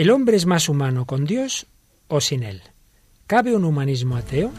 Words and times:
¿El 0.00 0.08
hombre 0.08 0.38
es 0.38 0.46
más 0.46 0.70
humano 0.70 1.04
con 1.04 1.26
Dios 1.26 1.66
o 2.08 2.22
sin 2.22 2.42
él? 2.42 2.62
¿Cabe 3.26 3.54
un 3.54 3.66
humanismo 3.66 4.16
ateo? 4.16 4.50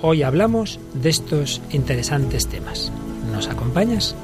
Hoy 0.00 0.22
hablamos 0.22 0.78
de 0.94 1.10
estos 1.10 1.60
interesantes 1.72 2.46
temas. 2.46 2.92
¿Nos 3.32 3.48
acompañas? 3.48 4.14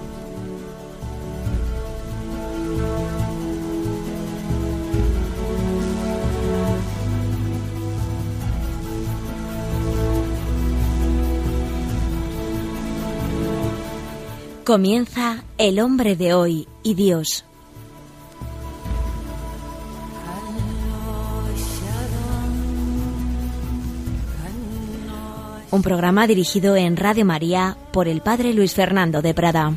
Comienza 14.64 15.42
El 15.56 15.80
hombre 15.80 16.14
de 16.14 16.32
hoy 16.32 16.68
y 16.84 16.94
Dios. 16.94 17.44
Un 25.78 25.82
programa 25.82 26.26
dirigido 26.26 26.74
en 26.74 26.96
Radio 26.96 27.24
María 27.24 27.76
por 27.92 28.08
el 28.08 28.20
Padre 28.20 28.52
Luis 28.52 28.74
Fernando 28.74 29.22
de 29.22 29.32
Prada. 29.32 29.74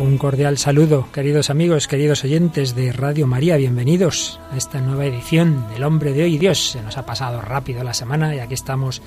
Un 0.00 0.18
cordial 0.18 0.58
saludo, 0.58 1.06
queridos 1.12 1.48
amigos, 1.48 1.86
queridos 1.86 2.24
oyentes 2.24 2.74
de 2.74 2.90
Radio 2.90 3.28
María, 3.28 3.56
bienvenidos 3.56 4.40
a 4.50 4.56
esta 4.56 4.80
nueva 4.80 5.06
edición 5.06 5.64
del 5.72 5.84
Hombre 5.84 6.12
de 6.12 6.24
Hoy 6.24 6.38
Dios. 6.38 6.72
Se 6.72 6.82
nos 6.82 6.98
ha 6.98 7.06
pasado 7.06 7.40
rápido 7.40 7.84
la 7.84 7.94
semana 7.94 8.34
y 8.34 8.40
aquí 8.40 8.54
estamos 8.54 9.00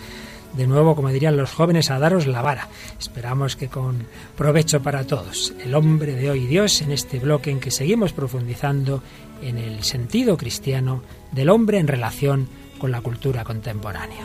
de 0.53 0.67
nuevo, 0.67 0.95
como 0.95 1.09
dirían 1.09 1.37
los 1.37 1.51
jóvenes, 1.51 1.91
a 1.91 1.99
daros 1.99 2.27
la 2.27 2.41
vara. 2.41 2.67
Esperamos 2.99 3.55
que 3.55 3.67
con 3.67 4.05
provecho 4.35 4.81
para 4.81 5.05
todos. 5.05 5.53
El 5.63 5.75
Hombre 5.75 6.13
de 6.13 6.31
Hoy 6.31 6.47
Dios 6.47 6.81
en 6.81 6.91
este 6.91 7.19
bloque 7.19 7.51
en 7.51 7.59
que 7.59 7.71
seguimos 7.71 8.13
profundizando 8.13 9.03
en 9.41 9.57
el 9.57 9.83
sentido 9.83 10.37
cristiano 10.37 11.03
del 11.31 11.49
hombre 11.49 11.79
en 11.79 11.87
relación 11.87 12.47
con 12.77 12.91
la 12.91 13.01
cultura 13.01 13.43
contemporánea. 13.43 14.21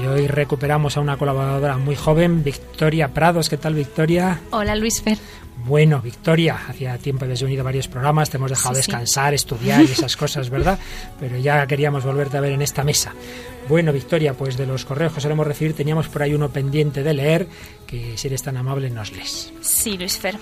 Y 0.00 0.06
hoy 0.06 0.28
recuperamos 0.28 0.96
a 0.96 1.00
una 1.00 1.16
colaboradora 1.16 1.76
muy 1.76 1.96
joven, 1.96 2.44
Victoria 2.44 3.08
Prados. 3.08 3.48
¿Qué 3.48 3.56
tal, 3.56 3.74
Victoria? 3.74 4.40
Hola, 4.52 4.76
Luis 4.76 5.02
Fer. 5.02 5.18
Bueno, 5.64 6.00
Victoria, 6.00 6.58
hacía 6.68 6.96
tiempo 6.98 7.24
habías 7.24 7.42
unido 7.42 7.64
varios 7.64 7.88
programas, 7.88 8.30
te 8.30 8.36
hemos 8.36 8.50
dejado 8.50 8.76
descansar, 8.76 9.34
estudiar 9.34 9.82
y 9.82 9.92
esas 9.92 10.16
cosas, 10.16 10.48
¿verdad? 10.50 10.78
Pero 11.18 11.36
ya 11.36 11.66
queríamos 11.66 12.04
volverte 12.04 12.36
a 12.38 12.40
ver 12.40 12.52
en 12.52 12.62
esta 12.62 12.84
mesa. 12.84 13.12
Bueno, 13.68 13.92
Victoria, 13.92 14.34
pues 14.34 14.56
de 14.56 14.66
los 14.66 14.84
correos 14.84 15.12
que 15.12 15.20
solemos 15.20 15.46
recibir 15.46 15.74
teníamos 15.74 16.08
por 16.08 16.22
ahí 16.22 16.32
uno 16.32 16.48
pendiente 16.48 17.02
de 17.02 17.12
leer, 17.12 17.48
que 17.86 18.16
si 18.16 18.28
eres 18.28 18.42
tan 18.42 18.56
amable 18.56 18.88
nos 18.88 19.12
lees. 19.12 19.52
Sí, 19.60 19.98
Luis 19.98 20.16
Fer. 20.16 20.36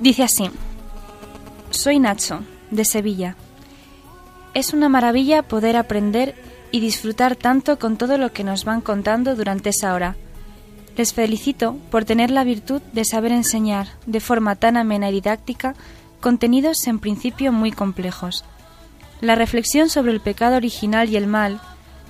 Dice 0.00 0.22
así, 0.22 0.50
soy 1.70 1.98
Nacho, 1.98 2.42
de 2.70 2.84
Sevilla. 2.84 3.36
Es 4.54 4.72
una 4.72 4.88
maravilla 4.88 5.42
poder 5.42 5.76
aprender 5.76 6.34
y 6.70 6.80
disfrutar 6.80 7.36
tanto 7.36 7.78
con 7.78 7.96
todo 7.96 8.16
lo 8.16 8.32
que 8.32 8.44
nos 8.44 8.64
van 8.64 8.80
contando 8.80 9.34
durante 9.34 9.70
esa 9.70 9.94
hora. 9.94 10.16
Les 10.98 11.14
felicito 11.14 11.76
por 11.92 12.04
tener 12.04 12.32
la 12.32 12.42
virtud 12.42 12.82
de 12.92 13.04
saber 13.04 13.30
enseñar 13.30 13.86
de 14.06 14.18
forma 14.18 14.56
tan 14.56 14.76
amena 14.76 15.08
y 15.08 15.12
didáctica 15.12 15.76
contenidos 16.20 16.84
en 16.88 16.98
principio 16.98 17.52
muy 17.52 17.70
complejos. 17.70 18.44
La 19.20 19.36
reflexión 19.36 19.90
sobre 19.90 20.10
el 20.10 20.20
pecado 20.20 20.56
original 20.56 21.08
y 21.08 21.16
el 21.16 21.28
mal, 21.28 21.60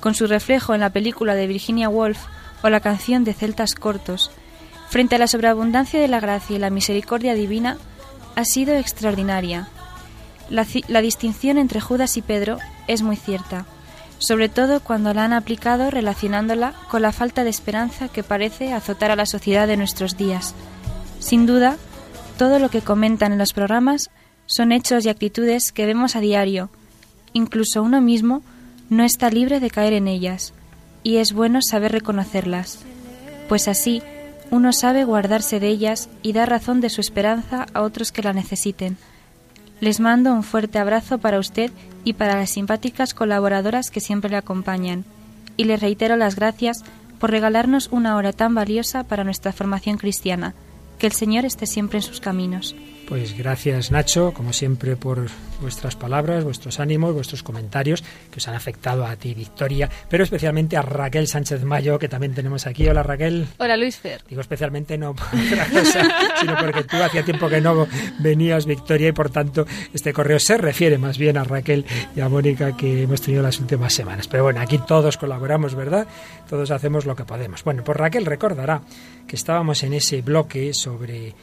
con 0.00 0.14
su 0.14 0.26
reflejo 0.26 0.72
en 0.72 0.80
la 0.80 0.88
película 0.88 1.34
de 1.34 1.46
Virginia 1.46 1.90
Woolf 1.90 2.18
o 2.62 2.70
la 2.70 2.80
canción 2.80 3.24
de 3.24 3.34
Celtas 3.34 3.74
Cortos, 3.74 4.30
frente 4.88 5.16
a 5.16 5.18
la 5.18 5.26
sobreabundancia 5.26 6.00
de 6.00 6.08
la 6.08 6.20
gracia 6.20 6.56
y 6.56 6.58
la 6.58 6.70
misericordia 6.70 7.34
divina, 7.34 7.76
ha 8.36 8.46
sido 8.46 8.74
extraordinaria. 8.74 9.68
La, 10.48 10.66
la 10.88 11.02
distinción 11.02 11.58
entre 11.58 11.82
Judas 11.82 12.16
y 12.16 12.22
Pedro 12.22 12.56
es 12.86 13.02
muy 13.02 13.16
cierta 13.16 13.66
sobre 14.18 14.48
todo 14.48 14.80
cuando 14.80 15.14
la 15.14 15.24
han 15.24 15.32
aplicado 15.32 15.90
relacionándola 15.90 16.74
con 16.90 17.02
la 17.02 17.12
falta 17.12 17.44
de 17.44 17.50
esperanza 17.50 18.08
que 18.08 18.22
parece 18.22 18.72
azotar 18.72 19.10
a 19.10 19.16
la 19.16 19.26
sociedad 19.26 19.66
de 19.66 19.76
nuestros 19.76 20.16
días. 20.16 20.54
Sin 21.20 21.46
duda, 21.46 21.76
todo 22.36 22.58
lo 22.58 22.68
que 22.68 22.82
comentan 22.82 23.32
en 23.32 23.38
los 23.38 23.52
programas 23.52 24.10
son 24.46 24.72
hechos 24.72 25.04
y 25.04 25.08
actitudes 25.08 25.72
que 25.72 25.86
vemos 25.86 26.16
a 26.16 26.20
diario. 26.20 26.70
Incluso 27.32 27.82
uno 27.82 28.00
mismo 28.00 28.42
no 28.88 29.04
está 29.04 29.30
libre 29.30 29.60
de 29.60 29.70
caer 29.70 29.92
en 29.92 30.08
ellas, 30.08 30.54
y 31.02 31.16
es 31.16 31.32
bueno 31.32 31.60
saber 31.62 31.92
reconocerlas, 31.92 32.80
pues 33.48 33.68
así 33.68 34.02
uno 34.50 34.72
sabe 34.72 35.04
guardarse 35.04 35.60
de 35.60 35.68
ellas 35.68 36.08
y 36.22 36.32
dar 36.32 36.48
razón 36.48 36.80
de 36.80 36.88
su 36.88 37.00
esperanza 37.00 37.66
a 37.74 37.82
otros 37.82 38.12
que 38.12 38.22
la 38.22 38.32
necesiten. 38.32 38.96
Les 39.80 40.00
mando 40.00 40.32
un 40.32 40.42
fuerte 40.42 40.78
abrazo 40.78 41.18
para 41.18 41.38
usted 41.38 41.70
y 42.04 42.14
para 42.14 42.36
las 42.36 42.50
simpáticas 42.50 43.14
colaboradoras 43.14 43.90
que 43.90 44.00
siempre 44.00 44.30
le 44.30 44.36
acompañan. 44.36 45.04
Y 45.56 45.64
les 45.64 45.80
reitero 45.80 46.16
las 46.16 46.36
gracias 46.36 46.82
por 47.18 47.30
regalarnos 47.30 47.88
una 47.92 48.16
hora 48.16 48.32
tan 48.32 48.54
valiosa 48.54 49.04
para 49.04 49.24
nuestra 49.24 49.52
formación 49.52 49.98
cristiana. 49.98 50.54
Que 50.98 51.06
el 51.06 51.12
Señor 51.12 51.44
esté 51.44 51.66
siempre 51.66 51.98
en 51.98 52.02
sus 52.02 52.20
caminos. 52.20 52.74
Pues 53.08 53.38
gracias 53.38 53.90
Nacho, 53.90 54.34
como 54.34 54.52
siempre, 54.52 54.94
por 54.94 55.28
vuestras 55.62 55.96
palabras, 55.96 56.44
vuestros 56.44 56.78
ánimos, 56.78 57.14
vuestros 57.14 57.42
comentarios 57.42 58.04
que 58.30 58.36
os 58.36 58.46
han 58.48 58.54
afectado 58.54 59.06
a 59.06 59.16
ti, 59.16 59.32
Victoria, 59.32 59.88
pero 60.10 60.24
especialmente 60.24 60.76
a 60.76 60.82
Raquel 60.82 61.26
Sánchez 61.26 61.64
Mayo, 61.64 61.98
que 61.98 62.08
también 62.08 62.34
tenemos 62.34 62.66
aquí. 62.66 62.86
Hola 62.86 63.02
Raquel. 63.02 63.46
Hola 63.56 63.78
Luis 63.78 63.96
Fer. 63.96 64.22
Digo 64.28 64.42
especialmente 64.42 64.98
no 64.98 65.14
por 65.14 65.26
otra 65.46 65.64
cosa, 65.70 66.06
sino 66.38 66.54
porque 66.58 66.84
tú 66.84 66.96
hacía 67.02 67.24
tiempo 67.24 67.48
que 67.48 67.62
no 67.62 67.88
venías, 68.18 68.66
Victoria, 68.66 69.08
y 69.08 69.12
por 69.12 69.30
tanto 69.30 69.66
este 69.94 70.12
correo 70.12 70.38
se 70.38 70.58
refiere 70.58 70.98
más 70.98 71.16
bien 71.16 71.38
a 71.38 71.44
Raquel 71.44 71.86
y 72.14 72.20
a 72.20 72.28
Mónica 72.28 72.76
que 72.76 73.04
hemos 73.04 73.22
tenido 73.22 73.42
las 73.42 73.58
últimas 73.58 73.94
semanas. 73.94 74.28
Pero 74.28 74.42
bueno, 74.42 74.60
aquí 74.60 74.76
todos 74.86 75.16
colaboramos, 75.16 75.74
¿verdad? 75.74 76.06
Todos 76.46 76.70
hacemos 76.70 77.06
lo 77.06 77.16
que 77.16 77.24
podemos. 77.24 77.64
Bueno, 77.64 77.82
pues 77.84 77.96
Raquel 77.96 78.26
recordará 78.26 78.82
que 79.26 79.36
estábamos 79.36 79.82
en 79.82 79.94
ese 79.94 80.20
bloque 80.20 80.74
sobre 80.74 81.34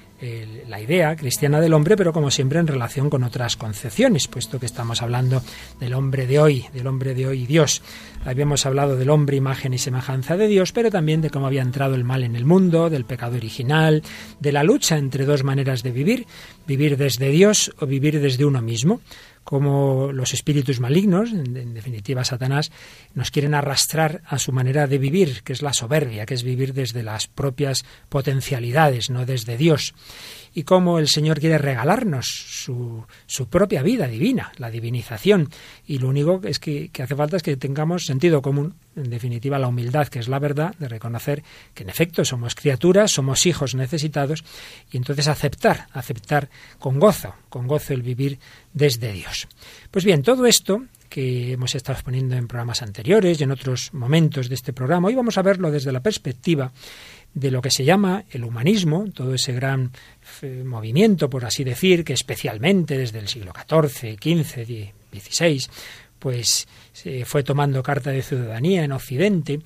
la 0.67 0.81
idea 0.81 1.15
cristiana 1.15 1.59
del 1.59 1.73
hombre, 1.73 1.95
pero 1.95 2.13
como 2.13 2.31
siempre 2.31 2.59
en 2.59 2.67
relación 2.67 3.09
con 3.09 3.23
otras 3.23 3.55
concepciones, 3.57 4.27
puesto 4.27 4.59
que 4.59 4.65
estamos 4.65 5.01
hablando 5.01 5.41
del 5.79 5.93
hombre 5.93 6.27
de 6.27 6.39
hoy, 6.39 6.65
del 6.73 6.87
hombre 6.87 7.13
de 7.13 7.27
hoy 7.27 7.45
Dios. 7.45 7.81
Habíamos 8.25 8.65
hablado 8.65 8.95
del 8.95 9.09
hombre 9.09 9.37
imagen 9.37 9.73
y 9.73 9.77
semejanza 9.77 10.37
de 10.37 10.47
Dios, 10.47 10.71
pero 10.71 10.91
también 10.91 11.21
de 11.21 11.29
cómo 11.29 11.47
había 11.47 11.61
entrado 11.61 11.95
el 11.95 12.03
mal 12.03 12.23
en 12.23 12.35
el 12.35 12.45
mundo, 12.45 12.89
del 12.89 13.05
pecado 13.05 13.35
original, 13.35 14.03
de 14.39 14.51
la 14.51 14.63
lucha 14.63 14.97
entre 14.97 15.25
dos 15.25 15.43
maneras 15.43 15.83
de 15.83 15.91
vivir, 15.91 16.25
vivir 16.67 16.97
desde 16.97 17.29
Dios 17.29 17.73
o 17.79 17.85
vivir 17.85 18.19
desde 18.19 18.45
uno 18.45 18.61
mismo 18.61 19.01
como 19.45 20.11
los 20.11 20.33
espíritus 20.33 20.79
malignos, 20.79 21.31
en, 21.31 21.73
definitiva 21.73 22.25
Satanás, 22.25 22.71
nos 23.13 23.29
quieren 23.29 23.53
arrastrar 23.53 24.23
a 24.25 24.39
su 24.39 24.51
manera 24.51 24.87
de 24.87 24.97
vivir, 24.97 25.43
que 25.43 25.53
es 25.53 25.61
la 25.61 25.71
soberbia, 25.71 26.25
que 26.25 26.33
es 26.33 26.43
vivir 26.43 26.73
desde 26.73 27.03
las 27.03 27.27
propias 27.27 27.85
potencialidades, 28.09 29.09
no 29.09 29.25
desde 29.25 29.55
Dios 29.55 29.93
y 30.55 30.63
cómo 30.63 30.99
el 30.99 31.09
Señor 31.09 31.39
quiere 31.39 31.57
regalarnos 31.57 32.27
su, 32.27 33.05
su 33.27 33.47
propia 33.49 33.83
vida 33.83 34.07
divina, 34.07 34.53
la 34.57 34.71
divinización. 34.71 35.49
Y 35.85 35.99
lo 35.99 36.07
único 36.07 36.41
es 36.45 36.59
que 36.59 36.89
hace 36.97 37.15
falta 37.15 37.37
es 37.37 37.43
que 37.43 37.57
tengamos 37.57 38.05
sentido 38.05 38.41
común, 38.41 38.73
en 38.95 39.09
definitiva 39.09 39.59
la 39.59 39.67
humildad, 39.67 40.07
que 40.07 40.19
es 40.19 40.27
la 40.27 40.39
verdad, 40.39 40.75
de 40.79 40.87
reconocer 40.87 41.43
que 41.73 41.83
en 41.83 41.89
efecto 41.89 42.23
somos 42.23 42.55
criaturas, 42.55 43.11
somos 43.11 43.45
hijos 43.45 43.75
necesitados, 43.75 44.43
y 44.91 44.97
entonces 44.97 45.27
aceptar, 45.27 45.87
aceptar 45.91 46.49
con 46.79 46.99
gozo, 46.99 47.35
con 47.49 47.67
gozo 47.67 47.93
el 47.93 48.01
vivir 48.01 48.39
desde 48.73 49.11
Dios. 49.11 49.47
Pues 49.91 50.05
bien, 50.05 50.23
todo 50.23 50.45
esto 50.45 50.83
que 51.09 51.53
hemos 51.53 51.75
estado 51.75 51.93
exponiendo 51.93 52.35
en 52.35 52.47
programas 52.47 52.81
anteriores 52.81 53.39
y 53.39 53.43
en 53.43 53.51
otros 53.51 53.93
momentos 53.93 54.49
de 54.49 54.55
este 54.55 54.73
programa, 54.73 55.07
hoy 55.07 55.15
vamos 55.15 55.37
a 55.37 55.41
verlo 55.41 55.71
desde 55.71 55.91
la 55.91 56.01
perspectiva 56.01 56.71
de 57.33 57.51
lo 57.51 57.61
que 57.61 57.69
se 57.69 57.83
llama 57.83 58.23
el 58.31 58.43
humanismo, 58.43 59.05
todo 59.13 59.33
ese 59.33 59.53
gran 59.53 59.91
eh, 60.41 60.63
movimiento, 60.65 61.29
por 61.29 61.45
así 61.45 61.63
decir, 61.63 62.03
que 62.03 62.13
especialmente 62.13 62.97
desde 62.97 63.19
el 63.19 63.27
siglo 63.27 63.51
XIV, 63.53 64.17
XV, 64.17 64.93
XVI, 65.11 65.65
pues 66.17 66.67
se 66.95 67.25
fue 67.25 67.43
tomando 67.43 67.83
carta 67.83 68.11
de 68.11 68.23
ciudadanía 68.23 68.85
en 68.85 68.93
Occidente, 68.93 69.59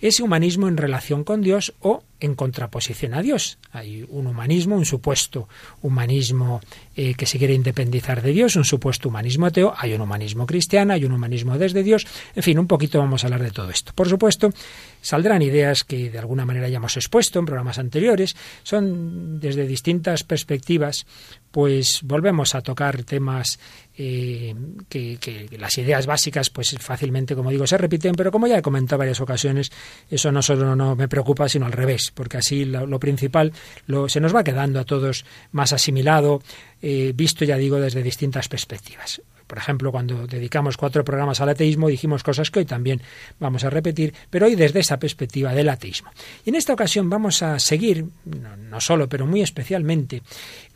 ese 0.00 0.22
humanismo 0.22 0.68
en 0.68 0.78
relación 0.78 1.22
con 1.22 1.42
Dios 1.42 1.74
o 1.80 2.02
en 2.18 2.34
contraposición 2.34 3.12
a 3.12 3.20
Dios. 3.20 3.58
Hay 3.72 4.04
un 4.08 4.26
humanismo, 4.26 4.74
un 4.74 4.86
supuesto 4.86 5.48
humanismo 5.82 6.60
eh, 6.96 7.14
que 7.14 7.26
se 7.26 7.38
quiere 7.38 7.54
independizar 7.54 8.22
de 8.22 8.32
Dios, 8.32 8.56
un 8.56 8.64
supuesto 8.64 9.08
humanismo 9.08 9.46
ateo, 9.46 9.74
hay 9.76 9.94
un 9.94 10.00
humanismo 10.00 10.46
cristiano, 10.46 10.92
hay 10.92 11.04
un 11.04 11.12
humanismo 11.12 11.58
desde 11.58 11.82
Dios, 11.82 12.06
en 12.34 12.42
fin, 12.42 12.58
un 12.58 12.66
poquito 12.66 12.98
vamos 12.98 13.24
a 13.24 13.26
hablar 13.26 13.42
de 13.42 13.50
todo 13.50 13.70
esto. 13.70 13.92
Por 13.94 14.08
supuesto, 14.08 14.50
saldrán 15.00 15.42
ideas 15.42 15.84
que 15.84 16.10
de 16.10 16.18
alguna 16.18 16.44
manera 16.44 16.68
ya 16.68 16.76
hemos 16.76 16.96
expuesto 16.96 17.38
en 17.38 17.46
programas 17.46 17.78
anteriores, 17.78 18.36
son 18.62 19.40
desde 19.40 19.66
distintas 19.66 20.24
perspectivas, 20.24 21.06
pues 21.50 22.00
volvemos 22.02 22.54
a 22.54 22.62
tocar 22.62 23.04
temas 23.04 23.58
eh, 23.96 24.54
que, 24.88 25.48
las 25.58 25.76
ideas 25.76 26.06
básicas, 26.06 26.48
pues 26.48 26.74
fácilmente, 26.80 27.36
como 27.36 27.50
digo, 27.50 27.66
se 27.66 27.76
repiten, 27.76 28.14
pero 28.14 28.32
como 28.32 28.46
ya 28.46 28.58
he 28.58 28.62
comentado 28.62 28.98
varias 28.98 29.20
ocasiones, 29.20 29.70
eso 30.10 30.32
no 30.32 30.40
solo 30.40 30.74
no 30.74 30.96
me 30.96 31.08
preocupa, 31.08 31.48
sino 31.48 31.66
al 31.66 31.72
revés, 31.72 32.10
porque 32.14 32.38
así 32.38 32.64
lo, 32.64 32.98
principal 32.98 33.52
lo, 33.86 34.08
se 34.08 34.20
nos 34.20 34.34
va 34.34 34.42
quedando 34.42 34.80
a 34.80 34.84
todos 34.84 35.26
más 35.52 35.74
asimilado, 35.74 36.42
eh, 36.82 37.12
visto, 37.14 37.44
ya 37.44 37.56
digo, 37.56 37.80
desde 37.80 38.02
distintas 38.02 38.48
perspectivas. 38.48 39.22
Por 39.46 39.58
ejemplo, 39.58 39.92
cuando 39.92 40.26
dedicamos 40.26 40.78
cuatro 40.78 41.04
programas 41.04 41.40
al 41.40 41.50
ateísmo, 41.50 41.88
dijimos 41.88 42.22
cosas 42.22 42.50
que 42.50 42.60
hoy 42.60 42.64
también 42.64 43.02
vamos 43.38 43.64
a 43.64 43.70
repetir, 43.70 44.14
pero 44.30 44.46
hoy 44.46 44.54
desde 44.54 44.80
esa 44.80 44.98
perspectiva 44.98 45.52
del 45.52 45.68
ateísmo. 45.68 46.10
Y 46.44 46.48
en 46.50 46.56
esta 46.56 46.72
ocasión 46.72 47.10
vamos 47.10 47.42
a 47.42 47.58
seguir, 47.58 48.06
no, 48.24 48.80
solo, 48.80 49.10
pero 49.10 49.26
muy 49.26 49.42
especialmente, 49.42 50.22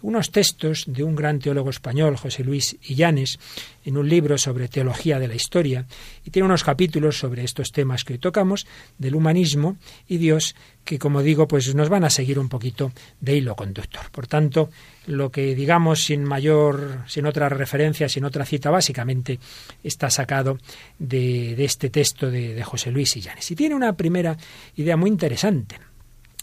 unos 0.03 0.31
textos 0.31 0.85
de 0.87 1.03
un 1.03 1.17
gran 1.17 1.39
teólogo 1.39 1.71
español, 1.71 2.17
José 2.17 2.45
Luis 2.45 2.77
Illanes, 2.83 3.39
en 3.87 3.97
un 3.97 4.09
libro 4.09 4.37
sobre 4.37 4.69
teología 4.69 5.19
de 5.19 5.29
la 5.29 5.35
historia, 5.35 5.87
y 6.25 6.31
tiene 6.31 6.47
unos 6.47 6.65
capítulos 6.65 7.19
sobre 7.19 7.45
estos 7.45 7.71
temas 7.71 8.05
que 8.05 8.15
hoy 8.15 8.19
tocamos, 8.19 8.67
del 8.99 9.15
humanismo 9.15 9.77
y 10.09 10.19
Dios, 10.19 10.57
que 10.85 10.99
como 10.99 11.23
digo, 11.23 11.47
pues 11.47 11.73
nos 11.75 11.89
van 11.89 12.05
a 12.05 12.11
seguir 12.11 12.39
un 12.39 12.49
poquito 12.49 12.93
de 13.21 13.37
hilo 13.37 13.55
conductor. 13.55 14.11
Por 14.11 14.27
tanto, 14.27 14.71
lo 15.07 15.31
que 15.31 15.55
digamos 15.55 16.05
sin 16.05 16.25
mayor, 16.25 17.05
sin 17.07 17.27
otra 17.27 17.49
referencia, 17.49 18.09
sin 18.09 18.25
otra 18.25 18.45
cita, 18.45 18.71
básicamente 18.71 19.39
está 19.85 20.11
sacado 20.11 20.59
de, 20.99 21.65
este 21.65 21.89
texto 21.89 22.29
de, 22.29 22.55
de, 22.55 22.65
José 22.65 22.91
Luis 22.91 23.17
Illanes. 23.17 23.49
Y 23.53 23.55
tiene 23.55 23.77
una 23.77 23.93
primera 23.97 24.37
idea 24.75 24.97
muy 24.97 25.11
interesante. 25.11 25.79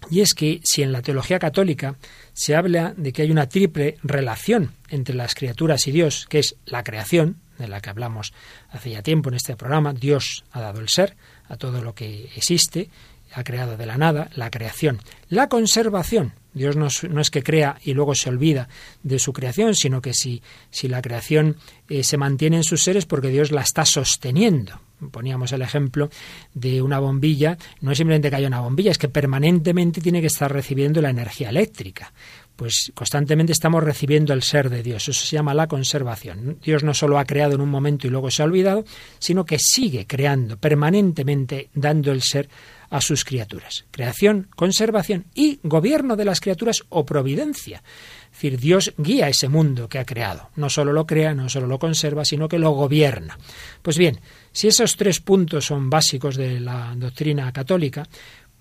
Y 0.10 0.22
es 0.22 0.34
que 0.34 0.60
si 0.64 0.84
en 0.84 0.92
la 0.92 1.02
teología 1.02 1.40
católica 1.40 1.96
se 2.34 2.56
habla 2.56 2.94
de 2.98 3.14
que 3.14 3.22
hay 3.24 3.32
una 3.32 3.50
triple 3.50 3.98
relación 4.04 4.74
entre 4.90 5.16
las 5.16 5.36
criaturas 5.36 5.88
y 5.88 5.92
Dios, 5.92 6.28
que 6.30 6.40
es 6.40 6.56
la 6.66 6.84
creación, 6.84 7.38
de 7.58 7.68
la 7.68 7.82
que 7.82 7.90
hablamos 7.90 8.34
hace 8.72 8.92
ya 8.92 9.02
tiempo 9.02 9.30
en 9.30 9.36
este 9.36 9.56
programa, 9.56 9.94
Dios 9.94 10.44
ha 10.52 10.62
dado 10.62 10.82
el 10.82 10.90
ser 10.90 11.16
a 11.48 11.58
todo 11.58 11.82
lo 11.82 11.94
que 11.94 12.30
existe, 12.36 12.90
ha 13.34 13.44
creado 13.44 13.78
de 13.78 13.86
la 13.86 13.98
nada, 13.98 14.30
la 14.36 14.52
creación. 14.52 15.00
La 15.30 15.50
conservación, 15.50 16.34
Dios 16.54 16.76
no, 16.76 16.88
es 16.88 17.30
que 17.30 17.44
crea 17.44 17.78
y 17.84 17.94
luego 17.94 18.16
se 18.16 18.30
olvida 18.30 18.68
de 19.02 19.20
su 19.20 19.34
creación, 19.34 19.76
sino 19.76 20.02
que 20.02 20.14
si, 20.14 20.42
si 20.70 20.88
la 20.88 21.02
creación 21.02 21.58
eh, 21.90 22.04
se 22.04 22.18
mantiene 22.18 22.58
en 22.58 22.64
sus 22.64 22.84
seres 22.84 23.06
porque 23.06 23.30
Dios 23.30 23.52
la 23.52 23.62
está 23.62 23.86
sosteniendo. 23.86 24.80
Poníamos 25.12 25.52
el 25.52 25.62
ejemplo 25.62 26.10
de 26.54 26.82
una 26.82 26.98
bombilla, 27.00 27.58
no 27.82 27.92
es 27.92 27.98
simplemente 27.98 28.30
que 28.30 28.38
haya 28.38 28.48
una 28.48 28.62
bombilla, 28.62 28.92
es 28.92 28.98
que 28.98 29.10
permanentemente 29.10 30.00
tiene 30.00 30.22
que 30.22 30.28
estar 30.28 30.52
recibiendo 30.52 31.02
la 31.02 31.10
energía 31.10 31.50
eléctrica 31.50 32.14
pues 32.56 32.92
constantemente 32.94 33.52
estamos 33.52 33.84
recibiendo 33.84 34.34
el 34.34 34.44
ser 34.44 34.70
de 34.70 34.84
Dios. 34.84 35.08
Eso 35.08 35.26
se 35.26 35.36
llama 35.36 35.54
la 35.54 35.68
conservación. 35.68 36.60
Dios 36.64 36.84
no 36.84 36.94
solo 36.94 37.18
ha 37.18 37.26
creado 37.26 37.56
en 37.56 37.62
un 37.62 37.70
momento 37.70 38.08
y 38.08 38.10
luego 38.10 38.30
se 38.30 38.42
ha 38.42 38.46
olvidado, 38.46 38.86
sino 39.20 39.46
que 39.46 39.58
sigue 39.60 40.06
creando 40.06 40.58
permanentemente, 40.58 41.70
dando 41.74 42.12
el 42.12 42.22
ser 42.22 42.50
a 42.94 43.02
sus 43.02 43.26
criaturas. 43.26 43.86
Creación, 43.90 44.50
conservación 44.56 45.26
y 45.34 45.60
gobierno 45.64 46.16
de 46.16 46.26
las 46.26 46.40
criaturas 46.40 46.84
o 46.90 47.04
providencia. 47.04 47.82
Es 48.26 48.32
decir, 48.34 48.60
Dios 48.60 48.94
guía 48.98 49.28
ese 49.28 49.50
mundo 49.50 49.90
que 49.90 49.98
ha 49.98 50.06
creado. 50.06 50.52
No 50.58 50.70
solo 50.70 50.94
lo 50.94 51.08
crea, 51.08 51.34
no 51.34 51.50
solo 51.50 51.66
lo 51.66 51.80
conserva, 51.80 52.24
sino 52.24 52.48
que 52.48 52.60
lo 52.60 52.70
gobierna. 52.70 53.36
Pues 53.82 53.98
bien, 53.98 54.20
si 54.52 54.68
esos 54.68 54.96
tres 54.96 55.22
puntos 55.22 55.66
son 55.66 55.90
básicos 55.90 56.36
de 56.36 56.60
la 56.60 56.94
doctrina 56.96 57.52
católica, 57.52 58.08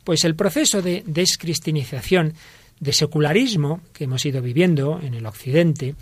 pues 0.03 0.25
el 0.25 0.35
proceso 0.35 0.81
de 0.81 1.03
descristinización, 1.07 2.33
de 2.81 2.93
secularismo 2.95 3.83
que 3.93 4.05
hemos 4.05 4.25
ido 4.25 4.41
viviendo 4.41 4.99
en 5.03 5.13
el 5.13 5.27
Occidente, 5.27 5.95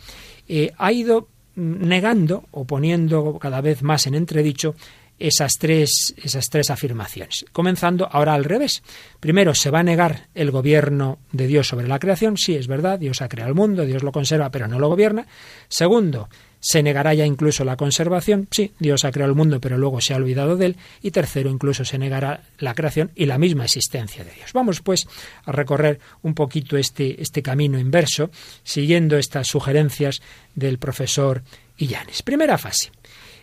eh, 0.46 0.70
ha 0.78 0.92
ido 0.92 1.26
negando 1.56 2.44
o 2.52 2.64
poniendo 2.64 3.40
cada 3.40 3.60
vez 3.60 3.82
más 3.82 4.06
en 4.06 4.14
entredicho 4.14 4.76
esas 5.20 5.58
tres, 5.58 6.14
esas 6.22 6.48
tres 6.48 6.70
afirmaciones. 6.70 7.44
Comenzando 7.52 8.08
ahora 8.10 8.34
al 8.34 8.44
revés. 8.44 8.82
Primero, 9.20 9.54
se 9.54 9.70
va 9.70 9.80
a 9.80 9.84
negar 9.84 10.28
el 10.34 10.50
gobierno 10.50 11.18
de 11.30 11.46
Dios 11.46 11.68
sobre 11.68 11.86
la 11.86 11.98
creación. 11.98 12.36
Sí, 12.36 12.56
es 12.56 12.66
verdad, 12.66 12.98
Dios 12.98 13.22
ha 13.22 13.28
creado 13.28 13.50
el 13.50 13.54
mundo, 13.54 13.84
Dios 13.84 14.02
lo 14.02 14.10
conserva, 14.10 14.50
pero 14.50 14.66
no 14.66 14.78
lo 14.78 14.88
gobierna. 14.88 15.26
Segundo, 15.68 16.28
se 16.58 16.82
negará 16.82 17.14
ya 17.14 17.26
incluso 17.26 17.64
la 17.64 17.76
conservación. 17.76 18.48
Sí, 18.50 18.72
Dios 18.78 19.04
ha 19.04 19.12
creado 19.12 19.30
el 19.30 19.36
mundo, 19.36 19.60
pero 19.60 19.76
luego 19.76 20.00
se 20.00 20.14
ha 20.14 20.16
olvidado 20.16 20.56
de 20.56 20.66
él. 20.66 20.76
Y 21.02 21.10
tercero, 21.10 21.50
incluso 21.50 21.84
se 21.84 21.98
negará 21.98 22.42
la 22.58 22.74
creación 22.74 23.12
y 23.14 23.26
la 23.26 23.38
misma 23.38 23.64
existencia 23.64 24.24
de 24.24 24.32
Dios. 24.32 24.52
Vamos, 24.54 24.80
pues, 24.80 25.06
a 25.44 25.52
recorrer 25.52 26.00
un 26.22 26.34
poquito 26.34 26.76
este, 26.76 27.20
este 27.20 27.42
camino 27.42 27.78
inverso, 27.78 28.30
siguiendo 28.62 29.18
estas 29.18 29.48
sugerencias 29.48 30.22
del 30.54 30.78
profesor 30.78 31.42
Illanes. 31.76 32.22
Primera 32.22 32.56
fase 32.58 32.90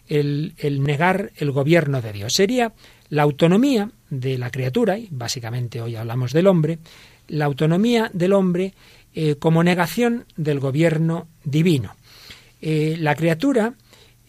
el, 0.07 0.53
negar 0.83 1.31
el 1.37 1.51
gobierno 1.51 2.01
de 2.01 2.13
Dios. 2.13 2.33
Sería 2.33 2.73
la 3.09 3.23
autonomía 3.23 3.91
de 4.09 4.37
la 4.37 4.49
criatura, 4.49 4.97
y 4.97 5.07
básicamente 5.11 5.81
hoy 5.81 5.95
hablamos 5.95 6.33
del 6.33 6.47
hombre, 6.47 6.79
la 7.27 7.45
autonomía 7.45 8.09
del 8.13 8.33
hombre 8.33 8.73
eh, 9.13 9.35
como 9.35 9.63
negación 9.63 10.25
del 10.35 10.59
gobierno 10.59 11.27
divino. 11.43 11.95
Eh, 12.61 12.95
la 12.99 13.15
criatura 13.15 13.73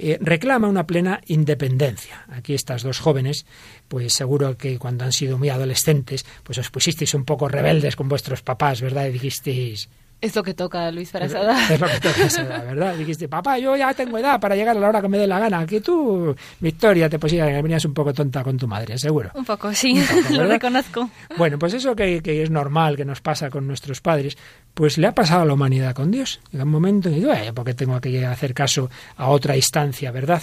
eh, 0.00 0.16
reclama 0.20 0.69
una 0.69 0.86
plena 0.86 1.20
independencia. 1.26 2.25
Aquí 2.28 2.54
estas 2.54 2.84
dos 2.84 3.00
jóvenes, 3.00 3.46
pues 3.88 4.12
seguro 4.12 4.56
que 4.56 4.78
cuando 4.78 5.04
han 5.04 5.12
sido 5.12 5.38
muy 5.38 5.48
adolescentes, 5.48 6.25
pues 6.44 6.58
os 6.58 6.70
pusisteis 6.70 7.14
un 7.14 7.25
poco 7.25 7.48
rebeldes 7.48 7.96
con 7.96 8.08
vuestros 8.08 8.42
papás, 8.42 8.80
¿verdad? 8.80 9.06
Y 9.06 9.12
dijisteis, 9.12 9.88
es 10.20 10.35
lo 10.35 10.43
que 10.43 10.55
toca, 10.55 10.91
Luis 10.91 11.11
Farasada. 11.11 11.73
Es 11.73 11.81
lo 11.81 11.87
que 11.87 12.00
toca, 12.00 12.62
¿verdad? 12.65 12.94
Dijiste, 12.97 13.29
papá, 13.29 13.59
yo 13.59 13.76
ya 13.76 13.94
tengo 13.94 14.19
edad 14.19 14.41
para 14.41 14.56
llegar 14.56 14.76
a 14.76 14.81
la 14.81 14.88
hora 14.88 15.00
que 15.00 15.09
me 15.09 15.17
dé 15.17 15.26
la 15.26 15.38
gana. 15.38 15.65
Que 15.65 15.81
tú, 15.81 16.35
Victoria, 16.59 17.09
te 17.09 17.19
posible 17.19 17.47
que 17.47 17.62
venías 17.62 17.85
un 17.85 17.94
poco 17.94 18.12
tonta 18.12 18.43
con 18.43 18.56
tu 18.56 18.67
madre, 18.67 18.99
seguro. 18.99 19.31
Un 19.35 19.44
poco, 19.44 19.73
sí, 19.73 20.03
lo 20.31 20.47
reconozco. 20.47 21.09
Bueno, 21.37 21.59
pues 21.59 21.75
eso 21.75 21.94
que, 21.94 22.20
que, 22.20 22.43
es 22.43 22.50
normal, 22.50 22.97
que 22.97 23.05
nos 23.05 23.20
pasa 23.20 23.49
con 23.49 23.67
nuestros 23.67 24.00
padres, 24.00 24.37
pues 24.75 24.99
le 24.99 25.06
ha 25.06 25.15
pasado 25.15 25.43
a 25.43 25.44
la 25.44 25.55
humanidad 25.55 25.94
con 25.94 26.11
Dios. 26.11 26.41
Llega 26.50 26.64
un 26.64 26.71
momento 26.71 27.09
y 27.09 27.14
digo, 27.14 27.32
eh, 27.32 27.53
porque 27.55 27.75
tengo 27.75 28.00
que 28.00 28.26
hacer 28.26 28.55
caso 28.55 28.91
a 29.17 29.29
otra 29.29 29.55
instancia, 29.55 30.11
¿verdad? 30.11 30.43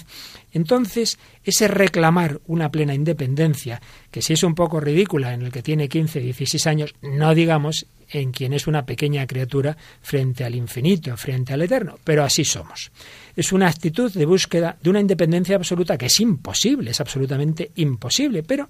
Entonces, 0.56 1.20
ese 1.44 1.68
reclamar 1.68 2.40
una 2.48 2.72
plena 2.72 2.94
independencia, 2.94 3.82
que 4.10 4.22
si 4.22 4.32
es 4.32 4.42
un 4.42 4.56
poco 4.56 4.80
ridícula 4.80 5.34
en 5.34 5.42
el 5.42 5.52
que 5.52 5.62
tiene 5.62 5.90
15, 5.90 6.22
16 6.22 6.66
años, 6.68 6.96
no 7.02 7.36
digamos 7.36 7.88
en 8.10 8.32
quien 8.32 8.54
es 8.54 8.66
una 8.66 8.86
pequeña 8.86 9.28
criatura 9.28 9.76
frente 10.02 10.46
al 10.46 10.56
infinito, 10.56 11.18
frente 11.18 11.52
al 11.52 11.62
eterno, 11.62 12.00
pero 12.06 12.24
así 12.24 12.46
somos. 12.46 12.90
Es 13.36 13.52
una 13.52 13.68
actitud 13.68 14.10
de 14.14 14.26
búsqueda 14.26 14.78
de 14.82 14.90
una 14.90 15.02
independencia 15.02 15.58
absoluta 15.58 15.98
que 15.98 16.06
es 16.06 16.22
imposible, 16.22 16.92
es 16.92 17.02
absolutamente 17.02 17.72
imposible, 17.76 18.42
pero 18.44 18.70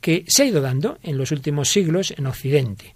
que 0.00 0.24
se 0.28 0.44
ha 0.44 0.46
ido 0.46 0.60
dando 0.60 0.98
en 1.02 1.18
los 1.18 1.32
últimos 1.32 1.68
siglos 1.68 2.14
en 2.16 2.26
Occidente. 2.28 2.94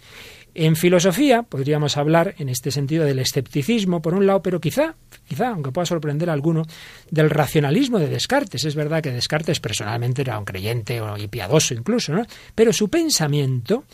En 0.61 0.75
filosofía 0.75 1.45
podríamos 1.45 1.97
hablar 1.97 2.35
en 2.39 2.49
este 2.49 2.73
sentido 2.73 3.05
del 3.05 3.21
escepticismo, 3.21 4.03
por 4.03 4.13
un 4.15 4.27
lado, 4.27 4.43
pero 4.43 4.61
quizá, 4.61 4.97
quizá, 5.29 5.51
aunque 5.51 5.71
pueda 5.71 5.87
sorprender 5.87 6.29
a 6.31 6.33
alguno, 6.33 6.65
del 7.13 7.31
racionalismo 7.31 8.01
de 8.01 8.09
Descartes. 8.09 8.65
Es 8.65 8.75
verdad 8.75 9.01
que 9.01 9.13
Descartes 9.13 9.61
personalmente 9.61 10.23
era 10.23 10.37
un 10.37 10.45
creyente 10.45 11.01
y 11.17 11.29
piadoso 11.29 11.75
incluso, 11.75 12.13
¿no? 12.13 12.27
Pero 12.57 12.73
su 12.73 12.89
pensamiento 12.89 13.85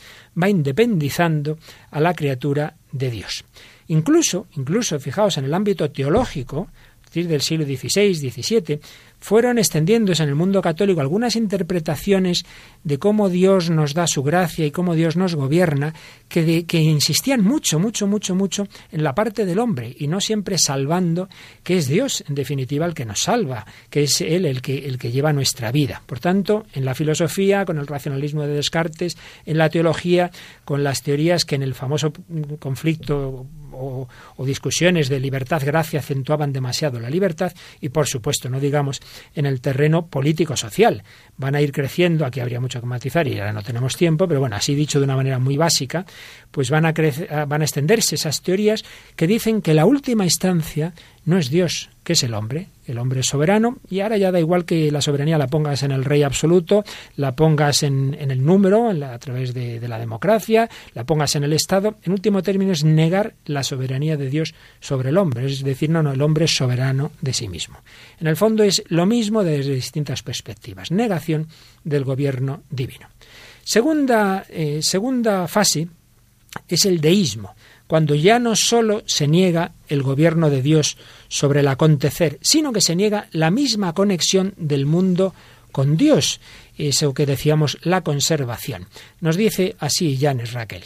va 0.42 0.48
independizando 0.48 1.58
a 1.90 2.00
la 2.00 2.14
criatura 2.14 2.74
de 2.90 3.10
Dios. 3.10 3.44
Incluso, 3.88 4.46
incluso, 4.56 4.98
fijaos, 4.98 5.36
en 5.36 5.44
el 5.44 5.52
ámbito 5.52 5.90
teológico, 5.90 6.70
del 7.22 7.42
siglo 7.42 7.64
XVI, 7.64 8.14
XVII, 8.14 8.80
fueron 9.24 9.56
extendiéndose 9.56 10.22
en 10.22 10.28
el 10.28 10.34
mundo 10.34 10.60
católico 10.60 11.00
algunas 11.00 11.34
interpretaciones 11.34 12.44
de 12.82 12.98
cómo 12.98 13.30
Dios 13.30 13.70
nos 13.70 13.94
da 13.94 14.06
su 14.06 14.22
gracia 14.22 14.66
y 14.66 14.70
cómo 14.70 14.94
Dios 14.94 15.16
nos 15.16 15.34
gobierna, 15.34 15.94
que, 16.28 16.66
que 16.66 16.82
insistían 16.82 17.42
mucho, 17.42 17.78
mucho, 17.78 18.06
mucho, 18.06 18.34
mucho 18.34 18.68
en 18.92 19.02
la 19.02 19.14
parte 19.14 19.46
del 19.46 19.60
hombre 19.60 19.96
y 19.98 20.08
no 20.08 20.20
siempre 20.20 20.58
salvando, 20.58 21.30
que 21.62 21.78
es 21.78 21.88
Dios, 21.88 22.22
en 22.28 22.34
definitiva, 22.34 22.84
el 22.84 22.92
que 22.92 23.06
nos 23.06 23.20
salva, 23.20 23.64
que 23.88 24.02
es 24.02 24.20
Él 24.20 24.44
el 24.44 24.60
que, 24.60 24.86
el 24.86 24.98
que 24.98 25.10
lleva 25.10 25.32
nuestra 25.32 25.72
vida. 25.72 26.02
Por 26.04 26.20
tanto, 26.20 26.66
en 26.74 26.84
la 26.84 26.94
filosofía, 26.94 27.64
con 27.64 27.78
el 27.78 27.86
racionalismo 27.86 28.42
de 28.42 28.52
Descartes, 28.52 29.16
en 29.46 29.56
la 29.56 29.70
teología, 29.70 30.32
con 30.66 30.84
las 30.84 31.02
teorías 31.02 31.46
que 31.46 31.54
en 31.54 31.62
el 31.62 31.72
famoso 31.72 32.12
conflicto 32.58 33.46
o, 33.76 34.08
discusiones 34.44 35.08
de 35.08 35.20
libertad-gracia 35.20 36.00
acentuaban 36.00 36.52
demasiado 36.52 37.00
la 37.00 37.10
libertad 37.10 37.52
y, 37.80 37.88
por 37.88 38.06
supuesto, 38.06 38.48
no 38.48 38.60
digamos 38.60 39.00
en 39.34 39.46
el 39.46 39.60
terreno 39.60 40.06
político-social. 40.06 41.02
Van 41.36 41.54
a 41.54 41.60
ir 41.60 41.72
creciendo, 41.72 42.24
aquí 42.26 42.40
habría 42.40 42.60
mucho 42.60 42.80
que 42.80 42.86
matizar 42.86 43.26
y 43.26 43.38
ahora 43.38 43.52
no 43.52 43.62
tenemos 43.62 43.96
tiempo, 43.96 44.28
pero 44.28 44.40
bueno, 44.40 44.56
así 44.56 44.74
dicho 44.74 44.98
de 44.98 45.04
una 45.04 45.16
manera 45.16 45.38
muy 45.38 45.56
básica, 45.56 46.04
pues 46.50 46.70
van 46.70 46.86
a, 46.86 46.94
crecer, 46.94 47.28
van 47.46 47.62
a 47.62 47.64
extenderse 47.64 48.14
esas 48.14 48.42
teorías 48.42 48.84
que 49.16 49.26
dicen 49.26 49.62
que 49.62 49.74
la 49.74 49.86
última 49.86 50.24
instancia 50.24 50.92
no 51.24 51.38
es 51.38 51.50
Dios, 51.50 51.90
que 52.02 52.12
es 52.12 52.22
el 52.22 52.34
hombre. 52.34 52.68
El 52.86 52.98
hombre 52.98 53.20
es 53.20 53.26
soberano 53.26 53.78
y 53.88 54.00
ahora 54.00 54.18
ya 54.18 54.30
da 54.30 54.38
igual 54.38 54.66
que 54.66 54.92
la 54.92 55.00
soberanía 55.00 55.38
la 55.38 55.46
pongas 55.46 55.82
en 55.82 55.90
el 55.90 56.04
rey 56.04 56.22
absoluto, 56.22 56.84
la 57.16 57.34
pongas 57.34 57.82
en, 57.82 58.14
el 58.18 58.44
número, 58.44 58.90
a 58.90 59.18
través 59.18 59.54
de, 59.54 59.80
de, 59.80 59.88
la 59.88 59.98
democracia, 59.98 60.68
la 60.92 61.04
pongas 61.04 61.34
en 61.34 61.44
el 61.44 61.54
Estado. 61.54 61.96
En 62.02 62.12
último 62.12 62.42
término 62.42 62.72
es 62.72 62.84
negar 62.84 63.34
la 63.46 63.62
soberanía 63.62 64.18
de 64.18 64.28
Dios 64.28 64.54
sobre 64.80 65.08
el 65.08 65.16
hombre. 65.16 65.46
Es 65.46 65.64
decir, 65.64 65.88
no, 65.88 66.02
no, 66.02 66.12
el 66.12 66.20
hombre 66.20 66.44
es 66.44 66.54
soberano 66.54 67.12
de 67.22 67.32
sí 67.32 67.48
mismo. 67.48 67.78
En 68.20 68.26
el 68.26 68.36
fondo 68.36 68.62
es 68.64 68.84
lo 68.88 69.06
mismo 69.06 69.42
desde 69.42 69.74
distintas 69.74 70.22
perspectivas. 70.22 70.90
Negación 70.90 71.48
del 71.84 72.04
gobierno 72.04 72.64
divino. 72.68 73.08
Segunda, 73.64 74.44
eh, 74.50 74.80
segunda 74.82 75.48
fase 75.48 75.88
es 76.68 76.84
el 76.84 77.00
deísmo, 77.00 77.54
cuando 77.86 78.14
ya 78.14 78.38
no 78.38 78.56
sólo 78.56 79.02
se 79.06 79.28
niega 79.28 79.72
el 79.88 80.02
gobierno 80.02 80.50
de 80.50 80.62
Dios 80.62 80.96
sobre 81.28 81.60
el 81.60 81.68
acontecer, 81.68 82.38
sino 82.40 82.72
que 82.72 82.80
se 82.80 82.96
niega 82.96 83.28
la 83.32 83.50
misma 83.50 83.92
conexión 83.92 84.54
del 84.56 84.86
mundo 84.86 85.34
con 85.72 85.96
Dios, 85.96 86.40
eso 86.78 87.14
que 87.14 87.26
decíamos, 87.26 87.78
la 87.82 88.02
conservación. 88.02 88.86
Nos 89.20 89.36
dice 89.36 89.76
así 89.78 90.16
Janes 90.16 90.52
Raquel. 90.52 90.84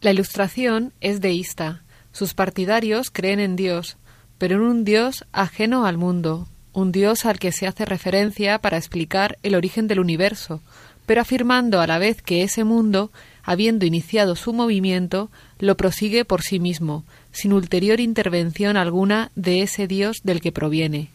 La 0.00 0.10
ilustración 0.10 0.92
es 1.00 1.20
deísta. 1.20 1.82
Sus 2.12 2.34
partidarios 2.34 3.10
creen 3.10 3.40
en 3.40 3.56
Dios, 3.56 3.96
pero 4.38 4.56
en 4.56 4.62
un 4.62 4.84
Dios 4.84 5.24
ajeno 5.32 5.86
al 5.86 5.98
mundo, 5.98 6.48
un 6.72 6.92
Dios 6.92 7.24
al 7.24 7.38
que 7.38 7.52
se 7.52 7.66
hace 7.66 7.84
referencia 7.84 8.58
para 8.58 8.76
explicar 8.76 9.38
el 9.42 9.54
origen 9.54 9.86
del 9.86 10.00
universo, 10.00 10.62
pero 11.06 11.20
afirmando 11.20 11.80
a 11.80 11.86
la 11.86 11.98
vez 11.98 12.20
que 12.20 12.42
ese 12.42 12.64
mundo, 12.64 13.12
habiendo 13.46 13.86
iniciado 13.86 14.34
su 14.34 14.52
movimiento, 14.52 15.30
lo 15.60 15.76
prosigue 15.76 16.24
por 16.24 16.42
sí 16.42 16.58
mismo, 16.58 17.04
sin 17.30 17.52
ulterior 17.52 18.00
intervención 18.00 18.76
alguna 18.76 19.30
de 19.36 19.62
ese 19.62 19.86
Dios 19.86 20.18
del 20.24 20.40
que 20.40 20.52
proviene. 20.52 21.08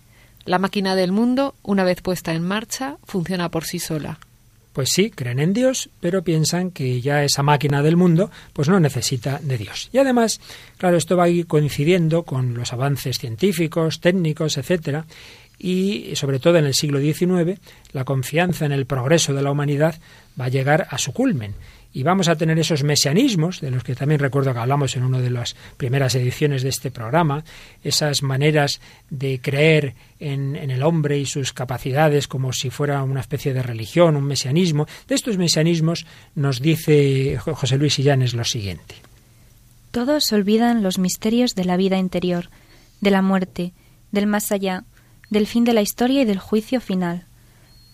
La 0.45 0.57
máquina 0.57 0.95
del 0.95 1.11
mundo, 1.11 1.53
una 1.61 1.83
vez 1.83 2.01
puesta 2.01 2.33
en 2.33 2.41
marcha, 2.41 2.97
funciona 3.03 3.49
por 3.49 3.65
sí 3.65 3.79
sola. 3.79 4.17
Pues 4.71 4.89
sí, 4.93 5.11
creen 5.11 5.39
en 5.39 5.51
Dios, 5.51 5.89
pero 5.99 6.23
piensan 6.23 6.71
que 6.71 7.01
ya 7.01 7.25
esa 7.25 7.43
máquina 7.43 7.83
del 7.83 7.97
mundo 7.97 8.31
pues 8.53 8.69
no 8.69 8.79
necesita 8.79 9.39
de 9.43 9.57
Dios. 9.57 9.89
Y 9.91 9.97
además, 9.97 10.39
claro, 10.77 10.95
esto 10.95 11.17
va 11.17 11.25
a 11.25 11.29
ir 11.29 11.45
coincidiendo 11.45 12.23
con 12.23 12.53
los 12.53 12.71
avances 12.71 13.19
científicos, 13.19 13.99
técnicos, 13.99 14.57
etcétera, 14.57 15.05
y 15.59 16.15
sobre 16.15 16.39
todo 16.39 16.57
en 16.57 16.65
el 16.65 16.73
siglo 16.73 17.01
XIX 17.01 17.59
la 17.91 18.05
confianza 18.05 18.65
en 18.65 18.71
el 18.71 18.85
progreso 18.85 19.33
de 19.33 19.41
la 19.41 19.51
humanidad 19.51 19.99
va 20.39 20.45
a 20.45 20.49
llegar 20.49 20.87
a 20.89 20.97
su 20.97 21.11
culmen 21.11 21.53
y 21.93 22.03
vamos 22.03 22.27
a 22.29 22.35
tener 22.35 22.57
esos 22.57 22.83
mesianismos, 22.83 23.59
de 23.59 23.71
los 23.71 23.83
que 23.83 23.95
también 23.95 24.19
recuerdo 24.19 24.53
que 24.53 24.59
hablamos 24.59 24.95
en 24.95 25.03
una 25.03 25.19
de 25.19 25.29
las 25.29 25.55
primeras 25.77 26.15
ediciones 26.15 26.63
de 26.63 26.69
este 26.69 26.89
programa, 26.89 27.43
esas 27.83 28.23
maneras 28.23 28.79
de 29.09 29.41
creer 29.41 29.95
en, 30.19 30.55
el 30.55 30.83
hombre 30.83 31.17
y 31.19 31.25
sus 31.25 31.51
capacidades 31.51 32.27
como 32.27 32.53
si 32.53 32.69
fuera 32.69 33.03
una 33.03 33.19
especie 33.19 33.53
de 33.53 33.61
religión, 33.61 34.15
un 34.15 34.23
mesianismo. 34.23 34.87
De 35.07 35.15
estos 35.15 35.37
mesianismos 35.37 36.05
nos 36.35 36.61
dice 36.61 37.37
José 37.37 37.77
Luis 37.77 37.99
Illanes 37.99 38.33
lo 38.33 38.45
siguiente. 38.45 38.95
Todos 39.91 40.31
olvidan 40.31 40.83
los 40.83 40.97
misterios 40.97 41.55
de 41.55 41.65
la 41.65 41.75
vida 41.75 41.97
interior, 41.97 42.49
de 43.01 43.11
la 43.11 43.21
muerte, 43.21 43.73
del 44.11 44.27
más 44.27 44.53
allá, 44.53 44.85
del 45.29 45.47
fin 45.47 45.65
de 45.65 45.73
la 45.73 45.81
historia 45.81 46.21
y 46.21 46.25
del 46.25 46.39
juicio 46.39 46.79
final. 46.79 47.25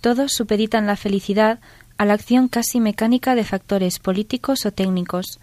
Todos 0.02 0.34
supeditan 0.34 0.86
la 0.86 0.96
felicidad 0.96 1.60
a 1.98 2.06
la 2.06 2.14
acción 2.14 2.48
casi 2.48 2.80
mecánica 2.80 3.36
de 3.36 3.44
factores 3.44 4.00
políticos 4.00 4.66
o 4.66 4.72
técnicos. 4.72 5.40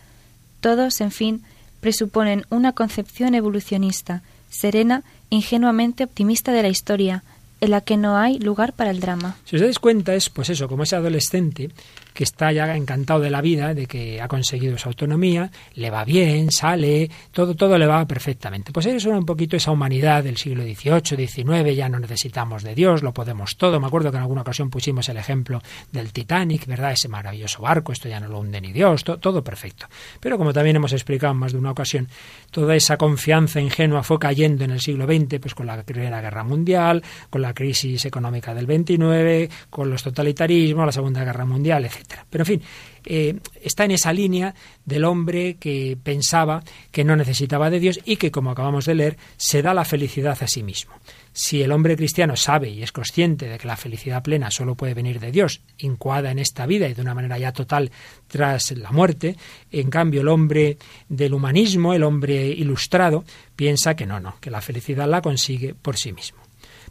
Todos, 0.60 1.00
en 1.00 1.10
fin, 1.10 1.42
presuponen 1.80 2.46
una 2.50 2.72
concepción 2.72 3.34
evolucionista, 3.34 4.22
serena, 4.48 5.02
ingenuamente 5.30 6.04
optimista 6.04 6.52
de 6.52 6.62
la 6.62 6.68
historia, 6.68 7.24
en 7.60 7.70
la 7.70 7.80
que 7.80 7.96
no 7.96 8.16
hay 8.16 8.38
lugar 8.38 8.72
para 8.72 8.90
el 8.90 9.00
drama. 9.00 9.36
Si 9.44 9.56
os 9.56 9.62
dais 9.62 9.78
cuenta, 9.78 10.14
es 10.14 10.28
pues 10.28 10.50
eso, 10.50 10.68
como 10.68 10.82
ese 10.84 10.96
adolescente 10.96 11.70
que 12.14 12.24
está 12.24 12.52
ya 12.52 12.74
encantado 12.76 13.20
de 13.20 13.30
la 13.30 13.40
vida, 13.40 13.74
de 13.74 13.86
que 13.86 14.22
ha 14.22 14.28
conseguido 14.28 14.78
su 14.78 14.88
autonomía, 14.88 15.50
le 15.74 15.90
va 15.90 16.04
bien, 16.04 16.50
sale, 16.50 17.10
todo, 17.32 17.54
todo 17.54 17.76
le 17.76 17.86
va 17.86 18.06
perfectamente. 18.06 18.72
Pues 18.72 18.86
eso 18.86 19.08
era 19.08 19.18
un 19.18 19.26
poquito 19.26 19.56
esa 19.56 19.72
humanidad 19.72 20.22
del 20.22 20.36
siglo 20.36 20.62
XVIII, 20.62 21.26
XIX, 21.26 21.76
ya 21.76 21.88
no 21.88 21.98
necesitamos 21.98 22.62
de 22.62 22.74
Dios, 22.74 23.02
lo 23.02 23.12
podemos 23.12 23.56
todo. 23.56 23.80
Me 23.80 23.88
acuerdo 23.88 24.10
que 24.10 24.16
en 24.16 24.22
alguna 24.22 24.42
ocasión 24.42 24.70
pusimos 24.70 25.08
el 25.08 25.16
ejemplo 25.16 25.60
del 25.90 26.12
Titanic, 26.12 26.66
¿verdad? 26.66 26.92
Ese 26.92 27.08
maravilloso 27.08 27.62
barco, 27.62 27.92
esto 27.92 28.08
ya 28.08 28.20
no 28.20 28.28
lo 28.28 28.38
hunde 28.38 28.60
ni 28.60 28.72
Dios, 28.72 29.02
todo 29.02 29.42
perfecto. 29.42 29.86
Pero 30.20 30.38
como 30.38 30.52
también 30.52 30.76
hemos 30.76 30.92
explicado 30.92 31.32
en 31.32 31.38
más 31.38 31.52
de 31.52 31.58
una 31.58 31.72
ocasión, 31.72 32.08
toda 32.52 32.76
esa 32.76 32.96
confianza 32.96 33.60
ingenua 33.60 34.04
fue 34.04 34.20
cayendo 34.20 34.64
en 34.64 34.70
el 34.70 34.80
siglo 34.80 35.06
XX, 35.06 35.40
pues 35.40 35.54
con 35.54 35.66
la 35.66 35.82
Primera 35.82 36.20
Guerra 36.20 36.44
Mundial, 36.44 37.02
con 37.28 37.42
la 37.42 37.52
crisis 37.52 38.04
económica 38.04 38.54
del 38.54 38.66
29, 38.66 39.50
con 39.68 39.90
los 39.90 40.02
totalitarismos, 40.02 40.86
la 40.86 40.92
Segunda 40.92 41.24
Guerra 41.24 41.44
Mundial, 41.44 41.84
etc. 41.84 42.03
Pero 42.30 42.42
en 42.42 42.46
fin, 42.46 42.62
eh, 43.06 43.38
está 43.60 43.84
en 43.84 43.92
esa 43.92 44.12
línea 44.12 44.54
del 44.84 45.04
hombre 45.04 45.56
que 45.56 45.96
pensaba 46.02 46.62
que 46.90 47.04
no 47.04 47.16
necesitaba 47.16 47.70
de 47.70 47.80
Dios 47.80 48.00
y 48.04 48.16
que, 48.16 48.30
como 48.30 48.50
acabamos 48.50 48.86
de 48.86 48.94
leer, 48.94 49.16
se 49.36 49.62
da 49.62 49.74
la 49.74 49.84
felicidad 49.84 50.36
a 50.40 50.46
sí 50.46 50.62
mismo. 50.62 50.94
Si 51.32 51.62
el 51.62 51.72
hombre 51.72 51.96
cristiano 51.96 52.36
sabe 52.36 52.70
y 52.70 52.82
es 52.82 52.92
consciente 52.92 53.48
de 53.48 53.58
que 53.58 53.66
la 53.66 53.76
felicidad 53.76 54.22
plena 54.22 54.50
solo 54.50 54.76
puede 54.76 54.94
venir 54.94 55.18
de 55.18 55.32
Dios, 55.32 55.62
incuada 55.78 56.30
en 56.30 56.38
esta 56.38 56.64
vida 56.64 56.88
y 56.88 56.94
de 56.94 57.02
una 57.02 57.14
manera 57.14 57.38
ya 57.38 57.52
total 57.52 57.90
tras 58.28 58.70
la 58.72 58.92
muerte, 58.92 59.36
en 59.72 59.90
cambio 59.90 60.20
el 60.20 60.28
hombre 60.28 60.78
del 61.08 61.34
humanismo, 61.34 61.92
el 61.92 62.04
hombre 62.04 62.46
ilustrado, 62.46 63.24
piensa 63.56 63.96
que 63.96 64.06
no, 64.06 64.20
no, 64.20 64.36
que 64.40 64.50
la 64.50 64.60
felicidad 64.60 65.08
la 65.08 65.22
consigue 65.22 65.74
por 65.74 65.96
sí 65.96 66.12
mismo. 66.12 66.38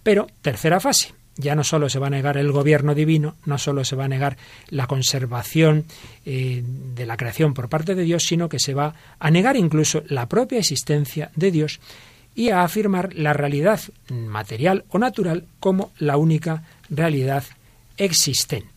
Pero, 0.03 0.27
tercera 0.41 0.82
fase, 0.82 1.13
ya 1.36 1.56
no 1.56 1.63
solo 1.63 1.90
se 1.90 2.00
va 2.00 2.08
a 2.08 2.12
negar 2.12 2.38
el 2.38 2.52
gobierno 2.52 2.96
divino, 2.96 3.36
no 3.46 3.58
solo 3.58 3.84
se 3.86 3.96
va 3.96 4.06
a 4.06 4.08
negar 4.08 4.38
la 4.70 4.88
conservación 4.88 5.86
eh, 6.25 6.63
de 6.63 7.06
la 7.06 7.18
creación 7.18 7.54
por 7.54 7.70
parte 7.70 7.96
de 7.96 8.04
Dios, 8.04 8.24
sino 8.24 8.50
que 8.50 8.60
se 8.60 8.74
va 8.74 8.94
a 9.20 9.32
negar 9.32 9.56
incluso 9.56 10.04
la 10.08 10.28
propia 10.28 10.60
existencia 10.60 11.32
de 11.36 11.52
Dios 11.52 11.80
y 12.36 12.50
a 12.50 12.63
afirmar 12.63 13.13
la 13.13 13.34
realidad 13.34 13.80
material 14.10 14.86
o 14.90 15.00
natural 15.00 15.46
como 15.60 15.92
la 16.00 16.18
única 16.18 16.63
realidad 16.90 17.44
existente. 17.98 18.73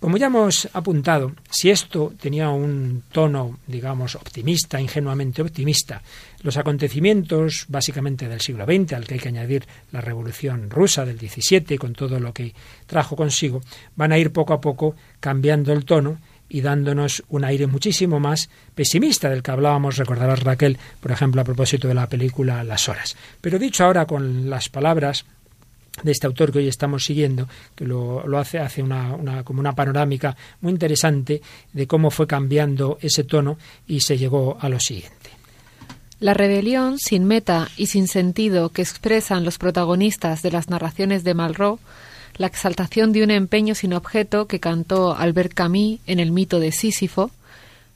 Como 0.00 0.16
ya 0.16 0.28
hemos 0.28 0.66
apuntado, 0.72 1.32
si 1.50 1.68
esto 1.68 2.14
tenía 2.18 2.48
un 2.48 3.02
tono, 3.12 3.58
digamos, 3.66 4.14
optimista, 4.14 4.80
ingenuamente 4.80 5.42
optimista, 5.42 6.02
los 6.42 6.56
acontecimientos 6.56 7.66
básicamente 7.68 8.26
del 8.26 8.40
siglo 8.40 8.64
XX, 8.64 8.94
al 8.94 9.06
que 9.06 9.14
hay 9.14 9.20
que 9.20 9.28
añadir 9.28 9.66
la 9.92 10.00
Revolución 10.00 10.70
rusa 10.70 11.04
del 11.04 11.18
XVII, 11.18 11.76
con 11.76 11.92
todo 11.92 12.18
lo 12.18 12.32
que 12.32 12.54
trajo 12.86 13.14
consigo, 13.14 13.60
van 13.94 14.12
a 14.12 14.18
ir 14.18 14.32
poco 14.32 14.54
a 14.54 14.60
poco 14.62 14.96
cambiando 15.20 15.70
el 15.74 15.84
tono 15.84 16.18
y 16.48 16.62
dándonos 16.62 17.22
un 17.28 17.44
aire 17.44 17.66
muchísimo 17.66 18.18
más 18.20 18.48
pesimista 18.74 19.28
del 19.28 19.42
que 19.42 19.50
hablábamos, 19.50 19.98
recordarás 19.98 20.42
Raquel, 20.42 20.78
por 21.00 21.12
ejemplo, 21.12 21.42
a 21.42 21.44
propósito 21.44 21.88
de 21.88 21.94
la 21.94 22.08
película 22.08 22.64
Las 22.64 22.88
Horas. 22.88 23.18
Pero 23.42 23.58
dicho 23.58 23.84
ahora 23.84 24.06
con 24.06 24.48
las 24.48 24.70
palabras 24.70 25.26
de 26.02 26.12
este 26.12 26.26
autor 26.26 26.52
que 26.52 26.58
hoy 26.58 26.68
estamos 26.68 27.04
siguiendo, 27.04 27.48
que 27.74 27.84
lo, 27.84 28.22
hace, 28.38 28.58
hace 28.58 28.82
una, 28.82 29.14
una, 29.14 29.44
como 29.44 29.60
una 29.60 29.74
panorámica 29.74 30.36
muy 30.60 30.72
interesante 30.72 31.42
de 31.72 31.86
cómo 31.86 32.10
fue 32.10 32.26
cambiando 32.26 32.98
ese 33.00 33.24
tono 33.24 33.58
y 33.86 34.00
se 34.00 34.18
llegó 34.18 34.56
a 34.60 34.68
lo 34.68 34.80
siguiente. 34.80 35.30
La 36.20 36.34
rebelión 36.34 36.98
sin 36.98 37.24
meta 37.24 37.68
y 37.78 37.86
sin 37.86 38.06
sentido 38.06 38.68
que 38.68 38.82
expresan 38.82 39.44
los 39.44 39.56
protagonistas 39.56 40.42
de 40.42 40.50
las 40.50 40.68
narraciones 40.68 41.24
de 41.24 41.32
Malraux, 41.32 41.80
la 42.36 42.46
exaltación 42.46 43.12
de 43.12 43.22
un 43.22 43.30
empeño 43.30 43.74
sin 43.74 43.94
objeto 43.94 44.46
que 44.46 44.60
cantó 44.60 45.16
Albert 45.16 45.54
Camus 45.54 45.98
en 46.06 46.20
el 46.20 46.30
mito 46.30 46.60
de 46.60 46.72
Sísifo, 46.72 47.30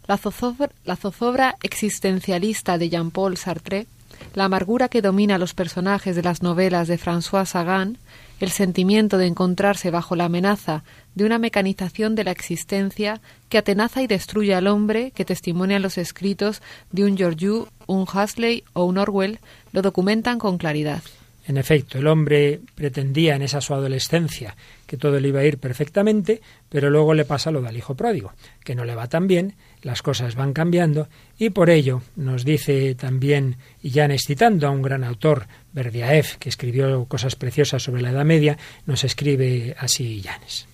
la 0.07 0.17
zozobra, 0.17 0.71
la 0.85 0.97
zozobra 0.97 1.57
existencialista 1.63 2.79
de 2.79 2.89
Jean-Paul 2.89 3.37
Sartre, 3.37 3.87
la 4.33 4.45
amargura 4.47 4.89
que 4.89 5.03
domina 5.03 5.39
los 5.39 5.55
personajes 5.55 6.17
de 6.17 6.23
las 6.23 6.43
novelas 6.43 6.89
de 6.89 6.99
François 6.99 7.45
Sagan, 7.45 7.99
el 8.41 8.51
sentimiento 8.51 9.19
de 9.19 9.27
encontrarse 9.27 9.91
bajo 9.91 10.17
la 10.17 10.25
amenaza 10.25 10.83
de 11.15 11.25
una 11.25 11.39
mecanización 11.39 12.15
de 12.15 12.25
la 12.25 12.31
existencia 12.31 13.21
que 13.49 13.59
atenaza 13.59 14.03
y 14.03 14.07
destruye 14.07 14.55
al 14.55 14.67
hombre 14.67 15.13
que 15.13 15.25
testimonian 15.25 15.83
los 15.83 15.99
escritos 15.99 16.63
de 16.91 17.05
un 17.05 17.17
Georgiou, 17.17 17.69
un 17.87 18.03
Huxley 18.03 18.65
o 18.73 18.85
un 18.85 18.99
Orwell, 18.99 19.39
lo 19.73 19.83
documentan 19.83 20.39
con 20.39 20.59
claridad. 20.59 21.03
En 21.47 21.59
efecto, 21.59 21.99
el 21.99 22.07
hombre 22.07 22.61
pretendía 22.75 23.37
en 23.37 23.43
esa 23.43 23.61
su 23.61 23.75
adolescencia 23.75 24.57
que 24.87 24.97
todo 24.97 25.21
le 25.21 25.29
iba 25.29 25.41
a 25.41 25.45
ir 25.45 25.59
perfectamente, 25.59 26.41
pero 26.71 26.89
luego 26.89 27.13
le 27.13 27.27
pasa 27.27 27.51
lo 27.51 27.61
del 27.61 27.77
hijo 27.77 27.95
pródigo, 27.95 28.33
que 28.65 28.75
no 28.75 28.85
le 28.85 28.95
va 28.95 29.09
tan 29.09 29.27
bien, 29.27 29.55
las 29.83 30.01
cosas 30.01 30.37
van 30.37 30.55
cambiando 30.55 31.09
y 31.39 31.51
por 31.51 31.69
ello 31.69 32.03
nos 32.17 32.45
dice 32.45 32.95
también 32.95 33.57
Llanes 33.83 34.23
citando 34.27 34.67
a 34.67 34.71
un 34.71 34.81
gran 34.81 35.05
autor, 35.05 35.47
Berdiaev, 35.73 36.39
que 36.39 36.49
escribió 36.49 37.05
cosas 37.05 37.37
preciosas 37.37 37.83
sobre 37.83 38.01
la 38.01 38.11
Edad 38.11 38.25
Media, 38.25 38.57
nos 38.87 39.05
escribe 39.05 39.77
así 39.79 40.23
Llanes. 40.23 40.67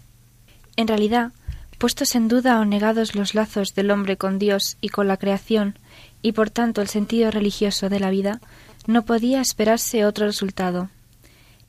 En 0.77 0.87
realidad, 0.87 1.33
puestos 1.79 2.15
en 2.15 2.29
duda 2.29 2.61
o 2.61 2.65
negados 2.65 3.17
los 3.17 3.35
lazos 3.35 3.75
del 3.75 3.91
hombre 3.91 4.17
con 4.17 4.39
Dios 4.39 4.77
y 4.81 4.91
con 4.91 5.09
la 5.09 5.17
creación, 5.17 5.79
y 6.23 6.33
por 6.33 6.51
tanto 6.51 6.83
el 6.83 6.89
sentido 6.89 7.31
religioso 7.31 7.89
de 7.89 8.01
la 8.01 8.11
vida, 8.11 8.41
no 8.87 9.05
podía 9.05 9.41
esperarse 9.41 10.05
otro 10.05 10.27
resultado. 10.27 10.89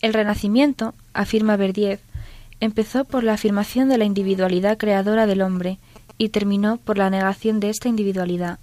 El 0.02 0.14
Renacimiento, 0.14 0.94
afirma 1.14 1.58
Verdier, 1.58 2.00
empezó 2.60 3.06
por 3.06 3.24
la 3.24 3.34
afirmación 3.34 3.90
de 3.90 3.98
la 3.98 4.06
individualidad 4.06 4.78
creadora 4.78 5.28
del 5.28 5.42
hombre 5.42 5.78
y 6.18 6.30
terminó 6.30 6.78
por 6.78 6.98
la 6.98 7.10
negación 7.10 7.60
de 7.60 7.70
esta 7.70 7.90
individualidad. 7.90 8.60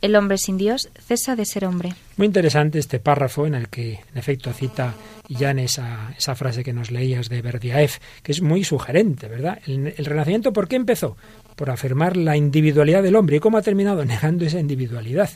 El 0.00 0.16
hombre 0.16 0.36
sin 0.36 0.58
Dios 0.58 0.88
cesa 0.98 1.36
de 1.36 1.44
ser 1.44 1.64
hombre. 1.64 1.94
Muy 2.16 2.26
interesante 2.26 2.78
este 2.78 2.98
párrafo 2.98 3.46
en 3.46 3.54
el 3.54 3.68
que, 3.68 4.00
en 4.10 4.18
efecto, 4.18 4.52
cita 4.52 4.94
Jan 5.30 5.60
esa, 5.60 6.12
esa 6.18 6.34
frase 6.34 6.64
que 6.64 6.72
nos 6.72 6.90
leías 6.90 7.28
de 7.28 7.40
Berdiaev, 7.40 7.92
que 8.22 8.32
es 8.32 8.42
muy 8.42 8.64
sugerente, 8.64 9.28
¿verdad? 9.28 9.60
El, 9.66 9.94
Renacimiento, 10.04 10.52
¿por 10.52 10.66
qué 10.66 10.76
empezó? 10.76 11.16
Por 11.62 11.70
afirmar 11.70 12.16
la 12.16 12.36
individualidad 12.36 13.04
del 13.04 13.14
hombre. 13.14 13.36
¿Y 13.36 13.38
cómo 13.38 13.56
ha 13.56 13.62
terminado? 13.62 14.04
Negando 14.12 14.44
esa 14.44 14.58
individualidad. 14.58 15.30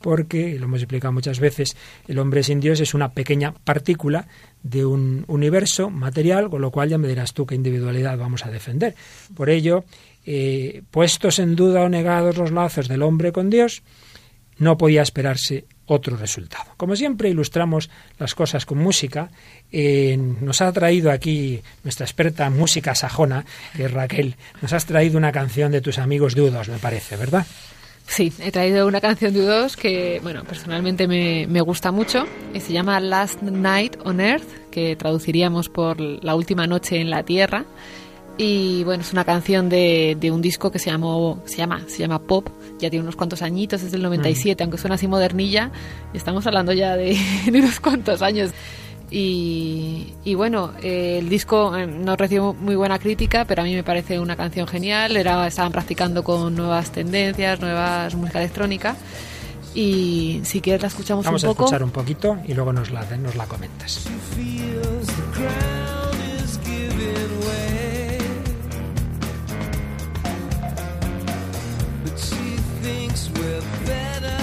Porque, 0.00 0.58
lo 0.58 0.64
hemos 0.64 0.80
explicado 0.80 1.12
muchas 1.12 1.38
veces, 1.38 1.76
el 2.08 2.18
hombre 2.18 2.42
sin 2.42 2.58
Dios 2.58 2.80
es 2.80 2.94
una 2.94 3.12
pequeña 3.12 3.54
partícula 3.54 4.26
de 4.64 4.84
un 4.84 5.24
universo 5.28 5.88
material, 5.88 6.50
con 6.50 6.62
lo 6.62 6.72
cual 6.72 6.88
ya 6.88 6.98
me 6.98 7.06
dirás 7.06 7.32
tú 7.32 7.46
qué 7.46 7.54
individualidad 7.54 8.18
vamos 8.18 8.44
a 8.44 8.50
defender. 8.50 8.96
Por 9.36 9.50
ello, 9.50 9.84
eh, 10.26 10.82
puestos 10.90 11.38
en 11.38 11.54
duda 11.54 11.82
o 11.82 11.88
negados 11.88 12.38
los 12.38 12.50
lazos 12.50 12.88
del 12.88 13.04
hombre 13.04 13.30
con 13.30 13.48
Dios, 13.48 13.84
no 14.58 14.78
podía 14.78 15.02
esperarse 15.02 15.64
otro 15.88 16.16
resultado. 16.16 16.66
Como 16.76 16.94
siempre 16.94 17.28
ilustramos 17.28 17.90
las 18.18 18.34
cosas 18.34 18.64
con 18.64 18.78
música, 18.78 19.30
eh, 19.72 20.16
nos 20.16 20.60
ha 20.60 20.72
traído 20.72 21.10
aquí 21.10 21.60
nuestra 21.82 22.06
experta 22.06 22.46
en 22.46 22.56
música 22.56 22.94
sajona, 22.94 23.44
que 23.76 23.88
Raquel, 23.88 24.36
nos 24.62 24.72
has 24.72 24.86
traído 24.86 25.18
una 25.18 25.32
canción 25.32 25.72
de 25.72 25.80
tus 25.80 25.98
amigos 25.98 26.34
dudos, 26.34 26.68
me 26.68 26.78
parece, 26.78 27.16
¿verdad? 27.16 27.46
Sí, 28.06 28.32
he 28.40 28.50
traído 28.50 28.86
una 28.86 29.02
canción 29.02 29.34
de 29.34 29.40
U2 29.40 29.76
que, 29.76 30.18
bueno, 30.22 30.42
personalmente 30.44 31.06
me, 31.06 31.46
me, 31.46 31.60
gusta 31.60 31.92
mucho. 31.92 32.26
Se 32.58 32.72
llama 32.72 32.98
Last 33.00 33.42
Night 33.42 33.96
on 34.02 34.20
Earth, 34.20 34.70
que 34.70 34.96
traduciríamos 34.96 35.68
por 35.68 36.00
La 36.00 36.34
última 36.34 36.66
noche 36.66 37.00
en 37.00 37.10
la 37.10 37.22
Tierra. 37.22 37.66
Y 38.40 38.84
bueno, 38.84 39.02
es 39.02 39.12
una 39.12 39.24
canción 39.24 39.68
de, 39.68 40.16
de 40.18 40.30
un 40.30 40.40
disco 40.40 40.70
que 40.70 40.78
se, 40.78 40.90
llamó, 40.90 41.42
se, 41.44 41.56
llama, 41.56 41.82
se 41.88 41.98
llama 41.98 42.20
Pop, 42.20 42.48
ya 42.78 42.88
tiene 42.88 43.02
unos 43.02 43.16
cuantos 43.16 43.42
añitos, 43.42 43.82
es 43.82 43.90
del 43.90 44.00
97, 44.00 44.62
mm. 44.62 44.64
aunque 44.64 44.78
suena 44.78 44.94
así 44.94 45.08
modernilla, 45.08 45.72
estamos 46.14 46.46
hablando 46.46 46.72
ya 46.72 46.96
de, 46.96 47.18
de 47.50 47.58
unos 47.58 47.80
cuantos 47.80 48.22
años. 48.22 48.52
Y, 49.10 50.14
y, 50.22 50.34
bueno, 50.34 50.72
eh, 50.82 51.18
el 51.18 51.28
disco 51.28 51.76
eh, 51.76 51.86
no 51.86 52.14
recibió 52.14 52.54
muy 52.54 52.76
buena 52.76 52.98
crítica, 52.98 53.44
pero 53.44 53.62
a 53.62 53.64
mí 53.64 53.74
me 53.74 53.82
parece 53.82 54.20
una 54.20 54.36
canción 54.36 54.68
genial. 54.68 55.16
Era, 55.16 55.46
estaban 55.46 55.72
practicando 55.72 56.22
con 56.22 56.54
nuevas 56.54 56.92
tendencias, 56.92 57.58
nuevas 57.58 58.14
música 58.14 58.38
electrónica. 58.38 58.96
Y 59.74 60.40
si 60.44 60.60
quieres 60.60 60.82
la 60.82 60.88
escuchamos 60.88 61.24
Vamos 61.24 61.42
un 61.42 61.50
poco. 61.50 61.64
Vamos 61.64 61.72
a 61.72 61.76
escuchar 61.76 61.84
un 61.84 61.90
poquito 61.90 62.38
y 62.46 62.54
luego 62.54 62.72
nos 62.72 62.90
la, 62.90 63.04
nos 63.16 63.34
la 63.34 63.46
comentas. 63.46 64.08
we're 73.34 73.60
better. 73.86 74.37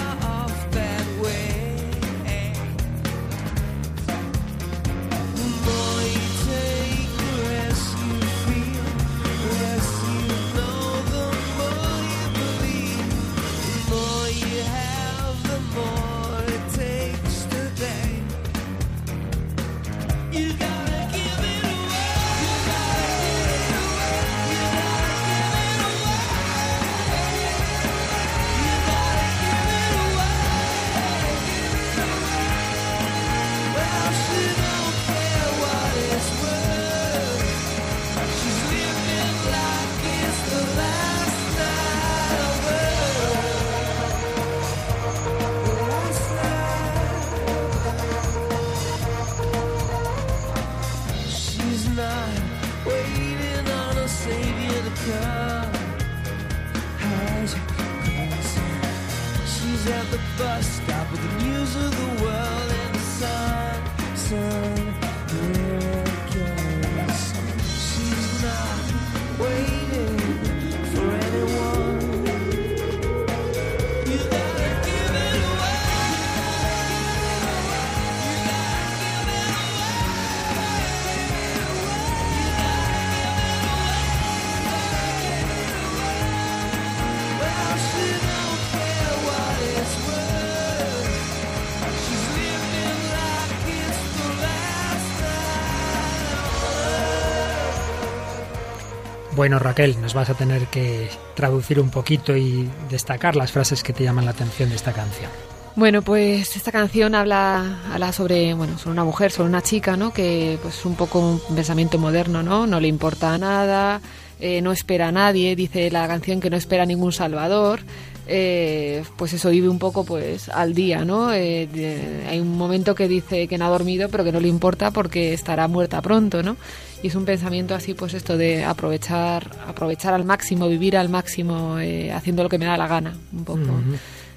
Bueno, 99.45 99.59
Raquel, 99.59 100.01
nos 100.01 100.15
vas 100.15 100.31
a 100.31 100.33
tener 100.33 100.65
que 100.69 101.07
traducir 101.35 101.79
un 101.79 101.91
poquito 101.91 102.35
y 102.35 102.67
destacar 102.89 103.35
las 103.35 103.51
frases 103.51 103.83
que 103.83 103.93
te 103.93 104.03
llaman 104.03 104.25
la 104.25 104.31
atención 104.31 104.69
de 104.69 104.75
esta 104.75 104.91
canción. 104.91 105.29
Bueno, 105.75 106.01
pues 106.01 106.55
esta 106.55 106.71
canción 106.71 107.13
habla, 107.13 107.77
habla 107.93 108.11
sobre, 108.11 108.55
bueno, 108.55 108.79
sobre 108.79 108.93
una 108.93 109.03
mujer, 109.03 109.31
sobre 109.31 109.49
una 109.49 109.61
chica, 109.61 109.97
¿no? 109.97 110.11
Que 110.11 110.57
pues 110.63 110.83
un 110.83 110.95
poco 110.95 111.19
un 111.19 111.55
pensamiento 111.55 111.99
moderno, 111.99 112.41
¿no? 112.41 112.65
No 112.65 112.79
le 112.79 112.87
importa 112.87 113.37
nada, 113.37 114.01
eh, 114.39 114.61
no 114.61 114.71
espera 114.71 115.09
a 115.09 115.11
nadie, 115.11 115.55
dice 115.55 115.89
la 115.91 116.07
canción 116.07 116.39
que 116.39 116.49
no 116.49 116.57
espera 116.57 116.83
a 116.83 116.85
ningún 116.85 117.11
salvador, 117.11 117.81
eh, 118.27 119.03
pues 119.17 119.33
eso 119.33 119.51
vive 119.51 119.69
un 119.69 119.77
poco 119.77 120.03
pues 120.03 120.49
al 120.49 120.73
día, 120.73 121.05
¿no? 121.05 121.31
Eh, 121.31 122.25
hay 122.27 122.39
un 122.39 122.57
momento 122.57 122.95
que 122.95 123.07
dice 123.07 123.47
que 123.47 123.57
no 123.57 123.65
ha 123.65 123.69
dormido 123.69 124.09
pero 124.09 124.23
que 124.23 124.31
no 124.31 124.39
le 124.39 124.47
importa 124.47 124.89
porque 124.91 125.33
estará 125.33 125.67
muerta 125.67 126.01
pronto, 126.01 126.41
¿no? 126.41 126.57
Y 127.03 127.07
es 127.07 127.15
un 127.15 127.25
pensamiento 127.25 127.75
así, 127.75 127.93
pues 127.93 128.15
esto 128.15 128.35
de 128.35 128.65
aprovechar, 128.65 129.51
aprovechar 129.67 130.15
al 130.15 130.23
máximo, 130.23 130.67
vivir 130.67 130.97
al 130.97 131.09
máximo, 131.09 131.77
eh, 131.77 132.11
haciendo 132.11 132.41
lo 132.41 132.49
que 132.49 132.57
me 132.57 132.65
da 132.65 132.77
la 132.77 132.87
gana, 132.87 133.15
un 133.31 133.45
poco. 133.45 133.71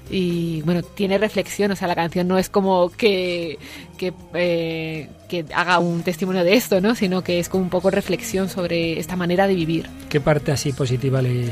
Y 0.09 0.61
bueno, 0.63 0.81
tiene 0.81 1.17
reflexión, 1.17 1.71
o 1.71 1.75
sea, 1.75 1.87
la 1.87 1.95
canción 1.95 2.27
no 2.27 2.37
es 2.37 2.49
como 2.49 2.89
que, 2.89 3.59
que, 3.97 4.13
eh, 4.33 5.09
que 5.27 5.45
haga 5.53 5.79
un 5.79 6.03
testimonio 6.03 6.43
de 6.43 6.53
esto, 6.53 6.81
¿no? 6.81 6.95
Sino 6.95 7.23
que 7.23 7.39
es 7.39 7.49
como 7.49 7.63
un 7.63 7.69
poco 7.69 7.91
reflexión 7.91 8.49
sobre 8.49 8.99
esta 8.99 9.15
manera 9.15 9.47
de 9.47 9.55
vivir. 9.55 9.89
¿Qué 10.09 10.19
parte 10.19 10.51
así 10.51 10.73
positiva 10.73 11.21
le, 11.21 11.51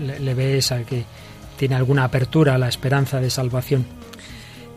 le, 0.00 0.18
le 0.18 0.34
ves 0.34 0.72
a 0.72 0.82
que 0.82 1.04
tiene 1.56 1.74
alguna 1.74 2.04
apertura 2.04 2.54
a 2.54 2.58
la 2.58 2.68
esperanza 2.68 3.20
de 3.20 3.30
salvación? 3.30 3.86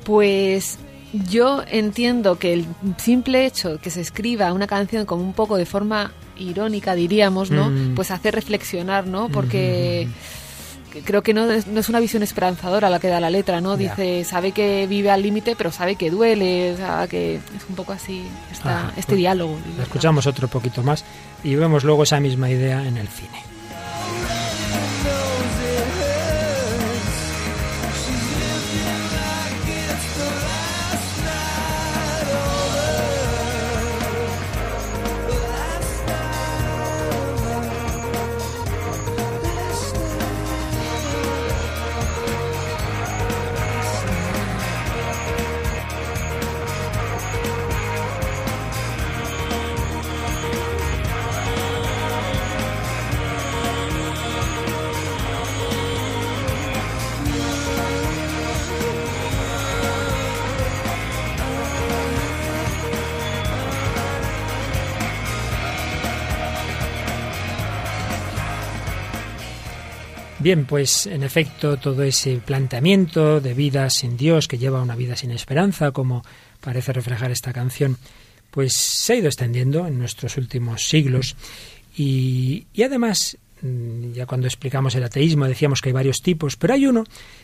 Pues 0.04 0.80
yo 1.28 1.64
entiendo 1.68 2.40
que 2.40 2.54
el 2.54 2.66
simple 2.98 3.46
hecho 3.46 3.80
que 3.82 3.90
se 3.90 4.02
escriba 4.02 4.54
una 4.54 4.68
canción 4.68 5.06
como 5.06 5.24
un 5.24 5.34
poco 5.34 5.58
de 5.58 5.66
forma 5.66 6.14
irónica, 6.38 6.96
diríamos, 6.96 7.52
¿no? 7.52 7.70
Mm. 7.70 7.96
Pues 7.96 8.12
hace 8.12 8.32
reflexionar, 8.32 9.08
¿no? 9.08 9.30
Porque 9.30 10.08
mm. 10.08 10.41
Creo 11.06 11.22
que 11.22 11.34
no 11.34 11.50
es, 11.50 11.68
no 11.68 11.80
es, 11.80 11.90
una 11.90 12.00
visión 12.00 12.24
esperanzadora 12.24 12.90
la 12.90 13.00
que 13.00 13.08
da 13.08 13.20
la 13.20 13.30
letra, 13.30 13.62
¿no? 13.62 13.78
Yeah. 13.78 13.96
Dice, 13.96 14.24
sabe 14.24 14.52
que 14.52 14.88
vive 14.88 15.10
al 15.10 15.22
límite, 15.22 15.56
pero 15.56 15.72
sabe 15.72 15.96
que 15.96 16.10
duele, 16.10 16.74
o 16.74 16.78
sea, 16.78 17.08
que 17.08 17.36
es 17.36 17.70
un 17.70 17.76
poco 17.76 17.94
así 17.94 18.24
esta, 18.52 18.90
este 18.98 19.12
pues 19.12 19.18
diálogo. 19.18 19.58
Escuchamos 19.82 20.28
otro 20.28 20.48
poquito 20.48 20.84
más 20.84 21.04
y 21.44 21.56
vemos 21.56 21.84
luego 21.84 22.04
esa 22.04 22.20
misma 22.20 22.50
idea 22.50 22.86
en 22.86 22.98
el 22.98 23.08
cine. 23.08 23.52
Bien, 70.42 70.66
pues 70.66 71.06
en 71.06 71.22
efecto 71.22 71.78
todo 71.78 72.02
ese 72.02 72.38
planteamiento 72.38 73.40
de 73.40 73.54
vida 73.54 73.88
sin 73.92 74.18
Dios 74.18 74.48
que 74.48 74.58
lleva 74.58 74.82
una 74.82 74.96
vida 74.96 75.16
sin 75.16 75.30
esperanza, 75.30 75.92
como 75.92 76.24
parece 76.60 76.94
reflejar 76.94 77.30
esta 77.30 77.54
canción, 77.54 77.98
pues 78.50 78.74
se 78.74 79.14
ha 79.14 79.16
ido 79.18 79.28
extendiendo 79.28 79.86
en 79.86 80.00
nuestros 80.00 80.38
últimos 80.38 80.90
siglos 80.90 81.36
y, 81.96 82.66
además, 82.84 83.38
mm, 83.62 84.14
ya 84.14 84.26
cuando 84.26 84.48
explicamos 84.48 84.96
el 84.96 85.04
ateísmo 85.04 85.46
decíamos 85.46 85.80
que 85.80 85.90
hay 85.90 85.94
varios 85.94 86.24
tipos, 86.24 86.56
pero 86.56 86.74
hay 86.74 86.88
uno 86.88 87.04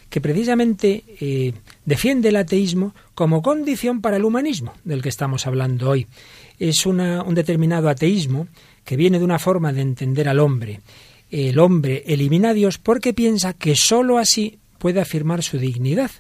que 0.10 0.20
precisamente 0.20 1.04
eh, 1.22 1.54
defiende 1.86 2.30
el 2.30 2.36
ateísmo 2.38 2.96
como 3.14 3.44
condición 3.44 4.02
para 4.02 4.18
el 4.18 4.26
humanismo 4.26 4.74
del 4.84 5.04
que 5.04 5.10
estamos 5.10 5.46
hablando 5.46 5.92
hoy. 5.92 6.08
Es 6.58 6.88
una, 6.88 7.22
un 7.22 7.36
determinado 7.36 7.90
ateísmo 7.90 8.48
que 8.84 8.98
viene 8.98 9.20
de 9.20 9.26
una 9.26 9.38
forma 9.38 9.72
de 9.72 9.82
entender 9.82 10.28
al 10.28 10.40
hombre 10.40 10.80
el 11.30 11.60
hombre 11.60 12.04
elimina 12.08 12.50
a 12.50 12.54
Dios 12.54 12.78
porque 12.78 13.14
piensa 13.14 13.54
que 13.54 13.76
sólo 13.76 14.18
así 14.18 14.60
puede 14.78 15.02
afirmar 15.02 15.44
su 15.44 15.58
dignidad. 15.58 16.12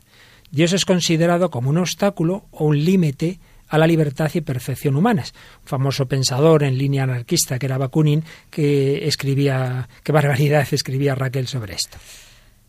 Dios 0.51 0.73
es 0.73 0.85
considerado 0.85 1.49
como 1.49 1.69
un 1.69 1.77
obstáculo 1.77 2.45
o 2.51 2.65
un 2.65 2.83
límite 2.83 3.39
a 3.67 3.77
la 3.77 3.87
libertad 3.87 4.31
y 4.33 4.41
perfección 4.41 4.95
humanas. 4.95 5.33
Un 5.63 5.67
famoso 5.67 6.07
pensador 6.07 6.63
en 6.63 6.77
línea 6.77 7.03
anarquista 7.03 7.59
que 7.59 7.65
era 7.65 7.77
Bakunin, 7.77 8.23
que 8.49 9.07
escribía, 9.07 9.89
qué 10.03 10.11
barbaridad 10.11 10.67
escribía 10.71 11.15
Raquel 11.15 11.47
sobre 11.47 11.75
esto. 11.75 11.97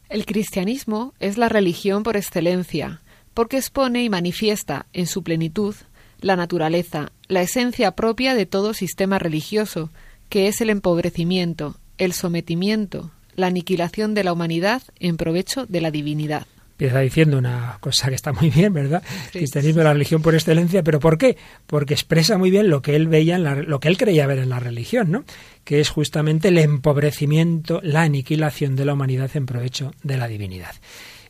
El 0.09 0.24
cristianismo 0.24 1.14
es 1.20 1.38
la 1.38 1.48
religión 1.48 2.03
por 2.03 2.16
excelencia, 2.16 3.03
porque 3.35 3.59
expone 3.59 4.03
y 4.03 4.09
manifiesta 4.09 4.87
en 4.92 5.07
su 5.07 5.22
plenitud 5.22 5.74
la 6.20 6.35
naturaleza, 6.35 7.12
la 7.29 7.42
esencia 7.42 7.92
propia 7.92 8.35
de 8.35 8.46
todo 8.46 8.74
sistema 8.74 9.18
religioso, 9.18 9.90
que 10.29 10.48
es 10.48 10.61
el 10.61 10.70
empobrecimiento, 10.70 11.77
el 11.99 12.13
sometimiento, 12.13 13.11
la 13.35 13.49
aniquilación 13.49 14.15
de 14.15 14.25
la 14.25 14.33
humanidad 14.33 14.83
en 14.99 15.17
provecho 15.17 15.67
de 15.67 15.81
la 15.81 15.91
divinidad. 15.91 16.47
Empieza 16.73 17.01
diciendo 17.01 17.39
una 17.39 17.79
cosa 17.81 18.09
que 18.09 18.15
está 18.15 18.33
muy 18.33 18.51
bien, 18.51 18.73
¿verdad? 18.73 19.03
Cristianismo 19.33 19.81
es 19.81 19.85
la 19.85 19.93
religión 19.93 20.23
por 20.23 20.35
excelencia, 20.35 20.85
pero 20.85 21.01
¿por 21.01 21.19
qué? 21.19 21.37
Porque 21.67 21.95
expresa 21.95 22.39
muy 22.39 22.53
bien 22.53 22.71
lo 22.71 22.83
que 22.83 22.95
él 22.95 23.09
veía 23.09 23.35
en 23.35 23.69
lo 23.69 23.81
que 23.81 23.89
él 23.89 23.99
creía 23.99 24.29
ver 24.29 24.39
en 24.39 24.49
la 24.49 24.61
religión, 24.61 25.11
¿no? 25.11 25.25
Que 25.65 25.81
es 25.81 25.91
justamente 25.91 26.49
el 26.49 26.59
empobrecimiento, 26.59 27.81
la 27.83 28.03
aniquilación 28.03 28.77
de 28.77 28.85
la 28.85 28.93
humanidad 28.93 29.31
en 29.35 29.47
provecho 29.47 29.93
de 30.05 30.19
la 30.19 30.29
divinidad. 30.29 30.77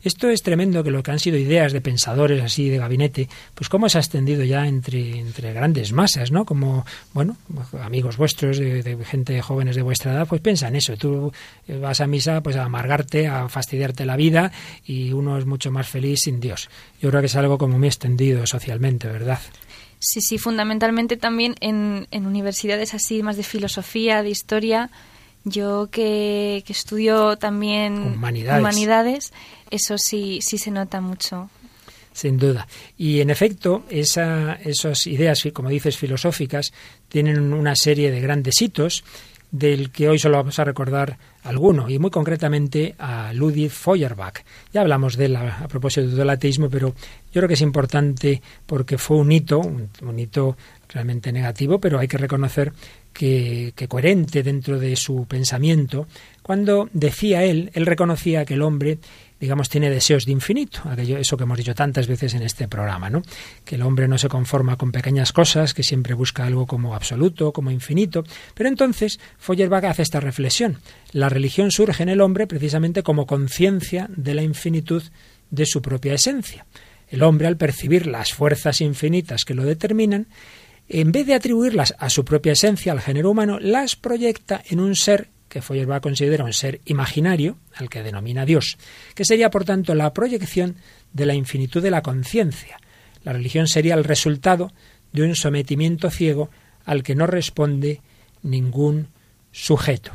Esto 0.03 0.29
es 0.29 0.41
tremendo 0.41 0.83
que 0.83 0.91
lo 0.91 1.03
que 1.03 1.11
han 1.11 1.19
sido 1.19 1.37
ideas 1.37 1.73
de 1.73 1.81
pensadores 1.81 2.41
así 2.43 2.69
de 2.69 2.77
gabinete, 2.77 3.27
pues 3.55 3.69
cómo 3.69 3.89
se 3.89 3.97
ha 3.97 4.01
extendido 4.01 4.43
ya 4.43 4.65
entre, 4.65 5.19
entre 5.19 5.53
grandes 5.53 5.91
masas, 5.91 6.31
¿no? 6.31 6.45
Como, 6.45 6.85
bueno, 7.13 7.37
amigos 7.81 8.17
vuestros, 8.17 8.57
de, 8.57 8.97
gente 9.05 9.41
jóvenes 9.41 9.75
de 9.75 9.81
vuestra 9.81 10.13
edad, 10.13 10.27
pues 10.27 10.41
piensan 10.41 10.75
eso. 10.75 10.95
Tú 10.97 11.31
vas 11.81 12.01
a 12.01 12.07
misa 12.07 12.41
pues 12.41 12.55
a 12.55 12.63
amargarte, 12.63 13.27
a 13.27 13.49
fastidiarte 13.49 14.05
la 14.05 14.15
vida 14.15 14.51
y 14.85 15.11
uno 15.11 15.37
es 15.37 15.45
mucho 15.45 15.71
más 15.71 15.87
feliz 15.87 16.21
sin 16.21 16.39
Dios. 16.39 16.69
Yo 17.01 17.09
creo 17.09 17.21
que 17.21 17.27
es 17.27 17.35
algo 17.35 17.57
como 17.57 17.77
muy 17.77 17.87
extendido 17.87 18.45
socialmente, 18.45 19.07
¿verdad? 19.07 19.39
Sí, 19.99 20.21
sí, 20.21 20.37
fundamentalmente 20.37 21.17
también 21.17 21.55
en, 21.59 22.07
en 22.11 22.25
universidades 22.25 22.93
así 22.93 23.21
más 23.21 23.35
de 23.35 23.43
filosofía, 23.43 24.23
de 24.23 24.29
historia, 24.29 24.89
yo 25.43 25.89
que, 25.91 26.63
estudio 26.67 27.37
también 27.37 28.13
humanidades. 28.13 29.33
Eso 29.69 29.97
sí, 29.97 30.39
sí 30.41 30.57
se 30.57 30.71
nota 30.71 31.01
mucho. 31.01 31.49
Sin 32.11 32.37
duda. 32.37 32.67
Y 32.97 33.21
en 33.21 33.29
efecto, 33.29 33.83
esa, 33.89 34.53
esas 34.55 35.07
ideas, 35.07 35.47
como 35.53 35.69
dices, 35.69 35.97
filosóficas, 35.97 36.73
tienen 37.07 37.53
una 37.53 37.75
serie 37.75 38.11
de 38.11 38.19
grandes 38.19 38.61
hitos 38.61 39.03
del 39.51 39.89
que 39.91 40.07
hoy 40.07 40.19
solo 40.19 40.37
vamos 40.37 40.59
a 40.59 40.63
recordar 40.63 41.17
alguno, 41.43 41.89
y 41.89 41.97
muy 41.97 42.11
concretamente 42.11 42.93
a 42.99 43.33
Ludwig 43.33 43.71
Feuerbach. 43.71 44.43
Ya 44.73 44.81
hablamos 44.81 45.17
de 45.17 45.25
él 45.25 45.35
a, 45.35 45.67
propósito 45.67 46.07
del 46.07 46.29
ateísmo, 46.29 46.69
pero 46.69 46.89
yo 46.89 47.33
creo 47.33 47.47
que 47.47 47.55
es 47.55 47.61
importante 47.61 48.41
porque 48.65 48.97
fue 48.97 49.17
un 49.17 49.31
hito, 49.31 49.59
un 49.59 50.19
hito 50.19 50.55
realmente 50.89 51.31
negativo, 51.31 51.79
pero 51.79 51.99
hay 51.99 52.07
que 52.07 52.17
reconocer 52.17 52.73
que, 53.13 53.73
coherente 53.87 54.43
dentro 54.43 54.79
de 54.79 54.95
su 54.95 55.25
pensamiento, 55.25 56.07
cuando 56.41 56.89
decía 56.93 57.43
él, 57.43 57.71
él 57.73 57.85
reconocía 57.85 58.45
que 58.45 58.53
el 58.53 58.61
hombre 58.61 58.99
digamos, 59.39 59.69
tiene 59.69 59.89
deseos 59.89 60.25
de 60.25 60.31
infinito, 60.31 60.81
aquello, 60.89 61.17
eso 61.17 61.37
que 61.37 61.43
hemos 61.43 61.57
dicho 61.57 61.73
tantas 61.73 62.07
veces 62.07 62.33
en 62.33 62.41
este 62.41 62.67
programa, 62.67 63.09
¿no? 63.09 63.21
Que 63.63 63.75
el 63.75 63.81
hombre 63.83 64.07
no 64.07 64.17
se 64.17 64.27
conforma 64.27 64.75
con 64.75 64.91
pequeñas 64.91 65.31
cosas, 65.31 65.73
que 65.73 65.83
siempre 65.83 66.13
busca 66.13 66.45
algo 66.45 66.65
como 66.65 66.93
absoluto, 66.93 67.53
como 67.53 67.71
infinito. 67.71 68.23
Pero 68.53 68.69
entonces 68.69 69.19
Feuerbach 69.37 69.85
hace 69.85 70.01
esta 70.01 70.19
reflexión. 70.19 70.79
La 71.11 71.29
religión 71.29 71.71
surge 71.71 72.03
en 72.03 72.09
el 72.09 72.21
hombre 72.21 72.47
precisamente 72.47 73.03
como 73.03 73.25
conciencia 73.25 74.09
de 74.15 74.33
la 74.33 74.43
infinitud 74.43 75.03
de 75.49 75.65
su 75.65 75.81
propia 75.81 76.13
esencia. 76.13 76.65
El 77.07 77.23
hombre, 77.23 77.47
al 77.47 77.57
percibir 77.57 78.05
las 78.05 78.33
fuerzas 78.33 78.81
infinitas 78.81 79.45
que 79.45 79.55
lo 79.55 79.63
determinan, 79.63 80.27
en 80.87 81.11
vez 81.11 81.25
de 81.25 81.35
atribuirlas 81.35 81.95
a 81.97 82.09
su 82.09 82.25
propia 82.25 82.53
esencia, 82.53 82.91
al 82.91 83.01
género 83.01 83.31
humano, 83.31 83.59
las 83.59 83.95
proyecta 83.95 84.61
en 84.69 84.79
un 84.79 84.95
ser 84.95 85.29
que 85.49 85.61
Feuerbach 85.61 86.01
considera 86.01 86.45
un 86.45 86.53
ser 86.53 86.79
imaginario, 86.85 87.57
al 87.75 87.89
que 87.89 88.03
denomina 88.03 88.45
Dios, 88.45 88.77
que 89.15 89.25
sería, 89.25 89.49
por 89.49 89.65
tanto, 89.65 89.95
la 89.95 90.13
proyección 90.13 90.75
de 91.11 91.25
la 91.25 91.33
infinitud 91.33 91.81
de 91.81 91.91
la 91.91 92.01
conciencia. 92.01 92.79
La 93.23 93.33
religión 93.33 93.67
sería 93.67 93.95
el 93.95 94.03
resultado 94.03 94.71
de 95.11 95.23
un 95.23 95.35
sometimiento 95.35 96.09
ciego 96.09 96.49
al 96.85 97.03
que 97.03 97.15
no 97.15 97.27
responde 97.27 98.01
ningún 98.43 99.07
sujeto. 99.51 100.11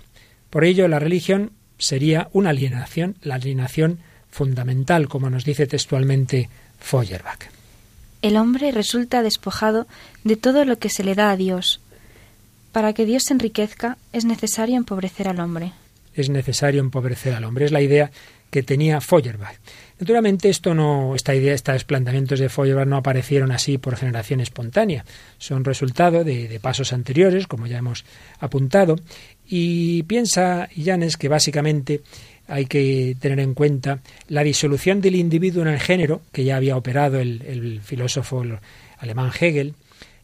Por 0.51 0.65
ello, 0.65 0.89
la 0.89 1.01
religión 1.01 1.53
sería 1.79 2.29
una 2.33 2.51
alienación, 2.51 3.17
la 3.23 3.35
alienación 3.35 3.99
fundamental, 4.31 5.09
como 5.09 5.29
nos 5.29 5.45
dice 5.45 5.67
textualmente 5.67 6.49
Feuerbach 6.79 7.55
el 8.25 8.39
hombre 8.39 8.73
resulta 8.73 9.23
despojado 9.23 9.87
de 10.25 10.37
todo 10.37 10.65
lo 10.65 10.79
que 10.79 10.89
se 10.89 11.05
le 11.05 11.15
da 11.15 11.31
a 11.31 11.37
Dios. 11.37 11.83
Para 12.75 12.93
que 12.93 13.07
Dios 13.07 13.23
se 13.23 13.35
enriquezca 13.35 13.99
es 14.13 14.25
necesario 14.25 14.77
empobrecer 14.77 15.29
al 15.29 15.39
hombre. 15.39 15.71
Es 16.13 16.29
necesario 16.29 16.81
empobrecer 16.81 17.33
al 17.33 17.45
hombre. 17.45 17.67
Es 17.67 17.71
la 17.71 17.81
idea 17.81 18.11
que 18.51 18.65
tenía 18.65 19.01
Feuerbach. 19.01 19.55
Naturalmente, 20.01 20.49
esto 20.49 20.75
no, 20.75 21.15
esta 21.15 21.37
idea, 21.37 21.55
estos 21.55 21.85
planteamientos 21.85 22.41
de 22.41 22.49
Feuerbach 22.49 22.89
no 22.89 22.97
aparecieron 22.97 23.53
así 23.53 23.79
por 23.79 23.95
generación 23.95 24.41
espontánea. 24.41 25.05
Son 25.39 25.65
resultado 25.65 26.25
de, 26.25 26.59
pasos 26.61 26.93
anteriores, 26.93 27.47
como 27.47 27.69
ya 27.69 27.79
hemos 27.79 28.05
apuntado. 28.41 28.97
Y 29.47 30.03
piensa 30.03 30.69
Janes 30.77 31.17
que 31.17 31.29
básicamente 31.29 32.03
hay 32.49 32.67
que 32.67 33.17
tener 33.21 33.39
en 33.39 33.55
cuenta 33.55 34.01
la 34.27 34.43
disolución 34.43 35.01
del 35.01 35.15
individuo 35.15 35.63
en 35.63 35.69
el 35.69 35.79
género, 35.79 36.23
que 36.33 36.43
ya 36.43 36.57
había 36.57 36.77
operado 36.77 37.21
el, 37.21 37.81
filósofo 37.85 38.43
alemán 38.99 39.31
Hegel, 39.39 39.75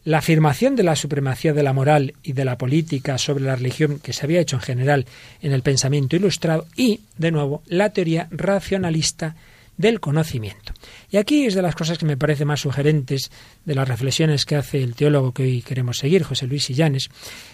la 0.03 0.19
afirmación 0.19 0.75
de 0.75 0.83
la 0.83 0.95
supremacía 0.95 1.53
de 1.53 1.63
la 1.63 1.73
moral 1.73 2.13
y 2.23 2.33
de 2.33 2.45
la 2.45 2.57
política 2.57 3.17
sobre 3.17 3.43
la 3.43 3.55
religión 3.55 3.99
que 3.99 4.13
se 4.13 4.25
había 4.25 4.39
hecho 4.39 4.55
en 4.55 4.61
general 4.61 5.05
en 5.41 5.51
el 5.51 5.61
pensamiento 5.61 6.15
ilustrado 6.15 6.65
y, 6.75 7.01
de 7.17 7.31
nuevo, 7.31 7.61
la 7.67 7.91
teoría 7.91 8.27
racionalista 8.31 9.35
del 9.81 9.99
conocimiento. 9.99 10.73
Y 11.09 11.17
aquí 11.17 11.45
es 11.45 11.55
de 11.55 11.61
las 11.61 11.75
cosas 11.75 11.97
que 11.97 12.05
me 12.05 12.17
parece 12.17 12.45
más 12.45 12.61
sugerentes 12.61 13.31
de 13.65 13.75
las 13.75 13.87
reflexiones 13.87 14.45
que 14.45 14.55
hace 14.55 14.81
el 14.81 14.95
teólogo 14.95 15.33
que 15.33 15.43
hoy 15.43 15.61
queremos 15.61 15.97
seguir, 15.97 16.23
José 16.23 16.47
Luis 16.47 16.63
Sillanes. 16.63 17.09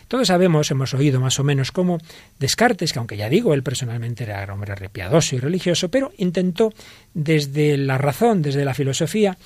Todos 0.07 0.27
sabemos, 0.27 0.69
hemos 0.71 0.93
oído 0.93 1.19
más 1.19 1.39
o 1.39 1.43
menos 1.43 1.71
cómo 1.71 1.97
Descartes, 2.39 2.93
que 2.93 2.99
aunque 2.99 3.17
ya 3.17 3.29
digo, 3.29 3.53
él 3.53 3.63
personalmente 3.63 4.23
era 4.23 4.45
hombre 4.53 4.75
repiadoso 4.75 5.35
y 5.35 5.39
religioso, 5.39 5.89
pero 5.89 6.11
intentó 6.17 6.73
desde 7.13 7.77
la 7.77 7.97
razón, 7.97 8.41
desde 8.41 8.65
la 8.65 8.73
filosofía, 8.73 9.37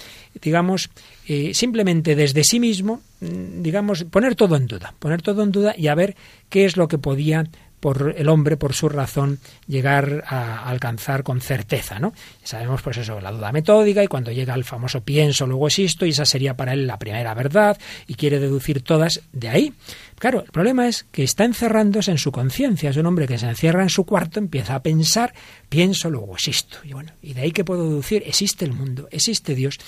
digamos, 0.42 0.90
eh, 1.28 1.54
simplemente 1.54 2.16
desde 2.16 2.44
sí 2.44 2.60
mismo, 2.60 3.02
mm, 3.22 3.62
digamos, 3.62 4.04
poner 4.06 4.36
todo 4.36 4.56
en 4.56 4.68
duda, 4.68 4.94
poner 5.00 5.22
todo 5.22 5.44
en 5.44 5.52
duda 5.52 5.74
y 5.78 5.88
a 5.88 5.96
ver 5.96 6.16
qué 6.50 6.66
es 6.66 6.78
lo 6.78 6.88
que 6.88 6.98
podía 6.98 7.46
por 7.82 8.14
el 8.16 8.30
hombre, 8.30 8.56
por 8.56 8.74
su 8.74 8.88
razón, 8.88 9.40
llegar 9.68 10.24
a 10.28 10.70
alcanzar 10.70 11.24
con 11.24 11.42
certeza, 11.42 12.00
¿no? 12.00 12.14
Sabemos, 12.44 12.82
pues 12.82 12.98
eso, 12.98 13.20
la 13.20 13.32
duda 13.32 13.52
metódica 13.52 14.04
y 14.04 14.08
cuando 14.08 14.32
llega 14.32 14.54
el 14.54 14.64
famoso 14.64 15.02
pienso, 15.02 15.48
luego 15.48 15.68
existo, 15.68 16.06
y 16.06 16.12
esa 16.12 16.24
sería 16.24 16.56
para 16.56 16.74
él 16.74 16.88
la 16.88 17.00
primera 17.00 17.34
verdad, 17.34 17.78
y 18.08 18.14
quiere 18.14 18.40
deducir 18.40 18.84
todas 18.84 19.22
de 19.34 19.50
ahí. 19.50 19.74
Claro, 20.20 20.44
el 20.46 20.52
problema 20.52 20.88
es 20.88 21.08
que 21.12 21.24
está 21.24 21.44
encerrándose 21.44 22.12
en 22.12 22.20
su 22.20 22.32
conciencia, 22.32 22.92
es 22.92 22.98
un 22.98 23.08
hombre 23.08 23.28
que 23.28 23.40
se 23.40 23.48
encierra 23.48 23.82
en 23.82 23.90
su 23.90 24.06
cuarto, 24.06 24.40
empieza 24.40 24.76
a 24.76 24.84
pensar, 24.84 25.34
pienso, 25.68 26.12
luego 26.12 26.36
existo. 26.36 26.78
Y 26.84 26.94
bueno, 26.94 27.12
y 27.24 27.34
de 27.34 27.42
ahí 27.42 27.52
que 27.52 27.66
puedo 27.66 27.90
deducir, 27.90 28.22
existe 28.28 28.64
el 28.64 28.74
mundo, 28.74 29.08
existe 29.10 29.56
Dios. 29.56 29.80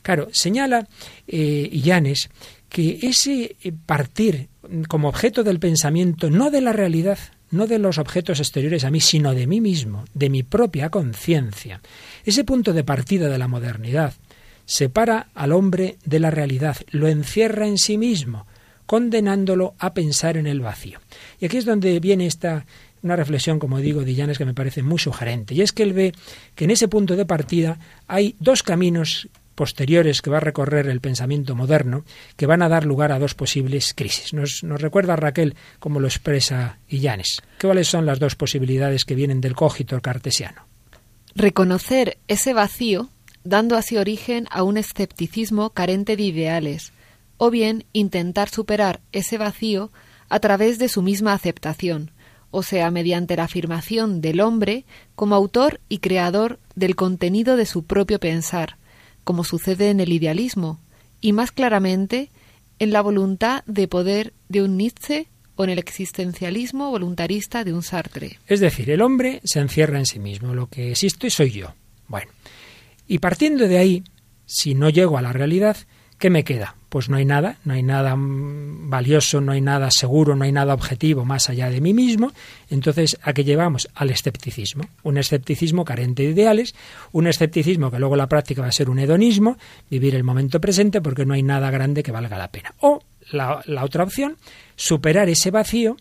Claro, 0.00 0.28
señala 0.32 0.88
eh, 1.28 1.68
Illanes 1.70 2.30
que 2.72 3.00
ese 3.02 3.56
eh, 3.62 3.72
partir 3.84 4.48
como 4.88 5.08
objeto 5.08 5.44
del 5.44 5.60
pensamiento, 5.60 6.30
no 6.30 6.50
de 6.50 6.62
la 6.62 6.72
realidad, 6.72 7.18
no 7.50 7.66
de 7.66 7.78
los 7.78 7.98
objetos 7.98 8.40
exteriores 8.40 8.84
a 8.84 8.90
mí, 8.90 9.00
sino 9.00 9.34
de 9.34 9.46
mí 9.46 9.60
mismo, 9.60 10.06
de 10.14 10.30
mi 10.30 10.42
propia 10.42 10.88
conciencia. 10.88 11.82
Ese 12.24 12.44
punto 12.44 12.72
de 12.72 12.82
partida 12.82 13.28
de 13.28 13.36
la 13.36 13.46
modernidad 13.46 14.14
separa 14.64 15.28
al 15.34 15.52
hombre 15.52 15.98
de 16.06 16.18
la 16.18 16.30
realidad, 16.30 16.76
lo 16.90 17.08
encierra 17.08 17.66
en 17.66 17.76
sí 17.76 17.98
mismo, 17.98 18.46
condenándolo 18.86 19.74
a 19.78 19.92
pensar 19.92 20.38
en 20.38 20.46
el 20.46 20.60
vacío. 20.60 20.98
Y 21.40 21.44
aquí 21.44 21.58
es 21.58 21.66
donde 21.66 22.00
viene 22.00 22.26
esta 22.26 22.64
una 23.02 23.16
reflexión, 23.16 23.58
como 23.58 23.80
digo, 23.80 24.04
de 24.04 24.14
Llanes 24.14 24.38
que 24.38 24.44
me 24.44 24.54
parece 24.54 24.82
muy 24.82 24.98
sugerente. 24.98 25.54
Y 25.54 25.60
es 25.60 25.72
que 25.72 25.82
él 25.82 25.92
ve 25.92 26.14
que 26.54 26.64
en 26.64 26.70
ese 26.70 26.86
punto 26.86 27.16
de 27.16 27.26
partida 27.26 27.78
hay 28.06 28.36
dos 28.38 28.62
caminos 28.62 29.28
posteriores 29.54 30.22
que 30.22 30.30
va 30.30 30.38
a 30.38 30.40
recorrer 30.40 30.88
el 30.88 31.00
pensamiento 31.00 31.54
moderno 31.54 32.04
que 32.36 32.46
van 32.46 32.62
a 32.62 32.68
dar 32.68 32.84
lugar 32.84 33.12
a 33.12 33.18
dos 33.18 33.34
posibles 33.34 33.94
crisis. 33.94 34.32
Nos, 34.32 34.62
nos 34.64 34.80
recuerda 34.80 35.16
Raquel 35.16 35.54
cómo 35.78 36.00
lo 36.00 36.08
expresa 36.08 36.78
Illanes. 36.88 37.42
¿Cuáles 37.60 37.88
son 37.88 38.06
las 38.06 38.18
dos 38.18 38.34
posibilidades 38.34 39.04
que 39.04 39.14
vienen 39.14 39.40
del 39.40 39.54
cogito 39.54 40.00
cartesiano? 40.00 40.66
Reconocer 41.34 42.18
ese 42.28 42.52
vacío, 42.52 43.08
dando 43.44 43.76
así 43.76 43.96
origen 43.96 44.46
a 44.50 44.62
un 44.62 44.76
escepticismo 44.76 45.70
carente 45.70 46.16
de 46.16 46.24
ideales, 46.24 46.92
o 47.38 47.50
bien 47.50 47.84
intentar 47.92 48.48
superar 48.48 49.00
ese 49.12 49.38
vacío 49.38 49.90
a 50.28 50.40
través 50.40 50.78
de 50.78 50.88
su 50.88 51.02
misma 51.02 51.32
aceptación, 51.32 52.10
o 52.50 52.62
sea, 52.62 52.90
mediante 52.90 53.34
la 53.34 53.44
afirmación 53.44 54.20
del 54.20 54.40
hombre 54.40 54.84
como 55.14 55.34
autor 55.34 55.80
y 55.88 55.98
creador 55.98 56.60
del 56.74 56.94
contenido 56.94 57.56
de 57.56 57.66
su 57.66 57.84
propio 57.84 58.20
pensar, 58.20 58.76
como 59.24 59.44
sucede 59.44 59.90
en 59.90 60.00
el 60.00 60.12
idealismo, 60.12 60.80
y 61.20 61.32
más 61.32 61.52
claramente 61.52 62.30
en 62.78 62.92
la 62.92 63.00
voluntad 63.00 63.64
de 63.66 63.88
poder 63.88 64.32
de 64.48 64.62
un 64.62 64.76
Nietzsche 64.76 65.28
o 65.54 65.64
en 65.64 65.70
el 65.70 65.78
existencialismo 65.78 66.90
voluntarista 66.90 67.64
de 67.64 67.72
un 67.72 67.82
Sartre. 67.82 68.38
Es 68.46 68.60
decir, 68.60 68.90
el 68.90 69.02
hombre 69.02 69.40
se 69.44 69.60
encierra 69.60 69.98
en 69.98 70.06
sí 70.06 70.18
mismo, 70.18 70.54
lo 70.54 70.68
que 70.68 70.90
existe 70.90 71.30
soy 71.30 71.50
yo. 71.50 71.74
Bueno, 72.08 72.30
y 73.06 73.18
partiendo 73.18 73.68
de 73.68 73.78
ahí, 73.78 74.04
si 74.46 74.74
no 74.74 74.90
llego 74.90 75.18
a 75.18 75.22
la 75.22 75.32
realidad, 75.32 75.76
¿qué 76.22 76.30
me 76.30 76.44
queda? 76.44 76.76
Pues 76.88 77.08
no 77.08 77.16
hay 77.16 77.24
nada, 77.24 77.56
no 77.64 77.74
hay 77.74 77.82
nada 77.82 78.14
valioso, 78.16 79.40
no 79.40 79.50
hay 79.50 79.60
nada 79.60 79.90
seguro, 79.90 80.36
no 80.36 80.44
hay 80.44 80.52
nada 80.52 80.72
objetivo 80.72 81.24
más 81.24 81.50
allá 81.50 81.68
de 81.68 81.80
mí 81.80 81.92
mismo. 81.92 82.30
Entonces, 82.70 83.18
¿a 83.24 83.32
qué 83.32 83.42
llevamos? 83.42 83.88
Al 83.96 84.10
escepticismo. 84.10 84.84
Un 85.02 85.18
escepticismo 85.18 85.84
carente 85.84 86.22
de 86.22 86.28
ideales, 86.30 86.76
un 87.10 87.26
escepticismo 87.26 87.90
que 87.90 87.98
luego 87.98 88.14
la 88.14 88.28
práctica 88.28 88.62
va 88.62 88.68
a 88.68 88.72
ser 88.72 88.88
un 88.88 89.00
hedonismo, 89.00 89.58
vivir 89.90 90.14
el 90.14 90.22
momento 90.22 90.60
presente 90.60 91.00
porque 91.00 91.26
no 91.26 91.34
hay 91.34 91.42
nada 91.42 91.72
grande 91.72 92.04
que 92.04 92.12
valga 92.12 92.38
la 92.38 92.52
pena. 92.52 92.72
O 92.78 93.02
la, 93.32 93.64
otra 93.82 94.04
opción, 94.04 94.36
superar 94.76 95.28
ese 95.28 95.50
vacío 95.50 95.96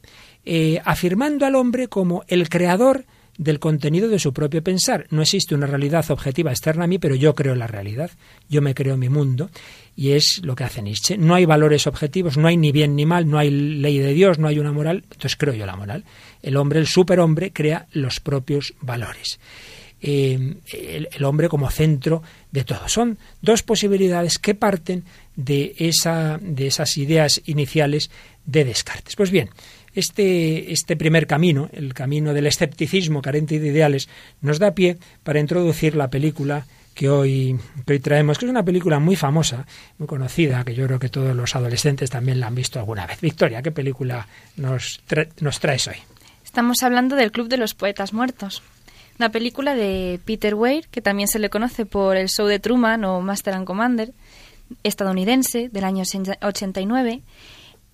eh, 0.45 0.79
afirmando 0.85 1.47
al 1.47 1.55
hombre 1.55 1.87
como 1.87 2.25
el 2.27 2.47
creador 2.47 3.05
del 3.41 3.57
contenido 3.57 4.07
de 4.07 4.19
su 4.19 4.33
propio 4.33 4.61
pensar. 4.61 5.07
No 5.09 5.23
existe 5.23 5.55
una 5.55 5.65
realidad 5.65 6.05
objetiva 6.11 6.51
externa 6.51 6.83
a 6.83 6.87
mí, 6.87 6.99
pero 6.99 7.15
yo 7.15 7.33
creo 7.33 7.55
la 7.55 7.65
realidad, 7.65 8.11
yo 8.49 8.61
me 8.61 8.75
creo 8.75 8.97
mi 8.97 9.09
mundo, 9.09 9.49
y 9.95 10.11
es 10.11 10.41
lo 10.43 10.55
que 10.55 10.63
hace 10.63 10.83
Nietzsche. 10.83 11.17
No 11.17 11.33
hay 11.33 11.45
valores 11.45 11.87
objetivos, 11.87 12.37
no 12.37 12.47
hay 12.47 12.55
ni 12.55 12.71
bien 12.71 12.95
ni 12.95 13.07
mal, 13.07 13.27
no 13.27 13.39
hay 13.39 13.49
ley 13.49 13.97
de 13.97 14.13
Dios, 14.13 14.37
no 14.37 14.47
hay 14.47 14.59
una 14.59 14.71
moral, 14.71 15.05
entonces 15.05 15.35
creo 15.37 15.55
yo 15.55 15.65
la 15.65 15.75
moral. 15.75 16.03
El 16.43 16.55
hombre, 16.55 16.79
el 16.79 16.85
superhombre, 16.85 17.51
crea 17.51 17.87
los 17.93 18.19
propios 18.19 18.75
valores. 18.79 19.39
Eh, 20.03 20.55
el, 21.11 21.23
hombre 21.23 21.49
como 21.49 21.69
centro 21.71 22.21
de 22.51 22.63
todo. 22.63 22.87
Son 22.89 23.17
dos 23.41 23.63
posibilidades 23.63 24.37
que 24.37 24.53
parten 24.53 25.03
de, 25.35 25.75
esa, 25.79 26.39
de 26.39 26.67
esas 26.67 26.95
ideas 26.97 27.41
iniciales 27.45 28.11
de 28.45 28.65
Descartes. 28.65 29.15
Pues 29.15 29.31
bien, 29.31 29.49
este, 29.93 30.71
este 30.71 30.95
primer 30.95 31.27
camino, 31.27 31.69
el 31.73 31.93
camino 31.93 32.33
del 32.33 32.47
escepticismo 32.47 33.21
carente 33.21 33.59
de 33.59 33.67
ideales, 33.67 34.09
nos 34.41 34.59
da 34.59 34.71
pie 34.71 34.97
para 35.23 35.39
introducir 35.39 35.95
la 35.95 36.09
película 36.09 36.65
que 36.93 37.09
hoy, 37.09 37.57
hoy 37.87 37.99
traemos, 37.99 38.37
que 38.37 38.45
es 38.45 38.51
una 38.51 38.63
película 38.63 38.99
muy 38.99 39.15
famosa, 39.15 39.65
muy 39.97 40.07
conocida, 40.07 40.63
que 40.63 40.75
yo 40.75 40.85
creo 40.87 40.99
que 40.99 41.09
todos 41.09 41.35
los 41.35 41.55
adolescentes 41.55 42.09
también 42.09 42.39
la 42.39 42.47
han 42.47 42.55
visto 42.55 42.79
alguna 42.79 43.07
vez. 43.07 43.21
Victoria, 43.21 43.61
¿qué 43.61 43.71
película 43.71 44.27
nos, 44.57 45.01
nos 45.39 45.59
traes 45.59 45.87
hoy? 45.87 45.95
Estamos 46.43 46.83
hablando 46.83 47.15
del 47.15 47.31
Club 47.31 47.47
de 47.47 47.57
los 47.57 47.73
Poetas 47.73 48.13
Muertos. 48.13 48.61
Una 49.17 49.29
película 49.29 49.75
de 49.75 50.19
Peter 50.25 50.55
Weir, 50.55 50.87
que 50.89 51.01
también 51.01 51.27
se 51.27 51.39
le 51.39 51.49
conoce 51.49 51.85
por 51.85 52.17
el 52.17 52.27
show 52.27 52.47
de 52.47 52.59
Truman 52.59 53.05
o 53.05 53.21
Master 53.21 53.53
and 53.53 53.65
Commander, 53.65 54.11
estadounidense, 54.83 55.69
del 55.69 55.83
año 55.83 56.03
89, 56.41 57.21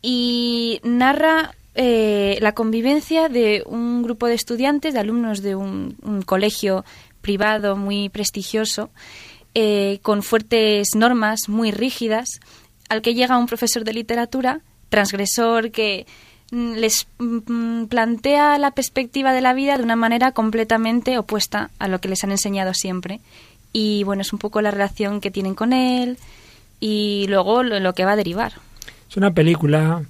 y 0.02 0.80
narra 0.84 1.54
eh, 1.80 2.40
la 2.42 2.54
convivencia 2.54 3.30
de 3.30 3.62
un 3.68 4.02
grupo 4.02 4.26
de 4.26 4.34
estudiantes, 4.34 4.96
de 4.96 5.00
alumnos 5.00 5.44
de 5.44 5.56
un, 5.56 5.96
colegio 6.26 6.84
privado 7.22 7.76
muy 7.78 8.10
prestigioso, 8.10 8.90
eh, 9.54 10.00
con 10.02 10.24
fuertes 10.24 10.96
normas 10.96 11.50
muy 11.50 11.70
rígidas, 11.70 12.40
al 12.90 13.04
que 13.04 13.14
llega 13.14 13.38
un 13.38 13.46
profesor 13.46 13.84
de 13.84 13.94
literatura, 13.94 14.62
transgresor, 14.90 15.70
que 15.70 16.08
mm, 16.50 16.74
les 16.78 17.06
mm, 17.20 17.84
plantea 17.84 18.58
la 18.58 18.72
perspectiva 18.72 19.32
de 19.32 19.42
la 19.42 19.54
vida 19.54 19.78
de 19.78 19.84
una 19.84 19.96
manera 19.96 20.32
completamente 20.32 21.20
opuesta 21.20 21.70
a 21.78 21.88
lo 21.88 22.02
que 22.02 22.10
les 22.10 22.24
han 22.24 22.32
enseñado 22.32 22.74
siempre. 22.74 23.20
Y 23.72 24.04
bueno, 24.04 24.24
es 24.24 24.34
un 24.34 24.40
poco 24.40 24.64
la 24.64 24.72
relación 24.72 25.22
que 25.22 25.30
tienen 25.30 25.54
con 25.54 25.74
él 25.74 26.18
y 26.80 27.28
luego 27.30 27.62
lo 27.62 27.94
que 27.94 28.04
va 28.04 28.14
a 28.14 28.16
derivar. 28.16 28.54
Es 29.08 29.16
una 29.16 29.30
película 29.30 30.02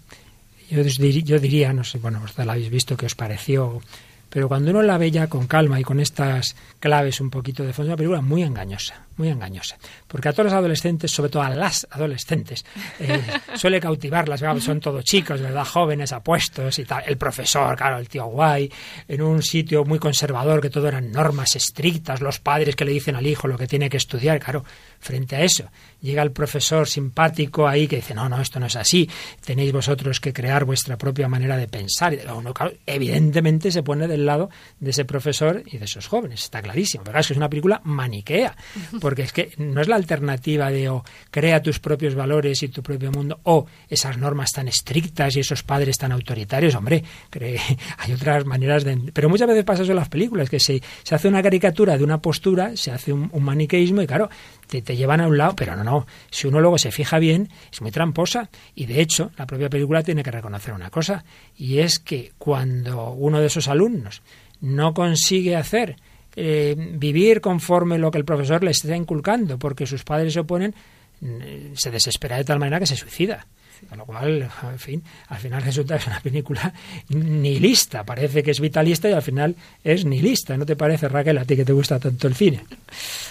yo, 0.70 0.82
yo 0.84 1.40
diría, 1.40 1.74
no 1.74 1.84
sé, 1.84 1.98
bueno, 1.98 2.20
vosotros 2.20 2.46
la 2.46 2.54
habéis 2.54 2.70
visto, 2.70 2.98
qué 2.98 3.06
os 3.06 3.16
pareció, 3.16 3.82
pero 4.30 4.48
cuando 4.48 4.72
uno 4.72 4.82
la 4.82 4.98
ve 4.98 5.12
ya 5.12 5.28
con 5.28 5.48
calma 5.48 5.80
y 5.80 5.84
con 5.84 6.00
estas 6.00 6.56
claves 6.80 7.22
un 7.22 7.30
poquito 7.30 7.64
de 7.64 7.74
fondo, 7.74 7.88
es 7.88 7.90
una 7.94 7.98
película 7.98 8.22
muy 8.22 8.44
engañosa, 8.44 9.07
muy 9.18 9.30
engañosa. 9.30 9.78
Porque 10.08 10.30
a 10.30 10.34
todos 10.34 10.46
los 10.46 10.54
adolescentes, 10.54 11.12
sobre 11.12 11.30
todo 11.30 11.44
a 11.44 11.50
las 11.50 11.88
adolescentes, 11.92 12.66
eh, 13.00 13.22
suele 13.56 13.80
cautivarlas, 13.80 14.42
son 14.64 14.80
todos 14.80 15.04
chicos, 15.04 15.42
¿verdad? 15.42 15.66
Jóvenes, 15.66 16.14
apuestos 16.14 16.80
y 16.80 16.86
tal. 16.86 17.04
El 17.06 17.18
profesor, 17.18 17.76
claro, 17.76 17.98
el 17.98 18.08
tío 18.08 18.26
guay, 18.26 18.72
en 19.08 19.22
un 19.22 19.42
sitio 19.42 19.84
muy 19.84 20.00
conservador, 20.00 20.62
que 20.62 20.70
todo 20.70 20.88
eran 20.88 21.12
normas 21.12 21.56
estrictas, 21.56 22.22
los 22.22 22.40
padres 22.40 22.76
que 22.76 22.86
le 22.86 22.92
dicen 22.92 23.16
al 23.16 23.26
hijo 23.26 23.48
lo 23.48 23.58
que 23.58 23.68
tiene 23.68 23.90
que 23.90 23.98
estudiar, 23.98 24.40
claro, 24.40 24.64
frente 25.00 25.36
a 25.36 25.42
eso. 25.42 25.70
Llega 26.02 26.22
el 26.22 26.32
profesor 26.32 26.88
simpático 26.88 27.68
ahí 27.68 27.88
que 27.88 27.98
dice, 27.98 28.14
no, 28.14 28.30
no, 28.30 28.42
esto 28.42 28.60
no 28.60 28.68
es 28.68 28.76
así, 28.76 29.10
tenéis 29.44 29.72
vosotros 29.72 30.20
que 30.20 30.34
crear 30.34 30.66
vuestra 30.66 30.98
propia 30.98 31.28
manera 31.28 31.58
de 31.58 31.68
pensar. 31.68 32.14
Y 32.14 32.20
uno, 32.28 32.54
evidentemente 32.86 33.72
se 33.72 33.84
pone 33.84 34.08
del 34.08 34.26
lado 34.26 34.50
de 34.80 34.92
ese 34.92 35.06
profesor 35.06 35.64
y 35.66 35.78
de 35.78 35.86
esos 35.86 36.08
jóvenes, 36.08 36.44
está 36.44 36.62
clarísimo. 36.62 37.04
Pero 37.04 37.20
es 37.20 37.28
que 37.28 37.34
es 37.34 37.38
una 37.38 37.50
película 37.50 37.82
maniquea, 37.84 38.56
porque 39.08 39.22
es 39.22 39.32
que 39.32 39.54
no 39.56 39.80
es 39.80 39.88
la 39.88 39.96
alternativa 39.96 40.70
de 40.70 40.90
o 40.90 41.02
crea 41.32 41.62
tus 41.62 41.80
propios 41.80 42.14
valores 42.14 42.62
y 42.62 42.68
tu 42.68 42.84
propio 42.84 43.10
mundo, 43.10 43.40
o 43.44 43.66
esas 43.88 44.18
normas 44.18 44.52
tan 44.52 44.68
estrictas 44.68 45.34
y 45.38 45.40
esos 45.40 45.64
padres 45.64 45.98
tan 45.98 46.12
autoritarios, 46.12 46.76
hombre, 46.76 47.06
hay 48.00 48.12
otras 48.12 48.46
maneras 48.46 48.84
de... 48.84 49.00
Pero 49.14 49.30
muchas 49.30 49.48
veces 49.48 49.64
pasa 49.64 49.84
eso 49.84 49.94
en 49.94 49.96
las 50.00 50.10
películas, 50.10 50.50
que 50.50 50.60
se, 50.60 50.82
se 51.04 51.16
hace 51.16 51.30
una 51.30 51.42
caricatura 51.42 51.98
de 51.98 52.04
una 52.04 52.18
postura, 52.22 52.76
se 52.76 52.92
hace 52.92 53.14
un, 53.14 53.30
un 53.32 53.44
maniqueísmo 53.46 54.02
y 54.02 54.08
claro, 54.08 54.30
te, 54.68 54.82
te, 54.82 54.98
llevan 54.98 55.22
a 55.22 55.28
un 55.28 55.38
lado, 55.38 55.56
pero 55.56 55.78
no, 55.78 55.86
no. 55.86 56.06
Si 56.30 56.46
uno 56.46 56.60
luego 56.60 56.78
se 56.78 56.92
fija 56.92 57.18
bien, 57.18 57.48
es 57.72 57.82
muy 57.82 57.92
tramposa. 57.92 58.50
Y 58.76 58.88
de 58.88 59.00
hecho, 59.00 59.32
la 59.38 59.48
propia 59.48 59.70
película 59.70 60.04
tiene 60.04 60.22
que 60.22 60.32
reconocer 60.32 60.74
una 60.74 60.90
cosa, 60.90 61.24
y 61.56 61.78
es 61.78 62.00
que 62.00 62.34
cuando 62.38 63.12
uno 63.12 63.40
de 63.40 63.48
esos 63.48 63.70
alumnos 63.70 64.22
no 64.60 64.94
consigue 64.94 65.56
hacer 65.56 65.96
eh, 66.40 66.76
vivir 66.78 67.42
conforme 67.42 67.98
lo 67.98 68.12
que 68.12 68.20
el 68.20 68.26
profesor 68.26 68.64
le 68.64 68.70
está 68.70 68.96
inculcando, 68.96 69.58
porque 69.58 69.88
sus 69.88 70.04
padres 70.04 70.34
se 70.34 70.42
oponen, 70.42 70.76
mm, 71.20 71.74
se 71.74 71.90
desespera 71.90 72.38
de 72.38 72.44
tal 72.44 72.60
manera 72.60 72.80
que 72.80 72.86
se 72.86 72.96
suicida. 72.96 73.48
Con 73.90 73.98
lo 73.98 74.06
cual, 74.06 74.50
en 74.64 74.80
fin, 74.80 75.04
al 75.30 75.38
final 75.38 75.62
resulta 75.64 75.96
que 75.96 76.02
es 76.02 76.08
una 76.08 76.20
película 76.20 76.74
nihilista. 77.10 78.04
Parece 78.04 78.44
que 78.44 78.52
es 78.52 78.60
vitalista 78.60 79.10
y 79.10 79.14
al 79.14 79.22
final 79.22 79.56
es 79.84 80.06
nihilista. 80.06 80.58
¿No 80.58 80.66
te 80.66 80.76
parece, 80.76 81.08
Raquel, 81.08 81.38
a 81.38 81.46
ti 81.46 81.56
que 81.56 81.66
te 81.66 81.74
gusta 81.74 82.00
tanto 82.00 82.28
el 82.28 82.36
cine? 82.36 82.64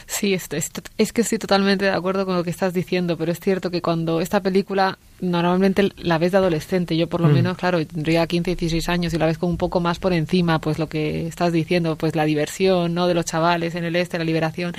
Sí, 0.06 0.34
es, 0.34 0.48
es, 0.52 1.12
que 1.12 1.20
estoy 1.22 1.38
totalmente 1.38 1.86
de 1.86 1.90
acuerdo 1.90 2.24
con 2.26 2.36
lo 2.36 2.44
que 2.44 2.50
estás 2.50 2.72
diciendo, 2.72 3.16
pero 3.16 3.32
es 3.32 3.40
cierto 3.40 3.70
que 3.70 3.82
cuando 3.82 4.20
esta 4.20 4.40
película 4.40 4.98
normalmente 5.20 5.90
la 5.96 6.18
ves 6.18 6.32
de 6.32 6.38
adolescente, 6.38 6.96
yo 6.96 7.08
por 7.08 7.20
lo 7.20 7.28
mm. 7.28 7.32
menos, 7.32 7.58
claro, 7.58 7.84
tendría 7.84 8.26
15, 8.26 8.50
16 8.54 8.88
años 8.88 9.14
y 9.14 9.18
la 9.18 9.26
ves 9.26 9.38
con 9.38 9.50
un 9.50 9.56
poco 9.56 9.80
más 9.80 9.98
por 9.98 10.12
encima, 10.12 10.60
pues 10.60 10.78
lo 10.78 10.88
que 10.88 11.26
estás 11.26 11.52
diciendo, 11.52 11.96
pues 11.96 12.14
la 12.14 12.24
diversión, 12.24 12.94
¿no? 12.94 13.08
De 13.08 13.14
los 13.14 13.24
chavales 13.24 13.74
en 13.74 13.84
el 13.84 13.96
este, 13.96 14.18
la 14.18 14.24
liberación 14.24 14.74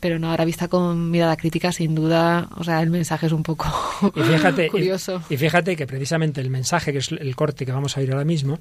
pero 0.00 0.18
no 0.18 0.30
ahora 0.30 0.44
vista 0.44 0.68
con 0.68 1.10
mirada 1.10 1.36
crítica 1.36 1.70
sin 1.70 1.94
duda 1.94 2.48
o 2.56 2.64
sea 2.64 2.82
el 2.82 2.90
mensaje 2.90 3.26
es 3.26 3.32
un 3.32 3.42
poco 3.42 3.66
y 4.16 4.20
fíjate, 4.20 4.68
curioso. 4.70 5.22
y, 5.28 5.36
fíjate 5.36 5.76
que 5.76 5.86
precisamente 5.86 6.40
el 6.40 6.50
mensaje 6.50 6.92
que 6.92 6.98
es 6.98 7.12
el 7.12 7.36
corte 7.36 7.64
que 7.66 7.72
vamos 7.72 7.96
a 7.96 8.00
oír 8.00 8.10
ahora 8.10 8.24
mismo 8.24 8.58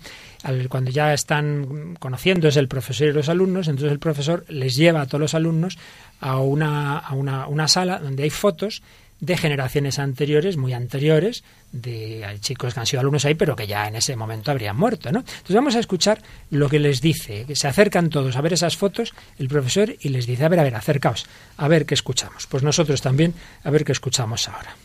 cuando 0.69 0.91
ya 0.91 1.13
están 1.13 1.95
conociendo 1.99 2.47
es 2.49 2.58
el 2.58 2.67
profesor 2.67 3.08
y 3.08 3.13
los 3.13 3.30
alumnos 3.30 3.67
entonces 3.67 3.91
el 3.91 3.99
profesor 3.99 4.45
les 4.49 4.75
lleva 4.75 5.02
a 5.02 5.06
todos 5.06 5.21
los 5.21 5.34
alumnos 5.34 5.78
a 6.19 6.38
una, 6.39 6.97
a 6.97 7.13
una, 7.15 7.47
una 7.47 7.67
sala 7.67 7.99
donde 7.99 8.23
hay 8.23 8.30
fotos 8.30 8.84
de 9.19 9.38
generaciones 9.38 9.99
anteriores, 9.99 10.58
muy 10.58 10.73
anteriores, 10.73 11.43
de 11.71 12.38
chicos 12.39 12.73
que 12.73 12.79
han 12.79 12.86
sido 12.86 13.01
alumnos 13.01 13.25
ahí, 13.25 13.36
pero 13.36 13.55
que 13.55 13.67
ya 13.67 13.88
en 13.88 13.95
ese 13.95 14.15
momento 14.15 14.51
habrían 14.51 14.77
muerto, 14.77 15.12
¿no? 15.12 15.19
Entonces 15.19 15.55
vamos 15.55 15.75
a 15.75 15.79
escuchar 15.79 16.21
lo 16.49 16.69
que 16.69 16.79
les 16.79 17.01
dice, 17.01 17.45
se 17.53 17.67
acercan 17.67 18.10
todos 18.10 18.36
a 18.36 18.41
ver 18.41 18.53
esas 18.53 18.77
fotos, 18.77 19.13
el 19.38 19.49
profesor, 19.49 19.93
y 19.99 20.10
les 20.10 20.25
dice, 20.25 20.45
a 20.45 20.49
ver, 20.49 20.60
a 20.60 20.63
ver, 20.63 20.75
acercaos, 20.75 21.25
a 21.58 21.67
ver 21.67 21.86
qué 21.86 21.95
escuchamos. 21.95 22.47
Pues 22.47 22.63
nosotros 22.63 23.01
también, 23.01 23.34
a 23.63 23.69
ver 23.69 23.84
qué 23.84 23.91
escuchamos 23.91 24.47
ahora. 24.47 24.75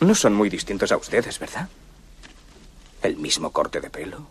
No 0.00 0.14
son 0.14 0.34
muy 0.34 0.48
distintos 0.48 0.92
a 0.92 0.96
ustedes, 0.96 1.38
¿verdad? 1.38 1.68
El 3.02 3.16
mismo 3.16 3.50
corte 3.50 3.80
de 3.80 3.90
pelo, 3.90 4.28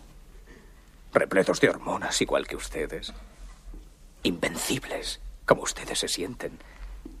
repletos 1.12 1.60
de 1.60 1.68
hormonas 1.68 2.20
igual 2.22 2.46
que 2.46 2.56
ustedes. 2.56 3.12
Invencibles, 4.22 5.20
como 5.44 5.62
ustedes 5.62 5.98
se 5.98 6.08
sienten. 6.08 6.58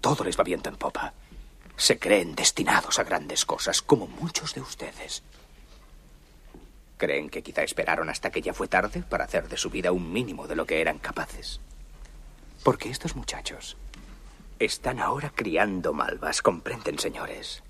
Todo 0.00 0.24
les 0.24 0.38
va 0.38 0.44
viento 0.44 0.68
en 0.68 0.76
popa. 0.76 1.14
Se 1.76 1.98
creen 1.98 2.34
destinados 2.34 2.98
a 2.98 3.04
grandes 3.04 3.44
cosas, 3.44 3.82
como 3.82 4.06
muchos 4.06 4.54
de 4.54 4.62
ustedes. 4.62 5.22
¿Creen 6.96 7.28
que 7.28 7.42
quizá 7.42 7.62
esperaron 7.62 8.08
hasta 8.08 8.30
que 8.30 8.40
ya 8.40 8.54
fue 8.54 8.68
tarde 8.68 9.02
para 9.02 9.24
hacer 9.24 9.48
de 9.48 9.58
su 9.58 9.68
vida 9.68 9.92
un 9.92 10.12
mínimo 10.12 10.46
de 10.46 10.56
lo 10.56 10.64
que 10.64 10.80
eran 10.80 10.98
capaces? 10.98 11.60
Porque 12.64 12.88
estos 12.88 13.14
muchachos 13.14 13.76
están 14.58 15.00
ahora 15.00 15.30
criando 15.34 15.92
malvas, 15.92 16.40
comprenden, 16.40 16.98
señores. 16.98 17.62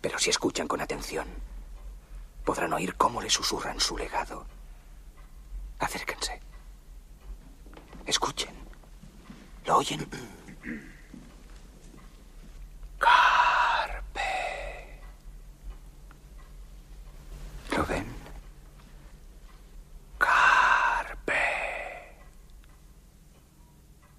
Pero 0.00 0.18
si 0.18 0.30
escuchan 0.30 0.66
con 0.66 0.80
atención, 0.80 1.26
podrán 2.44 2.72
oír 2.72 2.94
cómo 2.94 3.20
le 3.20 3.28
susurran 3.28 3.78
su 3.80 3.98
legado. 3.98 4.46
Acérquense. 5.78 6.40
Escuchen. 8.06 8.54
¿Lo 9.66 9.76
oyen? 9.76 10.06
Carpe. 13.06 14.34
¿Lo 17.76 17.84
ven? 17.86 18.06
Carpe. 20.18 21.44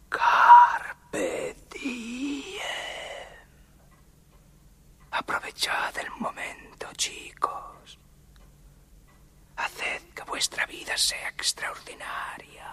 Carpe 0.10 1.56
diem. 1.72 2.62
Aprovechad 5.12 5.98
el 5.98 6.12
momento, 6.20 6.88
chicos. 6.96 8.00
Haced 9.58 10.02
que 10.16 10.24
vuestra 10.24 10.66
vida 10.66 10.96
sea 10.98 11.30
extraordinaria. 11.30 12.68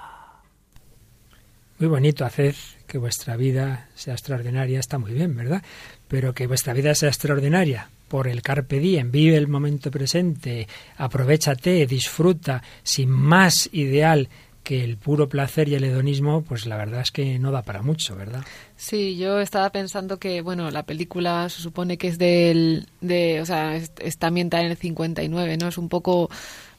Muy 1.79 1.89
bonito, 1.89 2.25
haced 2.25 2.55
que 2.95 2.99
vuestra 2.99 3.37
vida 3.37 3.89
sea 3.97 4.15
extraordinaria, 4.15 4.79
está 4.79 4.99
muy 4.99 5.13
bien, 5.13 5.35
¿verdad? 5.35 5.65
Pero 6.07 6.33
que 6.33 6.47
vuestra 6.47 6.73
vida 6.73 6.95
sea 6.95 7.09
extraordinaria 7.09 7.91
por 8.07 8.29
el 8.29 8.41
carpe 8.41 8.79
diem, 8.79 9.11
vive 9.11 9.37
el 9.37 9.49
momento 9.49 9.91
presente, 9.91 10.69
aprovechate, 10.97 11.89
disfruta, 11.89 12.63
sin 12.85 13.11
más 13.11 13.69
ideal 13.73 14.29
que 14.65 14.83
el 14.83 14.97
puro 14.97 15.29
placer 15.29 15.69
y 15.69 15.75
el 15.75 15.85
hedonismo, 15.85 16.43
pues 16.43 16.67
la 16.67 16.77
verdad 16.77 17.03
es 17.03 17.13
que 17.13 17.39
no 17.39 17.53
da 17.53 17.63
para 17.63 17.83
mucho, 17.83 18.17
¿verdad? 18.17 18.43
Sí, 18.77 19.17
yo 19.17 19.39
estaba 19.39 19.71
pensando 19.71 20.19
que, 20.19 20.41
bueno, 20.41 20.71
la 20.71 20.83
película 20.83 21.49
se 21.49 21.61
supone 21.61 21.99
que 21.99 22.09
es 22.09 22.19
del, 22.19 22.89
de, 23.01 23.41
o 23.41 23.47
sea, 23.47 23.77
está 23.77 24.29
ambientada 24.29 24.65
en 24.65 24.71
el 24.73 24.77
59, 24.77 25.59
¿no? 25.59 25.69
Es 25.69 25.79
un 25.79 25.89
poco 25.89 26.31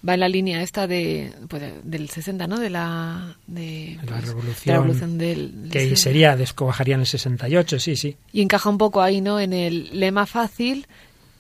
va 0.08 0.14
en 0.14 0.20
la 0.20 0.30
línea 0.30 0.62
esta 0.62 0.88
de 0.88 1.32
pues, 1.48 1.64
del 1.84 2.10
60, 2.10 2.48
¿no? 2.48 2.60
De 2.60 2.70
la 2.70 3.38
de, 3.48 3.98
la, 4.06 4.22
revolución, 4.22 4.76
la 4.76 4.82
revolución 4.82 5.18
del, 5.18 5.70
que 5.72 5.96
sería 5.96 6.36
descobajaría 6.36 6.96
en 6.96 7.02
el 7.02 7.08
68, 7.08 7.80
sí, 7.80 7.96
sí. 7.96 8.18
Y 8.32 8.42
encaja 8.42 8.70
un 8.70 8.78
poco 8.78 9.02
ahí, 9.02 9.22
¿no? 9.22 9.40
En 9.40 9.54
el 9.54 10.00
lema 10.00 10.26
fácil 10.26 10.88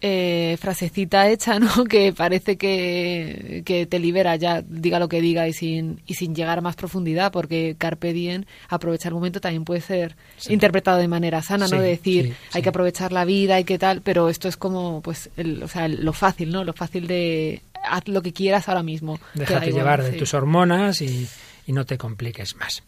eh, 0.02 0.58
frasecita 0.60 1.30
hecha, 1.30 1.60
¿no? 1.60 1.84
Que 1.90 2.14
parece 2.14 2.58
que, 2.58 3.64
que, 3.66 3.86
te 3.86 4.00
libera 4.00 4.36
ya, 4.36 4.62
diga 4.68 5.00
lo 5.00 5.08
que 5.10 5.22
diga 5.22 5.48
y 5.48 5.54
sin, 5.54 6.02
y 6.06 6.14
sin 6.16 6.36
llegar 6.36 6.58
a 6.60 6.62
más 6.62 6.76
profundidad, 6.76 7.32
porque 7.32 7.76
Carpe 7.78 8.14
Diem, 8.14 8.46
aprovechar 8.70 9.12
el 9.12 9.16
momento 9.16 9.40
también 9.42 9.64
puede 9.66 9.82
ser 9.82 10.16
Sí. 10.38 10.54
interpretado 10.54 10.98
de 11.00 11.08
manera 11.08 11.42
sana, 11.42 11.68
Sí, 11.68 11.76
¿no? 11.76 11.82
De 11.82 11.90
decir, 11.90 12.26
sí, 12.28 12.34
hay 12.54 12.62
que 12.62 12.70
aprovechar 12.70 13.12
la 13.12 13.26
vida 13.26 13.60
y 13.60 13.64
qué 13.64 13.78
tal, 13.80 14.02
pero 14.02 14.30
esto 14.30 14.48
es 14.48 14.58
como, 14.58 15.02
pues, 15.02 15.30
el, 15.38 15.64
o 15.64 15.68
sea, 15.68 15.86
el- 15.86 16.04
lo 16.06 16.14
fácil, 16.14 16.52
¿no? 16.52 16.64
Lo 16.64 16.74
fácil 16.74 17.08
de 17.08 17.62
haz 17.88 18.08
lo 18.08 18.22
que 18.22 18.34
quieras 18.34 18.68
ahora 18.68 18.84
mismo. 18.84 19.18
que 19.34 19.40
Déjate 19.40 19.72
llevar 19.72 20.04
de 20.04 20.14
tus 20.14 20.34
hormonas 20.34 21.02
y, 21.02 21.28
y 21.68 21.72
no 21.72 21.86
te 21.86 21.98
compliques 21.98 22.56
más. 22.56 22.84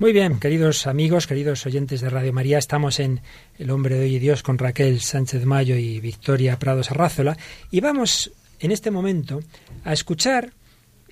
Muy 0.00 0.14
bien, 0.14 0.40
queridos 0.40 0.86
amigos, 0.86 1.26
queridos 1.26 1.66
oyentes 1.66 2.00
de 2.00 2.08
Radio 2.08 2.32
María, 2.32 2.56
estamos 2.56 2.98
en 3.00 3.20
El 3.58 3.70
hombre 3.70 3.96
de 3.96 4.04
hoy 4.06 4.14
y 4.14 4.18
Dios 4.18 4.42
con 4.42 4.56
Raquel 4.56 4.98
Sánchez 4.98 5.44
Mayo 5.44 5.76
y 5.76 6.00
Victoria 6.00 6.58
Prados 6.58 6.90
Arrázola 6.90 7.36
y 7.70 7.80
vamos 7.80 8.32
en 8.60 8.72
este 8.72 8.90
momento 8.90 9.40
a 9.84 9.92
escuchar 9.92 10.54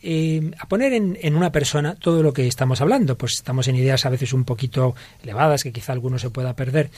eh, 0.02 0.50
a 0.58 0.68
poner 0.68 0.92
en, 0.92 1.34
una 1.34 1.50
persona 1.50 1.94
todo 1.94 2.22
lo 2.22 2.32
que 2.32 2.46
estamos 2.46 2.80
hablando. 2.80 3.18
Pues 3.18 3.34
estamos 3.34 3.68
en 3.68 3.76
ideas 3.76 4.06
a 4.06 4.11
veces 4.11 4.32
un 4.32 4.44
poquito 4.44 4.94
elevadas 5.22 5.62
que 5.62 5.72
quizá 5.72 5.92
alguno 5.92 6.18
se 6.18 6.30
pueda 6.30 6.54
perder. 6.54 6.90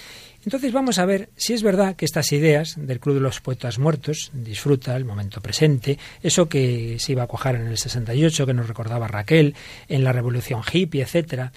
Entonces 0.44 0.72
vamos 0.72 0.98
a 0.98 1.06
ver 1.06 1.30
si 1.36 1.52
es 1.52 1.62
verdad 1.62 1.96
que 1.96 2.04
estas 2.04 2.32
ideas 2.32 2.74
del 2.78 3.00
Club 3.00 3.16
de 3.16 3.20
los 3.20 3.40
Poetas 3.40 3.78
Muertos, 3.78 4.30
disfruta 4.32 4.96
el 4.96 5.04
momento 5.04 5.40
presente, 5.40 5.98
eso 6.22 6.48
que 6.48 6.98
se 6.98 7.12
iba 7.12 7.22
a 7.22 7.26
cuajar 7.26 7.56
en 7.56 7.66
el 7.66 7.78
68, 7.78 8.46
que 8.46 8.54
nos 8.54 8.68
recordaba 8.68 9.08
Raquel, 9.08 9.54
en 9.88 10.04
la 10.04 10.12
Revolución 10.12 10.62
Hippie, 10.70 11.02
etcétera, 11.02 11.52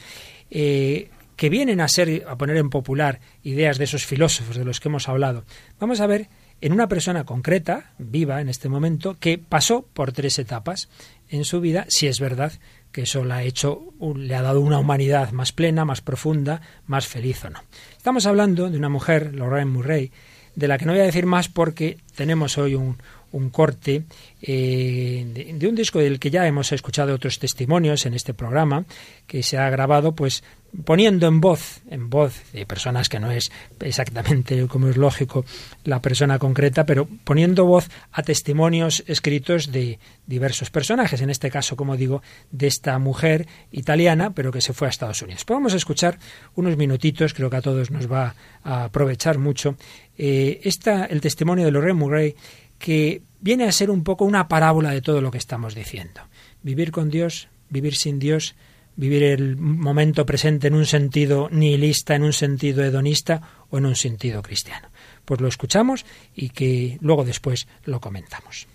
eh, 0.51 1.09
que 1.35 1.49
vienen 1.49 1.81
a 1.81 1.87
ser, 1.87 2.25
a 2.27 2.37
poner 2.37 2.57
en 2.57 2.69
popular 2.69 3.19
ideas 3.43 3.77
de 3.77 3.85
esos 3.85 4.05
filósofos 4.05 4.55
de 4.55 4.65
los 4.65 4.79
que 4.79 4.89
hemos 4.89 5.09
hablado. 5.09 5.45
Vamos 5.79 5.99
a 5.99 6.07
ver 6.07 6.27
en 6.63 6.71
una 6.71 6.87
persona 6.87 7.25
concreta, 7.25 7.91
viva 7.97 8.39
en 8.39 8.47
este 8.47 8.69
momento, 8.69 9.17
que 9.19 9.37
pasó 9.37 9.85
por 9.93 10.13
tres 10.13 10.39
etapas 10.39 10.87
en 11.33 11.45
su 11.45 11.59
vida, 11.61 11.85
si 11.89 12.05
es 12.07 12.19
verdad 12.19 12.53
que 12.91 13.01
eso 13.01 13.25
le 13.25 13.33
ha 13.33 13.43
hecho, 13.43 13.91
le 14.15 14.35
ha 14.35 14.43
dado 14.43 14.61
una 14.61 14.77
humanidad 14.77 15.31
más 15.31 15.51
plena, 15.51 15.83
más 15.83 16.01
profunda, 16.01 16.61
más 16.85 17.07
feliz 17.07 17.43
o 17.43 17.49
no. 17.49 17.59
Estamos 17.97 18.27
hablando 18.27 18.69
de 18.69 18.77
una 18.77 18.89
mujer, 18.89 19.33
Lorraine 19.33 19.71
Murray, 19.71 20.11
de 20.53 20.67
la 20.67 20.77
que 20.77 20.85
no 20.85 20.91
voy 20.91 21.01
a 21.01 21.05
decir 21.05 21.25
más 21.25 21.49
porque 21.49 21.97
tenemos 22.15 22.59
hoy 22.59 22.75
un, 22.75 22.97
un 23.31 23.49
corte 23.49 24.03
eh, 24.43 25.25
de, 25.33 25.53
de 25.53 25.67
un 25.67 25.73
disco 25.73 25.97
del 25.97 26.19
que 26.19 26.29
ya 26.29 26.45
hemos 26.45 26.71
escuchado 26.71 27.15
otros 27.15 27.39
testimonios 27.39 28.05
en 28.05 28.13
este 28.13 28.35
programa, 28.35 28.85
que 29.25 29.41
se 29.41 29.57
ha 29.57 29.67
grabado 29.71 30.13
pues 30.13 30.43
poniendo 30.85 31.27
en 31.27 31.39
voz, 31.39 31.81
en 31.89 32.09
voz 32.09 32.51
de 32.51 32.65
personas 32.65 33.09
que 33.09 33.19
no 33.19 33.31
es 33.31 33.51
exactamente 33.79 34.67
como 34.67 34.87
es 34.87 34.97
lógico 34.97 35.45
la 35.83 36.01
persona 36.01 36.39
concreta, 36.39 36.85
pero 36.85 37.07
poniendo 37.23 37.65
voz 37.65 37.89
a 38.11 38.23
testimonios 38.23 39.03
escritos 39.07 39.71
de 39.71 39.99
diversos 40.25 40.69
personajes, 40.69 41.21
en 41.21 41.29
este 41.29 41.51
caso, 41.51 41.75
como 41.75 41.95
digo, 41.95 42.21
de 42.51 42.67
esta 42.67 42.97
mujer 42.99 43.47
italiana, 43.71 44.33
pero 44.33 44.51
que 44.51 44.61
se 44.61 44.73
fue 44.73 44.87
a 44.87 44.89
Estados 44.89 45.21
Unidos. 45.21 45.45
Pues 45.45 45.55
vamos 45.55 45.73
a 45.73 45.77
escuchar 45.77 46.17
unos 46.55 46.75
minutitos, 46.77 47.33
creo 47.33 47.49
que 47.49 47.57
a 47.57 47.61
todos 47.61 47.91
nos 47.91 48.11
va 48.11 48.35
a 48.63 48.85
aprovechar 48.85 49.37
mucho, 49.37 49.75
eh, 50.17 50.61
esta, 50.63 51.05
el 51.05 51.21
testimonio 51.21 51.65
de 51.65 51.71
Lorraine 51.71 51.99
Murray, 51.99 52.35
que 52.79 53.21
viene 53.39 53.65
a 53.65 53.71
ser 53.71 53.91
un 53.91 54.03
poco 54.03 54.25
una 54.25 54.47
parábola 54.47 54.91
de 54.91 55.01
todo 55.01 55.21
lo 55.21 55.31
que 55.31 55.37
estamos 55.37 55.75
diciendo. 55.75 56.21
Vivir 56.63 56.91
con 56.91 57.09
Dios, 57.09 57.47
vivir 57.69 57.95
sin 57.95 58.19
Dios, 58.19 58.55
vivir 58.95 59.23
el 59.23 59.57
momento 59.57 60.25
presente 60.25 60.67
en 60.67 60.75
un 60.75 60.85
sentido 60.85 61.49
nihilista, 61.51 62.15
en 62.15 62.23
un 62.23 62.33
sentido 62.33 62.83
hedonista 62.83 63.65
o 63.69 63.77
en 63.77 63.85
un 63.85 63.95
sentido 63.95 64.41
cristiano. 64.41 64.89
Pues 65.25 65.41
lo 65.41 65.47
escuchamos 65.47 66.05
y 66.35 66.49
que 66.49 66.97
luego 67.01 67.23
después 67.23 67.67
lo 67.85 67.99
comentamos. 67.99 68.67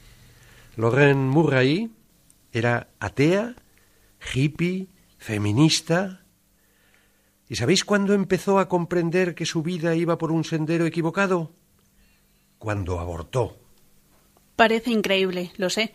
Lorraine 0.76 1.20
Murray 1.20 1.90
era 2.52 2.88
atea, 3.00 3.54
hippie, 4.34 4.88
feminista. 5.18 6.22
¿Y 7.48 7.56
sabéis 7.56 7.84
cuándo 7.84 8.14
empezó 8.14 8.58
a 8.58 8.68
comprender 8.68 9.34
que 9.34 9.46
su 9.46 9.62
vida 9.62 9.94
iba 9.94 10.18
por 10.18 10.32
un 10.32 10.44
sendero 10.44 10.86
equivocado? 10.86 11.52
Cuando 12.58 13.00
abortó. 13.00 13.56
Parece 14.56 14.90
increíble, 14.90 15.52
lo 15.56 15.70
sé, 15.70 15.92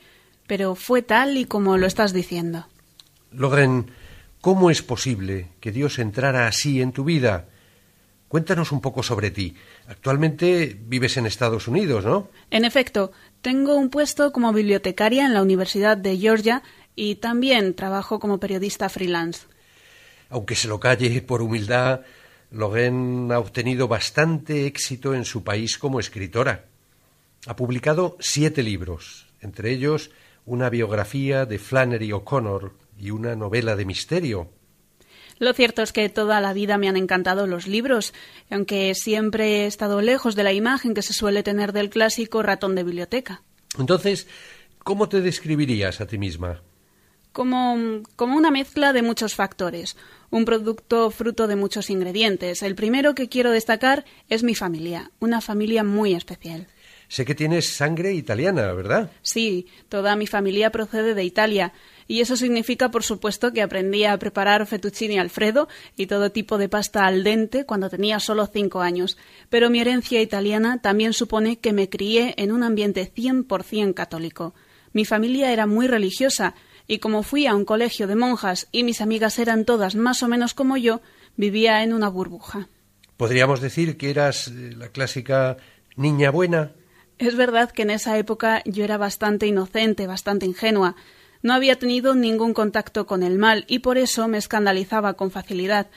pero 0.48 0.76
fue 0.76 1.02
tal 1.02 1.38
y 1.38 1.46
como 1.46 1.78
lo 1.78 1.86
estás 1.86 2.14
diciendo. 2.14 2.66
Lorraine, 3.32 3.86
¿cómo 4.44 4.70
es 4.70 4.82
posible 4.82 5.48
que 5.62 5.72
Dios 5.72 6.00
entrara 6.00 6.48
así 6.48 6.82
en 6.82 6.92
tu 6.92 7.06
vida? 7.06 7.48
Cuéntanos 8.28 8.74
un 8.74 8.82
poco 8.82 9.02
sobre 9.02 9.32
ti. 9.32 9.56
Actualmente 9.88 10.78
vives 10.86 11.16
en 11.16 11.26
Estados 11.26 11.70
Unidos, 11.70 12.04
¿no? 12.04 12.28
En 12.52 12.66
efecto, 12.66 13.14
tengo 13.42 13.78
un 13.78 13.90
puesto 13.90 14.34
como 14.34 14.52
bibliotecaria 14.52 15.26
en 15.26 15.34
la 15.34 15.42
Universidad 15.42 15.96
de 15.96 16.18
Georgia 16.18 16.62
y 16.94 17.16
también 17.16 17.74
trabajo 17.74 18.20
como 18.20 18.42
periodista 18.42 18.90
freelance. 18.90 19.48
Aunque 20.30 20.56
se 20.56 20.68
lo 20.68 20.78
calle 20.78 21.22
por 21.22 21.42
humildad, 21.42 22.02
Lorraine 22.52 23.34
ha 23.34 23.40
obtenido 23.40 23.88
bastante 23.88 24.66
éxito 24.66 25.14
en 25.14 25.24
su 25.24 25.46
país 25.46 25.78
como 25.78 26.02
escritora. 26.02 26.66
Ha 27.48 27.56
publicado 27.56 28.18
siete 28.20 28.62
libros, 28.62 29.26
entre 29.40 29.72
ellos 29.72 30.12
una 30.46 30.70
biografía 30.70 31.46
de 31.46 31.60
Flannery 31.60 32.12
O'Connor 32.12 32.83
y 33.04 33.12
una 33.12 33.36
novela 33.36 33.76
de 33.76 33.86
misterio. 33.86 34.50
Lo 35.40 35.54
cierto 35.54 35.82
es 35.82 35.92
que 35.92 36.08
toda 36.08 36.40
la 36.40 36.54
vida 36.54 36.78
me 36.78 36.88
han 36.88 36.96
encantado 36.96 37.48
los 37.48 37.68
libros, 37.68 38.14
aunque 38.50 38.96
siempre 38.96 39.64
he 39.64 39.66
estado 39.66 40.02
lejos 40.02 40.36
de 40.36 40.44
la 40.44 40.54
imagen 40.54 40.94
que 40.94 41.02
se 41.02 41.12
suele 41.12 41.44
tener 41.44 41.74
del 41.74 41.90
clásico 41.90 42.42
ratón 42.44 42.76
de 42.76 42.84
biblioteca. 42.84 43.42
Entonces, 43.78 44.28
¿cómo 44.84 45.10
te 45.10 45.20
describirías 45.20 46.00
a 46.00 46.08
ti 46.08 46.18
misma? 46.18 46.62
Como, 47.34 48.04
como 48.16 48.38
una 48.38 48.52
mezcla 48.52 48.94
de 48.94 49.02
muchos 49.02 49.36
factores, 49.36 49.98
un 50.30 50.46
producto 50.46 51.10
fruto 51.12 51.48
de 51.48 51.56
muchos 51.56 51.90
ingredientes. 51.90 52.62
El 52.62 52.76
primero 52.76 53.16
que 53.16 53.28
quiero 53.28 53.52
destacar 53.52 54.06
es 54.30 54.44
mi 54.44 54.56
familia, 54.56 55.12
una 55.20 55.42
familia 55.42 55.84
muy 55.84 56.14
especial. 56.14 56.68
Sé 57.08 57.26
que 57.26 57.36
tienes 57.36 57.70
sangre 57.70 58.14
italiana, 58.14 58.72
¿verdad? 58.74 59.12
Sí, 59.22 59.68
toda 59.90 60.16
mi 60.16 60.26
familia 60.26 60.72
procede 60.72 61.14
de 61.14 61.24
Italia. 61.24 61.74
Y 62.08 62.22
eso 62.22 62.36
significa, 62.36 62.92
por 62.92 63.04
supuesto, 63.04 63.54
que 63.54 63.62
aprendí 63.62 64.06
a 64.06 64.18
preparar 64.18 64.66
fettuccine 64.66 65.20
alfredo 65.20 65.68
y 65.96 66.08
todo 66.08 66.32
tipo 66.32 66.58
de 66.58 66.70
pasta 66.70 67.06
al 67.06 67.24
dente 67.24 67.66
cuando 67.66 67.90
tenía 67.90 68.20
solo 68.20 68.48
cinco 68.48 68.82
años. 68.82 69.18
Pero 69.50 69.70
mi 69.70 69.80
herencia 69.80 70.22
italiana 70.22 70.82
también 70.82 71.14
supone 71.14 71.60
que 71.60 71.74
me 71.74 71.90
crié 71.90 72.34
en 72.38 72.52
un 72.52 72.64
ambiente 72.64 73.12
100% 73.14 73.94
católico. 73.94 74.54
Mi 74.92 75.06
familia 75.06 75.52
era 75.52 75.66
muy 75.66 75.88
religiosa 75.88 76.56
y 76.88 77.00
como 77.00 77.24
fui 77.24 77.48
a 77.48 77.56
un 77.56 77.66
colegio 77.66 78.08
de 78.08 78.16
monjas 78.16 78.68
y 78.72 78.84
mis 78.84 79.02
amigas 79.02 79.40
eran 79.40 79.66
todas 79.66 79.96
más 79.96 80.22
o 80.24 80.28
menos 80.28 80.54
como 80.54 80.78
yo, 80.78 81.02
vivía 81.36 81.84
en 81.84 81.94
una 81.94 82.10
burbuja. 82.10 82.70
¿Podríamos 83.18 83.62
decir 83.62 83.98
que 83.98 84.10
eras 84.10 84.48
eh, 84.50 84.74
la 84.76 84.90
clásica 84.90 85.58
niña 85.96 86.30
buena? 86.30 86.72
Es 87.20 87.36
verdad 87.36 87.72
que 87.72 87.84
en 87.84 87.92
esa 87.92 88.18
época 88.18 88.62
yo 88.66 88.84
era 88.84 88.98
bastante 88.98 89.48
inocente, 89.48 90.08
bastante 90.08 90.46
ingenua. 90.46 90.96
No 91.44 91.54
había 91.54 91.78
tenido 91.78 92.16
ningún 92.16 92.54
contacto 92.54 93.06
con 93.06 93.22
el 93.22 93.38
mal 93.38 93.66
y 93.68 93.80
por 93.80 94.00
eso 94.00 94.28
me 94.28 94.40
escandalizaba 94.40 95.14
con 95.14 95.30
facilidad. 95.30 95.88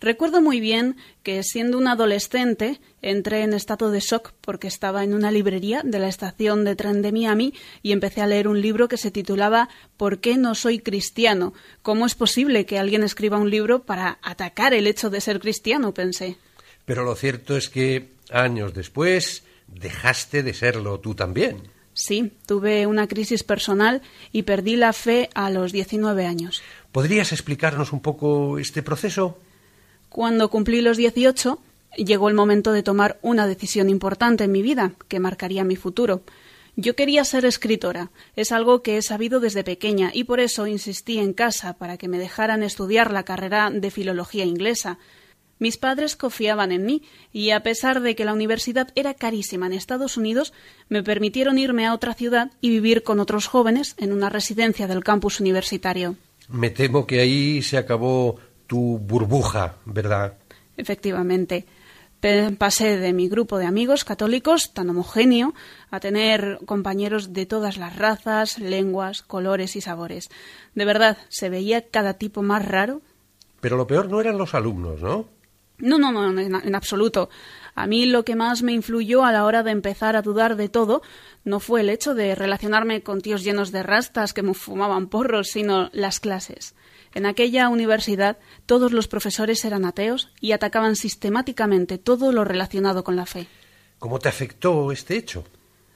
Recuerdo 0.00 0.40
muy 0.40 0.58
bien 0.58 0.96
que, 1.22 1.44
siendo 1.44 1.78
un 1.78 1.86
adolescente, 1.86 2.80
entré 3.02 3.42
en 3.42 3.52
estado 3.52 3.90
de 3.90 4.00
shock 4.00 4.32
porque 4.40 4.66
estaba 4.66 5.04
en 5.04 5.14
una 5.14 5.30
librería 5.30 5.82
de 5.84 6.00
la 6.00 6.08
estación 6.08 6.64
de 6.64 6.74
tren 6.74 7.02
de 7.02 7.12
Miami 7.12 7.54
y 7.82 7.92
empecé 7.92 8.20
a 8.20 8.26
leer 8.26 8.48
un 8.48 8.60
libro 8.60 8.88
que 8.88 8.96
se 8.96 9.12
titulaba 9.12 9.68
¿Por 9.96 10.20
qué 10.20 10.36
no 10.36 10.56
soy 10.56 10.80
cristiano? 10.80 11.52
¿Cómo 11.82 12.06
es 12.06 12.16
posible 12.16 12.66
que 12.66 12.80
alguien 12.80 13.04
escriba 13.04 13.38
un 13.38 13.50
libro 13.50 13.84
para 13.84 14.18
atacar 14.22 14.74
el 14.74 14.88
hecho 14.88 15.10
de 15.10 15.20
ser 15.20 15.38
cristiano? 15.38 15.94
pensé. 15.94 16.36
Pero 16.84 17.04
lo 17.04 17.14
cierto 17.14 17.56
es 17.56 17.68
que 17.68 18.08
años 18.30 18.74
después 18.74 19.44
dejaste 19.68 20.42
de 20.42 20.54
serlo 20.54 20.98
tú 20.98 21.14
también. 21.14 21.58
Sí, 21.94 22.32
tuve 22.46 22.86
una 22.86 23.06
crisis 23.06 23.42
personal 23.42 24.02
y 24.32 24.42
perdí 24.42 24.76
la 24.76 24.92
fe 24.92 25.28
a 25.34 25.50
los 25.50 25.72
19 25.72 26.26
años. 26.26 26.62
¿Podrías 26.90 27.32
explicarnos 27.32 27.92
un 27.92 28.00
poco 28.00 28.58
este 28.58 28.82
proceso? 28.82 29.38
Cuando 30.08 30.50
cumplí 30.50 30.80
los 30.80 30.96
18, 30.96 31.58
llegó 31.96 32.28
el 32.28 32.34
momento 32.34 32.72
de 32.72 32.82
tomar 32.82 33.18
una 33.22 33.46
decisión 33.46 33.88
importante 33.90 34.44
en 34.44 34.52
mi 34.52 34.62
vida 34.62 34.92
que 35.08 35.20
marcaría 35.20 35.64
mi 35.64 35.76
futuro. 35.76 36.22
Yo 36.76 36.96
quería 36.96 37.24
ser 37.24 37.44
escritora. 37.44 38.10
Es 38.34 38.50
algo 38.50 38.82
que 38.82 38.96
he 38.96 39.02
sabido 39.02 39.40
desde 39.40 39.64
pequeña 39.64 40.10
y 40.12 40.24
por 40.24 40.40
eso 40.40 40.66
insistí 40.66 41.18
en 41.18 41.34
casa 41.34 41.74
para 41.74 41.98
que 41.98 42.08
me 42.08 42.18
dejaran 42.18 42.62
estudiar 42.62 43.12
la 43.12 43.24
carrera 43.24 43.70
de 43.70 43.90
filología 43.90 44.46
inglesa. 44.46 44.98
Mis 45.58 45.76
padres 45.76 46.16
confiaban 46.16 46.72
en 46.72 46.84
mí 46.84 47.02
y, 47.32 47.50
a 47.50 47.62
pesar 47.62 48.00
de 48.00 48.16
que 48.16 48.24
la 48.24 48.32
universidad 48.32 48.88
era 48.94 49.14
carísima 49.14 49.66
en 49.66 49.74
Estados 49.74 50.16
Unidos, 50.16 50.52
me 50.88 51.02
permitieron 51.02 51.58
irme 51.58 51.86
a 51.86 51.94
otra 51.94 52.14
ciudad 52.14 52.50
y 52.60 52.70
vivir 52.70 53.02
con 53.02 53.20
otros 53.20 53.46
jóvenes 53.46 53.94
en 53.98 54.12
una 54.12 54.28
residencia 54.28 54.86
del 54.86 55.04
campus 55.04 55.38
universitario. 55.40 56.16
Me 56.48 56.70
temo 56.70 57.06
que 57.06 57.20
ahí 57.20 57.62
se 57.62 57.78
acabó 57.78 58.38
tu 58.66 58.98
burbuja, 58.98 59.76
¿verdad? 59.84 60.34
Efectivamente. 60.76 61.66
Pasé 62.56 62.98
de 62.98 63.12
mi 63.12 63.28
grupo 63.28 63.58
de 63.58 63.66
amigos 63.66 64.04
católicos 64.04 64.72
tan 64.72 64.88
homogéneo 64.90 65.54
a 65.90 65.98
tener 65.98 66.60
compañeros 66.66 67.32
de 67.32 67.46
todas 67.46 67.78
las 67.78 67.96
razas, 67.96 68.60
lenguas, 68.60 69.22
colores 69.22 69.74
y 69.74 69.80
sabores. 69.80 70.30
De 70.76 70.84
verdad, 70.84 71.18
se 71.30 71.48
veía 71.48 71.88
cada 71.88 72.14
tipo 72.14 72.42
más 72.42 72.64
raro. 72.64 73.02
Pero 73.60 73.76
lo 73.76 73.88
peor 73.88 74.08
no 74.08 74.20
eran 74.20 74.38
los 74.38 74.54
alumnos, 74.54 75.02
¿no? 75.02 75.26
No, 75.82 75.98
no, 75.98 76.12
no, 76.12 76.40
en, 76.40 76.74
absoluto. 76.76 77.28
A 77.74 77.88
mí 77.88 78.06
lo 78.06 78.24
que 78.24 78.36
más 78.36 78.62
me 78.62 78.72
influyó 78.72 79.24
a 79.24 79.32
la 79.32 79.44
hora 79.44 79.64
de 79.64 79.72
empezar 79.72 80.14
a 80.14 80.22
dudar 80.22 80.54
de 80.54 80.68
todo 80.68 81.02
no 81.44 81.58
fue 81.58 81.80
el 81.80 81.90
hecho 81.90 82.14
de 82.14 82.36
relacionarme 82.36 83.02
con 83.02 83.20
tíos 83.20 83.42
llenos 83.42 83.72
de 83.72 83.82
rastas 83.82 84.32
que 84.32 84.44
me 84.44 84.54
fumaban 84.54 85.08
porros, 85.08 85.48
sino 85.48 85.90
las 85.92 86.20
clases. 86.20 86.76
En 87.14 87.26
aquella 87.26 87.68
universidad 87.68 88.38
todos 88.64 88.92
los 88.92 89.08
profesores 89.08 89.64
eran 89.64 89.84
ateos 89.84 90.30
y 90.40 90.52
atacaban 90.52 90.94
sistemáticamente 90.94 91.98
todo 91.98 92.30
lo 92.30 92.44
relacionado 92.44 93.02
con 93.02 93.16
la 93.16 93.26
fe. 93.26 93.48
¿Cómo 93.98 94.20
te 94.20 94.28
afectó 94.28 94.92
este 94.92 95.16
hecho? 95.16 95.44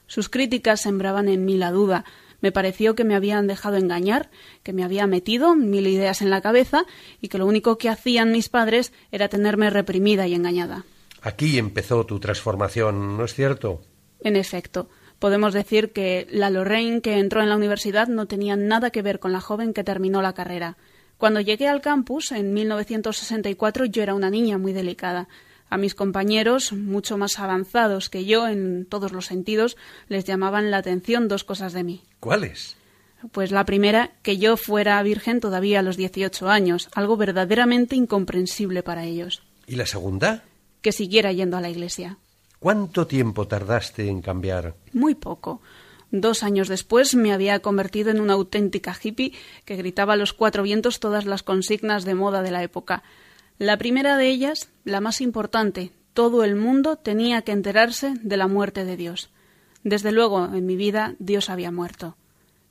Sus 0.09 0.29
críticas 0.29 0.81
sembraban 0.81 1.29
en 1.29 1.45
mí 1.45 1.57
la 1.57 1.71
duda, 1.71 2.05
me 2.47 2.53
pareció 2.53 2.95
que 2.95 3.03
me 3.03 3.17
habían 3.17 3.49
dejado 3.49 3.77
engañar, 3.77 4.31
que 4.63 4.73
me 4.73 4.85
había 4.85 5.09
metido 5.09 5.57
mil 5.57 5.85
ideas 5.89 6.23
en 6.23 6.31
la 6.31 6.41
cabeza 6.43 6.85
y 7.21 7.27
que 7.27 7.39
lo 7.39 7.47
único 7.47 7.77
que 7.77 7.89
hacían 7.89 8.31
mis 8.31 8.49
padres 8.49 8.93
era 9.11 9.27
tenerme 9.27 9.69
reprimida 9.69 10.29
y 10.29 10.35
engañada. 10.35 10.85
Aquí 11.23 11.59
empezó 11.59 12.07
tu 12.07 12.21
transformación, 12.21 13.17
¿no 13.17 13.25
es 13.25 13.35
cierto? 13.35 13.83
En 14.21 14.37
efecto. 14.37 14.89
Podemos 15.19 15.55
decir 15.55 15.91
que 15.91 16.29
la 16.31 16.49
Lorraine 16.51 17.01
que 17.01 17.19
entró 17.19 17.43
en 17.43 17.49
la 17.49 17.57
universidad 17.57 18.07
no 18.07 18.27
tenía 18.27 18.55
nada 18.55 18.91
que 18.91 19.03
ver 19.03 19.19
con 19.19 19.33
la 19.33 19.41
joven 19.41 19.73
que 19.73 19.83
terminó 19.83 20.23
la 20.23 20.35
carrera. 20.35 20.77
Cuando 21.19 21.41
llegué 21.41 21.67
al 21.67 21.81
campus, 21.81 22.31
en 22.31 22.55
1964, 22.55 23.87
yo 23.87 24.05
era 24.05 24.15
una 24.15 24.31
niña 24.31 24.57
muy 24.57 24.73
delicada. 24.73 25.27
A 25.69 25.79
mis 25.79 25.95
compañeros, 25.95 26.73
mucho 26.73 27.19
más 27.19 27.39
avanzados 27.39 28.09
que 28.09 28.25
yo 28.25 28.47
en 28.47 28.87
todos 28.87 29.13
los 29.13 29.27
sentidos, 29.27 29.77
les 30.09 30.25
llamaban 30.25 30.71
la 30.71 30.79
atención 30.79 31.29
dos 31.29 31.45
cosas 31.45 31.73
de 31.73 31.83
mí. 31.83 32.03
¿Cuáles? 32.21 32.77
Pues 33.33 33.51
la 33.51 33.65
primera, 33.65 34.13
que 34.23 34.39
yo 34.39 34.57
fuera 34.57 35.03
virgen 35.03 35.41
todavía 35.41 35.81
a 35.81 35.83
los 35.83 35.97
18 35.97 36.49
años, 36.49 36.89
algo 36.95 37.17
verdaderamente 37.17 37.97
incomprensible 37.97 38.83
para 38.83 39.05
ellos. 39.05 39.43
¿Y 39.67 39.77
la 39.77 39.87
segunda? 39.87 40.45
Que 40.83 40.93
siguiera 40.93 41.33
yendo 41.33 41.57
a 41.57 41.61
la 41.61 41.71
iglesia. 41.71 42.19
¿Cuánto 42.61 43.07
tiempo 43.07 43.49
tardaste 43.49 44.09
en 44.09 44.23
cambiar? 44.23 44.75
Muy 44.93 45.15
poco. 45.15 45.61
Dos 46.11 46.43
años 46.43 46.69
después 46.69 47.15
me 47.15 47.33
había 47.33 47.59
convertido 47.61 48.11
en 48.11 48.21
una 48.21 48.35
auténtica 48.35 48.97
hippie 49.01 49.33
que 49.65 49.77
gritaba 49.77 50.13
a 50.13 50.17
los 50.17 50.33
cuatro 50.33 50.63
vientos 50.63 51.01
todas 51.01 51.27
las 51.27 51.43
consignas 51.43 52.05
de 52.05 52.15
moda 52.15 52.43
de 52.43 52.53
la 52.53 52.63
época. 52.63 53.03
La 53.59 53.79
primera 53.79 54.19
de 54.19 54.29
ellas, 54.29 54.69
la 54.85 55.01
más 55.01 55.23
importante, 55.23 55.91
todo 56.13 56.45
el 56.45 56.57
mundo 56.57 56.97
tenía 56.97 57.41
que 57.41 57.53
enterarse 57.53 58.15
de 58.23 58.37
la 58.37 58.49
muerte 58.49 58.85
de 58.85 58.99
Dios. 58.99 59.31
Desde 59.83 60.13
luego, 60.13 60.45
en 60.45 60.67
mi 60.67 60.77
vida 60.77 61.15
Dios 61.19 61.49
había 61.49 61.71
muerto. 61.71 62.17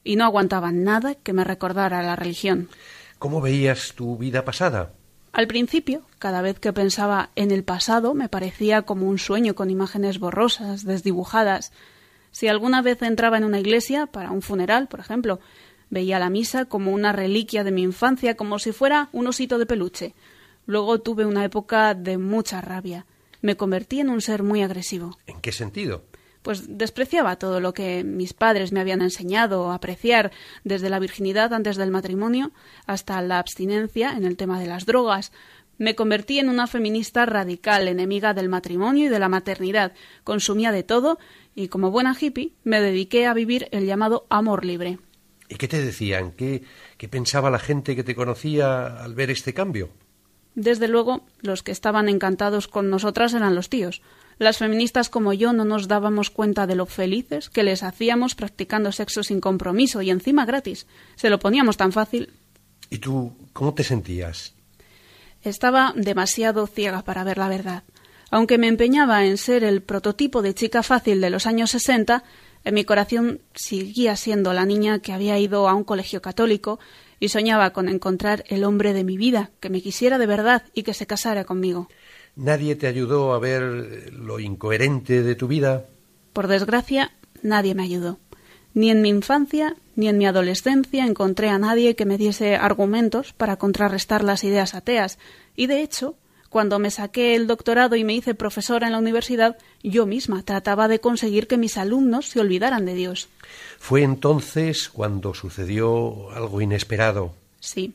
Y 0.03 0.15
no 0.15 0.25
aguantaba 0.25 0.71
nada 0.71 1.15
que 1.15 1.33
me 1.33 1.43
recordara 1.43 2.03
la 2.03 2.15
religión. 2.15 2.69
¿Cómo 3.17 3.41
veías 3.41 3.93
tu 3.95 4.15
vida 4.17 4.45
pasada? 4.45 4.93
Al 5.31 5.47
principio, 5.47 6.03
cada 6.19 6.43
vez 6.43 6.59
que 6.59 6.71
pensaba 6.71 7.31
en 7.35 7.49
el 7.49 7.63
pasado, 7.63 8.13
me 8.13 8.29
parecía 8.29 8.83
como 8.83 9.07
un 9.07 9.17
sueño 9.17 9.55
con 9.55 9.71
imágenes 9.71 10.19
borrosas, 10.19 10.85
desdibujadas. 10.85 11.71
Si 12.29 12.47
alguna 12.47 12.83
vez 12.83 13.01
entraba 13.01 13.37
en 13.37 13.43
una 13.43 13.59
iglesia, 13.59 14.05
para 14.05 14.29
un 14.29 14.43
funeral, 14.43 14.87
por 14.87 14.99
ejemplo, 14.99 15.39
veía 15.89 16.19
la 16.19 16.29
misa 16.29 16.65
como 16.65 16.91
una 16.91 17.11
reliquia 17.11 17.63
de 17.63 17.71
mi 17.71 17.81
infancia, 17.81 18.35
como 18.37 18.59
si 18.59 18.71
fuera 18.71 19.09
un 19.13 19.25
osito 19.25 19.57
de 19.57 19.65
peluche. 19.65 20.13
Luego 20.65 20.99
tuve 21.01 21.25
una 21.25 21.45
época 21.45 21.93
de 21.93 22.17
mucha 22.17 22.61
rabia. 22.61 23.05
Me 23.41 23.57
convertí 23.57 23.99
en 23.99 24.09
un 24.09 24.21
ser 24.21 24.43
muy 24.43 24.63
agresivo. 24.63 25.17
¿En 25.27 25.39
qué 25.41 25.51
sentido? 25.51 26.03
Pues 26.41 26.77
despreciaba 26.77 27.37
todo 27.37 27.59
lo 27.59 27.73
que 27.73 28.03
mis 28.03 28.33
padres 28.33 28.71
me 28.71 28.79
habían 28.79 29.01
enseñado 29.01 29.71
a 29.71 29.75
apreciar, 29.75 30.31
desde 30.63 30.89
la 30.89 30.99
virginidad 30.99 31.53
antes 31.53 31.75
del 31.75 31.89
matrimonio 31.89 32.51
hasta 32.85 33.21
la 33.21 33.39
abstinencia 33.39 34.11
en 34.11 34.25
el 34.25 34.37
tema 34.37 34.59
de 34.59 34.67
las 34.67 34.85
drogas. 34.85 35.31
Me 35.77 35.95
convertí 35.95 36.39
en 36.39 36.49
una 36.49 36.67
feminista 36.67 37.25
radical, 37.25 37.87
enemiga 37.87 38.33
del 38.33 38.47
matrimonio 38.47 39.05
y 39.05 39.09
de 39.09 39.19
la 39.19 39.27
maternidad. 39.27 39.93
Consumía 40.23 40.71
de 40.71 40.83
todo 40.83 41.19
y, 41.55 41.67
como 41.67 41.91
buena 41.91 42.15
hippie, 42.19 42.53
me 42.63 42.79
dediqué 42.79 43.25
a 43.25 43.33
vivir 43.33 43.67
el 43.71 43.85
llamado 43.85 44.25
amor 44.29 44.65
libre. 44.65 44.99
¿Y 45.49 45.55
qué 45.55 45.67
te 45.67 45.83
decían? 45.83 46.31
¿Qué, 46.31 46.63
qué 46.97 47.07
pensaba 47.07 47.49
la 47.49 47.59
gente 47.59 47.95
que 47.95 48.03
te 48.03 48.15
conocía 48.15 49.03
al 49.03 49.15
ver 49.15 49.31
este 49.31 49.53
cambio? 49.53 49.89
Desde 50.55 50.87
luego, 50.87 51.25
los 51.41 51.63
que 51.63 51.71
estaban 51.71 52.07
encantados 52.07 52.67
con 52.67 52.89
nosotras 52.89 53.33
eran 53.33 53.55
los 53.55 53.69
tíos. 53.69 54.01
Las 54.37 54.57
feministas 54.57 55.09
como 55.09 55.33
yo 55.33 55.53
no 55.53 55.65
nos 55.65 55.87
dábamos 55.87 56.29
cuenta 56.29 56.65
de 56.65 56.75
lo 56.75 56.85
felices 56.85 57.49
que 57.49 57.63
les 57.63 57.83
hacíamos 57.83 58.35
practicando 58.35 58.91
sexo 58.91 59.23
sin 59.23 59.41
compromiso 59.41 60.01
y 60.01 60.09
encima 60.09 60.45
gratis. 60.45 60.87
Se 61.15 61.29
lo 61.29 61.39
poníamos 61.39 61.77
tan 61.77 61.91
fácil. 61.91 62.33
¿Y 62.89 62.99
tú 62.99 63.33
cómo 63.53 63.73
te 63.73 63.83
sentías? 63.83 64.53
Estaba 65.41 65.93
demasiado 65.95 66.67
ciega 66.67 67.03
para 67.03 67.23
ver 67.23 67.37
la 67.37 67.49
verdad. 67.49 67.83
Aunque 68.31 68.57
me 68.57 68.67
empeñaba 68.67 69.25
en 69.25 69.37
ser 69.37 69.63
el 69.63 69.81
prototipo 69.81 70.41
de 70.41 70.53
chica 70.53 70.83
fácil 70.83 71.21
de 71.21 71.29
los 71.29 71.45
años 71.45 71.71
sesenta, 71.71 72.23
en 72.63 72.73
mi 72.73 72.83
corazón 72.83 73.41
seguía 73.53 74.15
siendo 74.15 74.51
la 74.51 74.65
niña 74.65 74.99
que 74.99 75.13
había 75.13 75.37
ido 75.37 75.69
a 75.69 75.75
un 75.75 75.83
colegio 75.83 76.21
católico 76.21 76.79
y 77.25 77.29
soñaba 77.29 77.71
con 77.71 77.89
encontrar 77.89 78.43
el 78.47 78.63
hombre 78.63 78.93
de 78.93 79.03
mi 79.03 79.17
vida, 79.17 79.49
que 79.59 79.69
me 79.69 79.81
quisiera 79.81 80.17
de 80.17 80.27
verdad 80.27 80.63
y 80.73 80.83
que 80.83 80.93
se 80.93 81.07
casara 81.07 81.43
conmigo. 81.43 81.89
¿Nadie 82.35 82.75
te 82.75 82.87
ayudó 82.87 83.33
a 83.33 83.39
ver 83.39 84.13
lo 84.13 84.39
incoherente 84.39 85.23
de 85.23 85.35
tu 85.35 85.47
vida? 85.47 85.85
Por 86.33 86.47
desgracia, 86.47 87.11
nadie 87.41 87.75
me 87.75 87.83
ayudó. 87.83 88.19
Ni 88.73 88.91
en 88.91 89.01
mi 89.01 89.09
infancia 89.09 89.75
ni 89.95 90.09
en 90.09 90.17
mi 90.17 90.25
adolescencia 90.25 91.05
encontré 91.05 91.49
a 91.49 91.57
nadie 91.57 91.95
que 91.95 92.05
me 92.05 92.17
diese 92.17 92.57
argumentos 92.57 93.33
para 93.33 93.55
contrarrestar 93.55 94.23
las 94.23 94.43
ideas 94.43 94.75
ateas, 94.75 95.17
y 95.55 95.67
de 95.67 95.81
hecho, 95.81 96.15
Cuando 96.55 96.79
me 96.79 96.89
saqué 96.89 97.35
el 97.35 97.47
doctorado 97.47 97.97
y 97.97 98.05
me 98.05 98.13
hice 98.13 98.33
profesora 98.33 98.87
en 98.87 98.93
la 98.93 98.99
universidad, 98.99 99.57
yo 99.83 100.05
misma 100.05 100.41
trataba 100.41 100.87
de 100.87 101.01
conseguir 101.01 101.47
que 101.47 101.57
mis 101.57 101.77
alumnos 101.77 102.27
se 102.27 102.39
olvidaran 102.39 102.85
de 102.85 102.93
Dios. 102.93 103.27
Fue 103.79 104.03
entonces 104.03 104.89
cuando 104.89 105.33
sucedió 105.33 106.31
algo 106.31 106.61
inesperado. 106.61 107.33
Sí, 107.59 107.93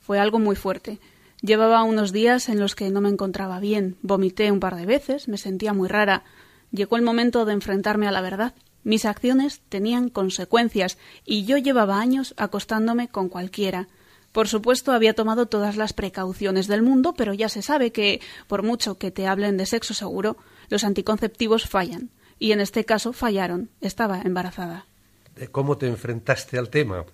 fue 0.00 0.18
algo 0.18 0.38
muy 0.38 0.56
fuerte. 0.56 0.98
Llevaba 1.40 1.82
unos 1.82 2.12
días 2.12 2.48
en 2.48 2.58
los 2.58 2.74
que 2.74 2.90
no 2.90 3.00
me 3.00 3.10
encontraba 3.10 3.60
bien, 3.60 3.96
vomité 4.02 4.50
un 4.50 4.60
par 4.60 4.76
de 4.76 4.86
veces, 4.86 5.28
me 5.28 5.36
sentía 5.36 5.72
muy 5.72 5.88
rara. 5.88 6.24
Llegó 6.70 6.96
el 6.96 7.02
momento 7.02 7.44
de 7.44 7.52
enfrentarme 7.52 8.08
a 8.08 8.12
la 8.12 8.20
verdad. 8.20 8.54
Mis 8.82 9.04
acciones 9.04 9.60
tenían 9.68 10.08
consecuencias 10.08 10.98
y 11.24 11.44
yo 11.44 11.58
llevaba 11.58 12.00
años 12.00 12.34
acostándome 12.36 13.08
con 13.08 13.28
cualquiera. 13.28 13.88
Por 14.32 14.48
supuesto, 14.48 14.92
había 14.92 15.14
tomado 15.14 15.46
todas 15.46 15.76
las 15.76 15.92
precauciones 15.92 16.66
del 16.66 16.82
mundo, 16.82 17.14
pero 17.14 17.34
ya 17.34 17.48
se 17.48 17.62
sabe 17.62 17.92
que, 17.92 18.20
por 18.48 18.62
mucho 18.62 18.98
que 18.98 19.10
te 19.10 19.26
hablen 19.26 19.56
de 19.56 19.66
sexo 19.66 19.94
seguro, 19.94 20.36
los 20.70 20.82
anticonceptivos 20.82 21.68
fallan. 21.68 22.10
Y 22.38 22.52
en 22.52 22.60
este 22.60 22.84
caso 22.84 23.12
fallaron. 23.12 23.70
Estaba 23.80 24.20
embarazada. 24.22 24.86
¿Cómo 25.50 25.76
te 25.78 25.86
enfrentaste 25.86 26.58
al 26.58 26.70
tema? 26.70 27.04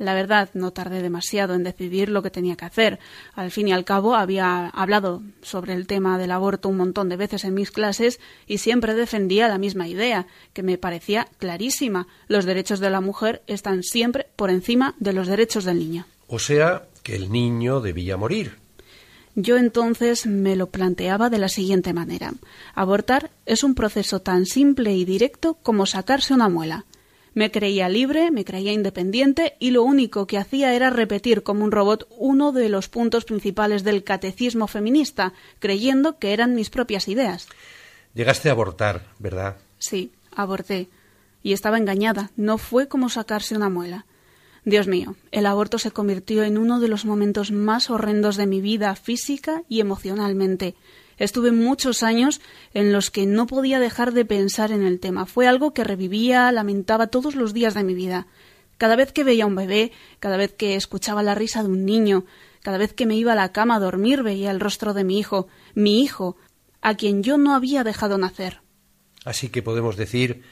La 0.00 0.14
verdad, 0.14 0.48
no 0.54 0.70
tardé 0.70 1.02
demasiado 1.02 1.52
en 1.52 1.62
decidir 1.62 2.08
lo 2.08 2.22
que 2.22 2.30
tenía 2.30 2.56
que 2.56 2.64
hacer. 2.64 2.98
Al 3.34 3.50
fin 3.50 3.68
y 3.68 3.72
al 3.72 3.84
cabo, 3.84 4.14
había 4.14 4.68
hablado 4.68 5.22
sobre 5.42 5.74
el 5.74 5.86
tema 5.86 6.16
del 6.16 6.30
aborto 6.30 6.70
un 6.70 6.78
montón 6.78 7.10
de 7.10 7.18
veces 7.18 7.44
en 7.44 7.52
mis 7.52 7.70
clases 7.70 8.18
y 8.46 8.58
siempre 8.58 8.94
defendía 8.94 9.46
la 9.46 9.58
misma 9.58 9.88
idea, 9.88 10.26
que 10.54 10.62
me 10.62 10.78
parecía 10.78 11.28
clarísima. 11.36 12.08
Los 12.28 12.46
derechos 12.46 12.80
de 12.80 12.88
la 12.88 13.02
mujer 13.02 13.42
están 13.46 13.82
siempre 13.82 14.28
por 14.36 14.48
encima 14.48 14.94
de 14.98 15.12
los 15.12 15.26
derechos 15.26 15.64
del 15.64 15.78
niño. 15.78 16.06
O 16.28 16.38
sea, 16.38 16.86
que 17.02 17.14
el 17.14 17.30
niño 17.30 17.82
debía 17.82 18.16
morir. 18.16 18.56
Yo 19.34 19.58
entonces 19.58 20.26
me 20.26 20.56
lo 20.56 20.70
planteaba 20.70 21.28
de 21.28 21.38
la 21.38 21.50
siguiente 21.50 21.92
manera. 21.92 22.32
Abortar 22.74 23.30
es 23.44 23.62
un 23.62 23.74
proceso 23.74 24.20
tan 24.20 24.46
simple 24.46 24.94
y 24.94 25.04
directo 25.04 25.58
como 25.62 25.84
sacarse 25.84 26.32
una 26.32 26.48
muela. 26.48 26.86
Me 27.32 27.50
creía 27.50 27.88
libre, 27.88 28.30
me 28.30 28.44
creía 28.44 28.72
independiente 28.72 29.54
y 29.60 29.70
lo 29.70 29.82
único 29.82 30.26
que 30.26 30.38
hacía 30.38 30.74
era 30.74 30.90
repetir 30.90 31.42
como 31.42 31.64
un 31.64 31.70
robot 31.70 32.08
uno 32.16 32.52
de 32.52 32.68
los 32.68 32.88
puntos 32.88 33.24
principales 33.24 33.84
del 33.84 34.02
catecismo 34.02 34.66
feminista, 34.66 35.32
creyendo 35.60 36.18
que 36.18 36.32
eran 36.32 36.54
mis 36.54 36.70
propias 36.70 37.06
ideas. 37.08 37.48
Llegaste 38.14 38.48
a 38.48 38.52
abortar, 38.52 39.06
¿verdad? 39.18 39.56
Sí, 39.78 40.10
aborté. 40.34 40.88
Y 41.42 41.52
estaba 41.52 41.78
engañada. 41.78 42.30
No 42.36 42.58
fue 42.58 42.88
como 42.88 43.08
sacarse 43.08 43.54
una 43.54 43.68
muela. 43.68 44.06
Dios 44.64 44.88
mío, 44.88 45.14
el 45.30 45.46
aborto 45.46 45.78
se 45.78 45.90
convirtió 45.90 46.42
en 46.42 46.58
uno 46.58 46.80
de 46.80 46.88
los 46.88 47.04
momentos 47.04 47.50
más 47.50 47.88
horrendos 47.88 48.36
de 48.36 48.46
mi 48.46 48.60
vida 48.60 48.94
física 48.94 49.62
y 49.68 49.80
emocionalmente. 49.80 50.74
Estuve 51.20 51.52
muchos 51.52 52.02
años 52.02 52.40
en 52.72 52.92
los 52.94 53.10
que 53.10 53.26
no 53.26 53.46
podía 53.46 53.78
dejar 53.78 54.12
de 54.12 54.24
pensar 54.24 54.72
en 54.72 54.82
el 54.82 54.98
tema. 55.00 55.26
Fue 55.26 55.46
algo 55.46 55.74
que 55.74 55.84
revivía, 55.84 56.50
lamentaba 56.50 57.08
todos 57.08 57.34
los 57.34 57.52
días 57.52 57.74
de 57.74 57.84
mi 57.84 57.94
vida. 57.94 58.26
Cada 58.78 58.96
vez 58.96 59.12
que 59.12 59.22
veía 59.22 59.44
un 59.44 59.54
bebé, 59.54 59.92
cada 60.18 60.38
vez 60.38 60.54
que 60.54 60.76
escuchaba 60.76 61.22
la 61.22 61.34
risa 61.34 61.62
de 61.62 61.68
un 61.68 61.84
niño, 61.84 62.24
cada 62.62 62.78
vez 62.78 62.94
que 62.94 63.04
me 63.04 63.16
iba 63.16 63.32
a 63.32 63.36
la 63.36 63.52
cama 63.52 63.76
a 63.76 63.80
dormir 63.80 64.22
veía 64.22 64.50
el 64.50 64.60
rostro 64.60 64.94
de 64.94 65.04
mi 65.04 65.18
hijo, 65.18 65.48
mi 65.74 66.02
hijo, 66.02 66.38
a 66.80 66.94
quien 66.96 67.22
yo 67.22 67.36
no 67.36 67.54
había 67.54 67.84
dejado 67.84 68.16
nacer. 68.16 68.62
Así 69.26 69.50
que 69.50 69.60
podemos 69.62 69.98
decir 69.98 70.42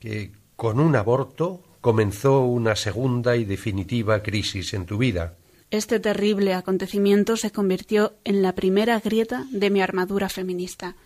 que 0.00 0.32
con 0.56 0.80
un 0.80 0.96
aborto 0.96 1.62
comenzó 1.80 2.40
una 2.40 2.74
segunda 2.74 3.36
y 3.36 3.44
definitiva 3.44 4.24
crisis 4.24 4.74
en 4.74 4.84
tu 4.84 4.98
vida. 4.98 5.37
Este 5.70 6.00
terrible 6.00 6.54
acontecimiento 6.54 7.36
se 7.36 7.50
convirtió 7.50 8.14
en 8.24 8.40
la 8.40 8.54
primera 8.54 8.98
grieta 9.00 9.46
de 9.50 9.68
mi 9.68 9.82
armadura 9.82 10.30
feminista. 10.30 10.96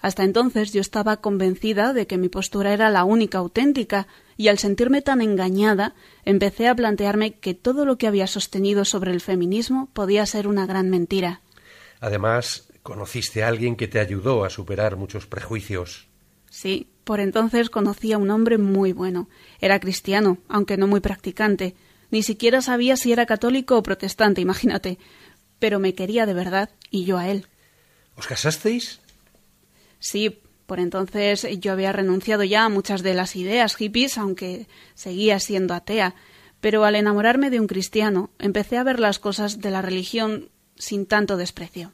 Hasta 0.00 0.24
entonces 0.24 0.72
yo 0.72 0.80
estaba 0.80 1.18
convencida 1.18 1.92
de 1.92 2.06
que 2.08 2.18
mi 2.18 2.28
postura 2.28 2.72
era 2.72 2.90
la 2.90 3.04
única 3.04 3.38
auténtica, 3.38 4.08
y 4.36 4.48
al 4.48 4.58
sentirme 4.58 5.02
tan 5.02 5.20
engañada, 5.20 5.94
empecé 6.24 6.68
a 6.68 6.74
plantearme 6.74 7.34
que 7.34 7.54
todo 7.54 7.84
lo 7.84 7.96
que 7.96 8.06
había 8.06 8.26
sostenido 8.26 8.84
sobre 8.84 9.12
el 9.12 9.20
feminismo 9.20 9.88
podía 9.92 10.26
ser 10.26 10.48
una 10.48 10.66
gran 10.66 10.90
mentira. 10.90 11.40
Además, 12.00 12.68
conociste 12.82 13.42
a 13.42 13.48
alguien 13.48 13.76
que 13.76 13.88
te 13.88 14.00
ayudó 14.00 14.44
a 14.44 14.50
superar 14.50 14.96
muchos 14.96 15.26
prejuicios. 15.26 16.08
Sí, 16.50 16.88
por 17.04 17.20
entonces 17.20 17.70
conocí 17.70 18.12
a 18.12 18.18
un 18.18 18.30
hombre 18.30 18.58
muy 18.58 18.92
bueno. 18.92 19.28
Era 19.60 19.80
cristiano, 19.80 20.38
aunque 20.48 20.76
no 20.76 20.86
muy 20.86 21.00
practicante, 21.00 21.74
ni 22.10 22.22
siquiera 22.22 22.62
sabía 22.62 22.96
si 22.96 23.12
era 23.12 23.26
católico 23.26 23.76
o 23.76 23.82
protestante, 23.82 24.40
imagínate. 24.40 24.98
Pero 25.58 25.78
me 25.78 25.94
quería 25.94 26.26
de 26.26 26.34
verdad 26.34 26.70
y 26.90 27.04
yo 27.04 27.18
a 27.18 27.28
él. 27.28 27.46
¿Os 28.16 28.26
casasteis? 28.26 29.00
Sí, 30.00 30.40
por 30.66 30.80
entonces 30.80 31.46
yo 31.60 31.72
había 31.72 31.92
renunciado 31.92 32.44
ya 32.44 32.64
a 32.64 32.68
muchas 32.68 33.02
de 33.02 33.14
las 33.14 33.36
ideas 33.36 33.74
hippies, 33.76 34.18
aunque 34.18 34.66
seguía 34.94 35.40
siendo 35.40 35.74
atea. 35.74 36.14
Pero 36.60 36.84
al 36.84 36.96
enamorarme 36.96 37.50
de 37.50 37.60
un 37.60 37.66
cristiano, 37.66 38.30
empecé 38.38 38.76
a 38.76 38.82
ver 38.82 39.00
las 39.00 39.18
cosas 39.18 39.60
de 39.60 39.70
la 39.70 39.82
religión 39.82 40.50
sin 40.76 41.06
tanto 41.06 41.36
desprecio. 41.36 41.92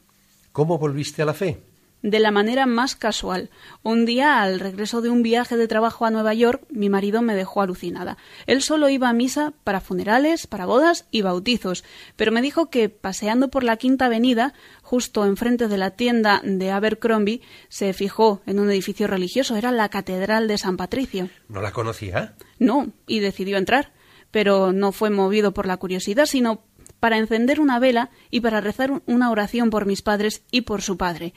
¿Cómo 0.51 0.77
volviste 0.77 1.21
a 1.21 1.25
la 1.25 1.33
fe? 1.33 1.61
De 2.05 2.19
la 2.19 2.29
manera 2.29 2.67
más 2.67 2.95
casual. 2.95 3.49
Un 3.81 4.05
día, 4.05 4.43
al 4.43 4.59
regreso 4.59 5.01
de 5.01 5.09
un 5.09 5.23
viaje 5.23 5.57
de 5.57 5.67
trabajo 5.67 6.05
a 6.05 6.11
Nueva 6.11 6.35
York, 6.35 6.63
mi 6.69 6.87
marido 6.87 7.23
me 7.23 7.33
dejó 7.33 7.63
alucinada. 7.63 8.17
Él 8.45 8.61
solo 8.61 8.89
iba 8.89 9.09
a 9.09 9.13
misa 9.13 9.53
para 9.63 9.81
funerales, 9.81 10.45
para 10.45 10.67
bodas 10.67 11.07
y 11.09 11.23
bautizos, 11.23 11.83
pero 12.15 12.31
me 12.31 12.43
dijo 12.43 12.69
que, 12.69 12.89
paseando 12.89 13.49
por 13.49 13.63
la 13.63 13.77
Quinta 13.77 14.05
Avenida, 14.05 14.53
justo 14.83 15.25
enfrente 15.25 15.67
de 15.67 15.77
la 15.79 15.91
tienda 15.91 16.41
de 16.43 16.69
Abercrombie, 16.69 17.41
se 17.69 17.91
fijó 17.93 18.43
en 18.45 18.59
un 18.59 18.69
edificio 18.69 19.07
religioso. 19.07 19.55
Era 19.55 19.71
la 19.71 19.89
Catedral 19.89 20.47
de 20.47 20.59
San 20.59 20.77
Patricio. 20.77 21.29
¿No 21.49 21.59
la 21.59 21.71
conocía? 21.71 22.35
No, 22.59 22.91
y 23.07 23.19
decidió 23.19 23.57
entrar. 23.57 23.93
Pero 24.29 24.73
no 24.73 24.91
fue 24.91 25.09
movido 25.09 25.55
por 25.55 25.65
la 25.65 25.77
curiosidad, 25.77 26.27
sino 26.27 26.65
para 26.99 27.17
encender 27.17 27.59
una 27.59 27.79
vela 27.79 28.11
y 28.29 28.41
para 28.41 28.61
rezar 28.61 29.01
una 29.07 29.31
oración 29.31 29.71
por 29.71 29.85
mis 29.85 30.03
padres 30.03 30.43
y 30.51 30.61
por 30.61 30.83
su 30.83 30.97
padre. 30.97 31.33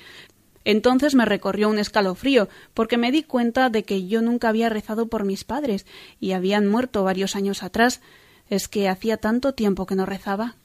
Entonces 0.65 1.15
me 1.15 1.25
recorrió 1.25 1.69
un 1.69 1.79
escalofrío, 1.79 2.49
porque 2.75 2.99
me 2.99 3.13
di 3.13 3.23
cuenta 3.23 3.71
de 3.71 3.85
que 3.85 4.07
yo 4.07 4.23
nunca 4.23 4.49
había 4.49 4.69
rezado 4.69 5.07
por 5.07 5.25
mis 5.25 5.45
padres, 5.45 5.87
y 6.21 6.33
habían 6.33 6.67
muerto 6.67 7.05
varios 7.05 7.37
años 7.37 7.63
atrás. 7.63 8.01
Es 8.51 8.69
que 8.69 8.89
hacía 8.89 9.17
tanto 9.17 9.53
tiempo 9.53 9.87
que 9.87 9.95
no 9.95 10.07
rezaba. 10.07 10.57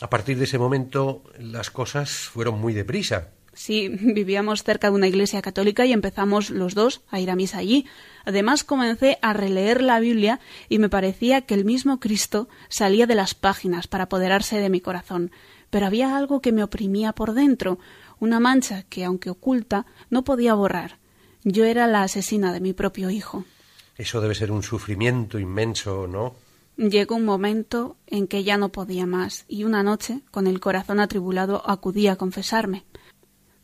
A 0.00 0.08
partir 0.08 0.38
de 0.38 0.44
ese 0.44 0.58
momento 0.58 1.22
las 1.38 1.70
cosas 1.70 2.10
fueron 2.10 2.60
muy 2.60 2.72
deprisa. 2.72 3.28
Sí, 3.52 3.88
vivíamos 3.88 4.62
cerca 4.62 4.88
de 4.88 4.96
una 4.96 5.08
iglesia 5.08 5.42
católica 5.42 5.84
y 5.84 5.92
empezamos 5.92 6.50
los 6.50 6.74
dos 6.74 7.02
a 7.10 7.20
ir 7.20 7.30
a 7.30 7.36
misa 7.36 7.58
allí. 7.58 7.86
Además 8.24 8.64
comencé 8.64 9.18
a 9.22 9.32
releer 9.32 9.82
la 9.82 10.00
Biblia 10.00 10.40
y 10.68 10.78
me 10.78 10.88
parecía 10.88 11.42
que 11.42 11.54
el 11.54 11.64
mismo 11.64 12.00
Cristo 12.00 12.48
salía 12.68 13.06
de 13.06 13.14
las 13.14 13.34
páginas 13.34 13.86
para 13.88 14.04
apoderarse 14.04 14.58
de 14.58 14.70
mi 14.70 14.80
corazón. 14.80 15.30
Pero 15.68 15.86
había 15.86 16.16
algo 16.16 16.40
que 16.40 16.52
me 16.52 16.64
oprimía 16.64 17.12
por 17.12 17.34
dentro, 17.34 17.78
una 18.20 18.38
mancha 18.38 18.84
que, 18.84 19.04
aunque 19.04 19.30
oculta, 19.30 19.86
no 20.10 20.22
podía 20.22 20.54
borrar. 20.54 20.98
Yo 21.42 21.64
era 21.64 21.86
la 21.86 22.02
asesina 22.02 22.52
de 22.52 22.60
mi 22.60 22.72
propio 22.72 23.10
hijo. 23.10 23.44
Eso 23.96 24.20
debe 24.20 24.34
ser 24.34 24.52
un 24.52 24.62
sufrimiento 24.62 25.38
inmenso, 25.38 26.06
¿no? 26.06 26.34
Llegó 26.76 27.16
un 27.16 27.24
momento 27.24 27.96
en 28.06 28.26
que 28.26 28.44
ya 28.44 28.56
no 28.56 28.70
podía 28.70 29.04
más, 29.04 29.44
y 29.48 29.64
una 29.64 29.82
noche, 29.82 30.20
con 30.30 30.46
el 30.46 30.60
corazón 30.60 31.00
atribulado, 31.00 31.68
acudí 31.68 32.06
a 32.06 32.16
confesarme. 32.16 32.84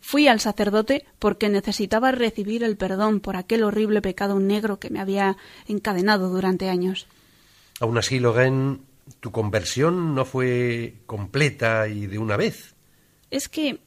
Fui 0.01 0.29
al 0.29 0.41
sacerdote 0.41 1.07
porque 1.19 1.49
necesitaba 1.49 2.13
recibir 2.13 2.63
el 2.63 2.77
perdón 2.77 3.21
por 3.21 3.37
aquel 3.37 3.65
horrible 3.65 4.03
pecado 4.03 4.39
negro 4.39 4.79
que 4.79 4.91
me 4.91 5.01
había 5.01 5.37
encadenado 5.67 6.29
durante 6.29 6.69
años. 6.69 7.07
Aún 7.81 7.99
así, 7.99 8.21
Logan, 8.21 8.83
tu 9.21 9.33
conversión 9.33 10.15
no 10.15 10.25
fue 10.25 10.97
completa 11.07 11.89
y 11.89 12.07
de 12.07 12.19
una 12.19 12.37
vez. 12.37 12.75
Es 13.31 13.49
que 13.49 13.81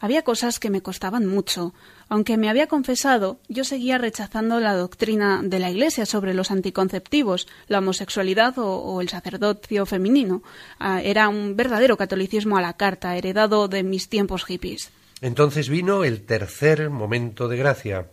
había 0.00 0.22
cosas 0.22 0.58
que 0.58 0.70
me 0.70 0.80
costaban 0.80 1.26
mucho. 1.26 1.72
Aunque 2.08 2.36
me 2.36 2.48
había 2.48 2.66
confesado, 2.66 3.38
yo 3.48 3.64
seguía 3.64 3.98
rechazando 3.98 4.58
la 4.58 4.74
doctrina 4.74 5.42
de 5.44 5.58
la 5.58 5.70
Iglesia 5.70 6.06
sobre 6.06 6.34
los 6.34 6.50
anticonceptivos, 6.50 7.46
la 7.68 7.78
homosexualidad 7.78 8.54
o, 8.56 9.00
el 9.00 9.08
sacerdocio 9.08 9.86
femenino. 9.86 10.42
Ah, 10.78 11.00
era 11.02 11.28
un 11.28 11.54
verdadero 11.54 11.96
catolicismo 11.96 12.56
a 12.56 12.62
la 12.62 12.72
carta, 12.72 13.16
heredado 13.16 13.68
de 13.68 13.82
mis 13.82 14.08
tiempos 14.08 14.44
hippies. 14.44 14.90
Entonces 15.20 15.68
vino 15.68 16.02
el 16.02 16.22
tercer 16.22 16.88
momento 16.88 17.46
de 17.46 17.58
gracia 17.58 18.06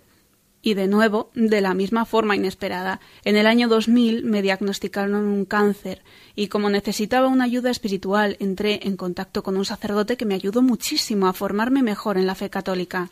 y 0.68 0.74
de 0.74 0.88
nuevo, 0.88 1.32
de 1.34 1.62
la 1.62 1.74
misma 1.74 2.04
forma 2.04 2.36
inesperada. 2.36 3.00
En 3.24 3.38
el 3.38 3.48
año 3.48 3.70
2000 3.70 4.26
me 4.26 4.42
diagnosticaron 4.42 5.16
un 5.16 5.46
cáncer 5.46 6.02
y 6.36 6.50
como 6.50 6.70
necesitaba 6.70 7.28
una 7.28 7.46
ayuda 7.46 7.72
espiritual, 7.72 8.36
entré 8.42 8.82
en 8.84 8.98
contacto 8.98 9.44
con 9.44 9.56
un 9.56 9.64
sacerdote 9.64 10.18
que 10.18 10.26
me 10.26 10.36
ayudó 10.36 10.62
muchísimo 10.62 11.28
a 11.28 11.32
formarme 11.32 11.84
mejor 11.84 12.18
en 12.18 12.28
la 12.28 12.36
fe 12.36 12.50
católica. 12.50 13.08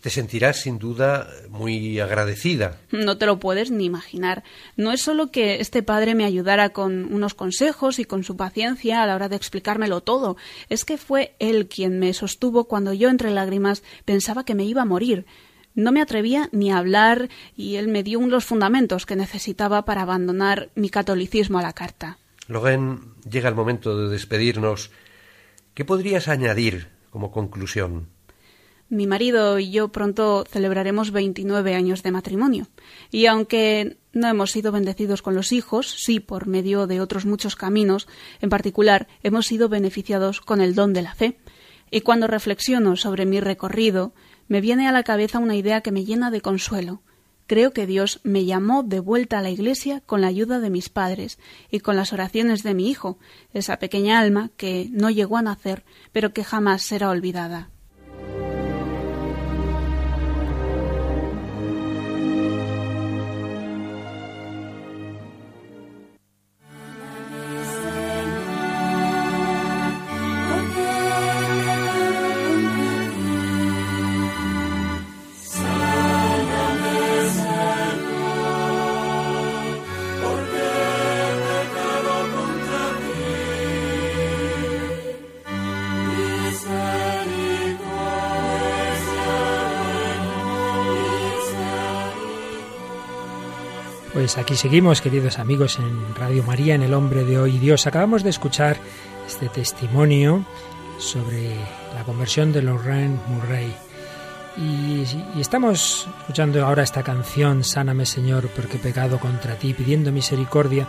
te 0.00 0.10
sentirás 0.10 0.60
sin 0.60 0.78
duda 0.78 1.28
muy 1.48 1.98
agradecida. 1.98 2.78
No 2.92 3.18
te 3.18 3.26
lo 3.26 3.40
puedes 3.40 3.72
ni 3.72 3.84
imaginar. 3.84 4.44
No 4.76 4.92
es 4.92 5.02
solo 5.02 5.32
que 5.32 5.60
este 5.60 5.82
padre 5.82 6.14
me 6.14 6.24
ayudara 6.24 6.68
con 6.68 7.12
unos 7.12 7.34
consejos 7.34 7.98
y 7.98 8.04
con 8.04 8.22
su 8.22 8.36
paciencia 8.36 9.02
a 9.02 9.06
la 9.08 9.16
hora 9.16 9.28
de 9.28 9.34
explicármelo 9.34 10.02
todo, 10.02 10.36
es 10.68 10.84
que 10.84 10.98
fue 10.98 11.34
él 11.40 11.66
quien 11.66 11.98
me 11.98 12.14
sostuvo 12.14 12.66
cuando 12.66 12.92
yo 12.92 13.08
entre 13.08 13.32
lágrimas 13.32 13.82
pensaba 14.04 14.44
que 14.44 14.54
me 14.54 14.64
iba 14.64 14.82
a 14.82 14.84
morir. 14.84 15.26
No 15.74 15.92
me 15.92 16.02
atrevía 16.02 16.48
ni 16.52 16.70
a 16.70 16.78
hablar 16.78 17.28
y 17.56 17.76
él 17.76 17.88
me 17.88 18.02
dio 18.02 18.20
los 18.20 18.44
fundamentos 18.44 19.06
que 19.06 19.16
necesitaba 19.16 19.84
para 19.84 20.02
abandonar 20.02 20.70
mi 20.74 20.90
catolicismo 20.90 21.58
a 21.58 21.62
la 21.62 21.72
carta. 21.72 22.18
Logan, 22.48 23.14
llega 23.28 23.48
el 23.48 23.54
momento 23.54 23.96
de 23.96 24.08
despedirnos. 24.08 24.90
¿Qué 25.74 25.84
podrías 25.84 26.28
añadir 26.28 26.88
como 27.10 27.30
conclusión? 27.30 28.08
Mi 28.92 29.06
marido 29.06 29.58
y 29.58 29.70
yo 29.70 29.88
pronto 29.88 30.44
celebraremos 30.46 31.12
29 31.12 31.74
años 31.74 32.02
de 32.02 32.10
matrimonio. 32.10 32.66
Y 33.10 33.24
aunque 33.24 33.96
no 34.12 34.28
hemos 34.28 34.50
sido 34.50 34.70
bendecidos 34.70 35.22
con 35.22 35.34
los 35.34 35.52
hijos, 35.52 35.94
sí 35.96 36.20
por 36.20 36.46
medio 36.46 36.86
de 36.86 37.00
otros 37.00 37.24
muchos 37.24 37.56
caminos, 37.56 38.06
en 38.42 38.50
particular 38.50 39.08
hemos 39.22 39.46
sido 39.46 39.70
beneficiados 39.70 40.42
con 40.42 40.60
el 40.60 40.74
don 40.74 40.92
de 40.92 41.00
la 41.00 41.14
fe. 41.14 41.38
Y 41.90 42.02
cuando 42.02 42.26
reflexiono 42.26 42.96
sobre 42.96 43.24
mi 43.24 43.40
recorrido, 43.40 44.12
me 44.52 44.60
viene 44.60 44.86
a 44.86 44.92
la 44.92 45.02
cabeza 45.02 45.38
una 45.38 45.56
idea 45.56 45.80
que 45.80 45.92
me 45.92 46.04
llena 46.04 46.30
de 46.30 46.42
consuelo. 46.42 47.00
Creo 47.46 47.72
que 47.72 47.86
Dios 47.86 48.20
me 48.22 48.44
llamó 48.44 48.82
de 48.82 49.00
vuelta 49.00 49.38
a 49.38 49.42
la 49.42 49.48
Iglesia 49.48 50.02
con 50.04 50.20
la 50.20 50.26
ayuda 50.26 50.60
de 50.60 50.68
mis 50.68 50.90
padres 50.90 51.38
y 51.70 51.80
con 51.80 51.96
las 51.96 52.12
oraciones 52.12 52.62
de 52.62 52.74
mi 52.74 52.90
hijo, 52.90 53.16
esa 53.54 53.78
pequeña 53.78 54.20
alma 54.20 54.50
que 54.58 54.90
no 54.92 55.08
llegó 55.08 55.38
a 55.38 55.42
nacer, 55.42 55.84
pero 56.12 56.34
que 56.34 56.44
jamás 56.44 56.82
será 56.82 57.08
olvidada. 57.08 57.70
Pues 94.22 94.38
aquí 94.38 94.54
seguimos, 94.54 95.00
queridos 95.00 95.40
amigos, 95.40 95.80
en 95.80 96.14
Radio 96.14 96.44
María, 96.44 96.76
en 96.76 96.82
El 96.82 96.94
Hombre 96.94 97.24
de 97.24 97.40
Hoy 97.40 97.58
Dios. 97.58 97.88
Acabamos 97.88 98.22
de 98.22 98.30
escuchar 98.30 98.76
este 99.26 99.48
testimonio 99.48 100.46
sobre 100.96 101.56
la 101.92 102.04
conversión 102.04 102.52
de 102.52 102.62
Lorraine 102.62 103.18
Murray. 103.26 103.74
Y, 104.56 105.02
y, 105.36 105.40
estamos 105.40 106.06
escuchando 106.20 106.64
ahora 106.64 106.84
esta 106.84 107.02
canción, 107.02 107.64
Sáname 107.64 108.06
Señor, 108.06 108.46
porque 108.54 108.76
he 108.76 108.78
pecado 108.78 109.18
contra 109.18 109.56
ti, 109.56 109.74
pidiendo 109.74 110.12
misericordia, 110.12 110.86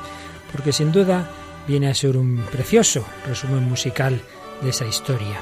porque 0.51 0.71
sin 0.71 0.91
duda 0.91 1.27
viene 1.67 1.89
a 1.89 1.95
ser 1.95 2.17
un 2.17 2.37
precioso 2.51 3.03
resumen 3.25 3.67
musical 3.67 4.21
de 4.61 4.69
esa 4.69 4.85
historia. 4.85 5.41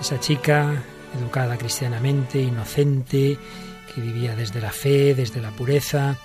Esa 0.00 0.20
chica, 0.20 0.80
educada 1.20 1.58
cristianamente, 1.58 2.40
inocente, 2.40 3.36
que 3.92 4.00
vivía 4.00 4.36
desde 4.36 4.60
la 4.60 4.70
fe, 4.70 5.16
desde 5.16 5.40
la 5.40 5.50
pureza, 5.50 6.16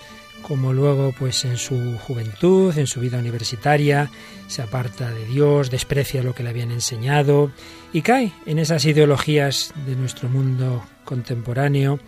como 0.42 0.74
luego 0.74 1.14
pues 1.18 1.46
en 1.46 1.58
su 1.58 1.98
juventud, 2.00 2.78
en 2.78 2.88
su 2.88 3.00
vida 3.00 3.20
universitaria, 3.20 4.10
se 4.48 4.62
aparta 4.62 5.10
de 5.12 5.26
Dios, 5.26 5.70
desprecia 5.70 6.24
lo 6.24 6.34
que 6.34 6.44
le 6.44 6.50
habían 6.50 6.72
enseñado 6.72 7.52
y 7.94 8.02
cae 8.02 8.34
en 8.46 8.60
esas 8.60 8.86
ideologías 8.86 9.74
de 9.86 9.96
nuestro 9.96 10.30
mundo 10.30 10.84
contemporáneo 11.06 12.00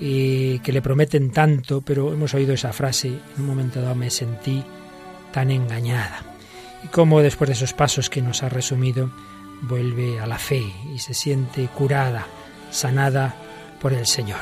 y 0.00 0.58
que 0.60 0.72
le 0.72 0.82
prometen 0.82 1.30
tanto, 1.30 1.80
pero 1.82 2.12
hemos 2.12 2.34
oído 2.34 2.52
esa 2.52 2.72
frase, 2.72 3.08
en 3.08 3.40
un 3.40 3.46
momento 3.46 3.80
dado 3.80 3.94
me 3.94 4.10
sentí 4.10 4.62
tan 5.32 5.50
engañada. 5.50 6.36
Y 6.84 6.88
cómo 6.88 7.20
después 7.22 7.48
de 7.48 7.54
esos 7.54 7.72
pasos 7.72 8.10
que 8.10 8.22
nos 8.22 8.42
ha 8.42 8.48
resumido, 8.48 9.10
vuelve 9.62 10.20
a 10.20 10.26
la 10.26 10.38
fe 10.38 10.62
y 10.94 10.98
se 10.98 11.14
siente 11.14 11.68
curada, 11.68 12.26
sanada 12.70 13.34
por 13.80 13.92
el 13.92 14.06
Señor. 14.06 14.40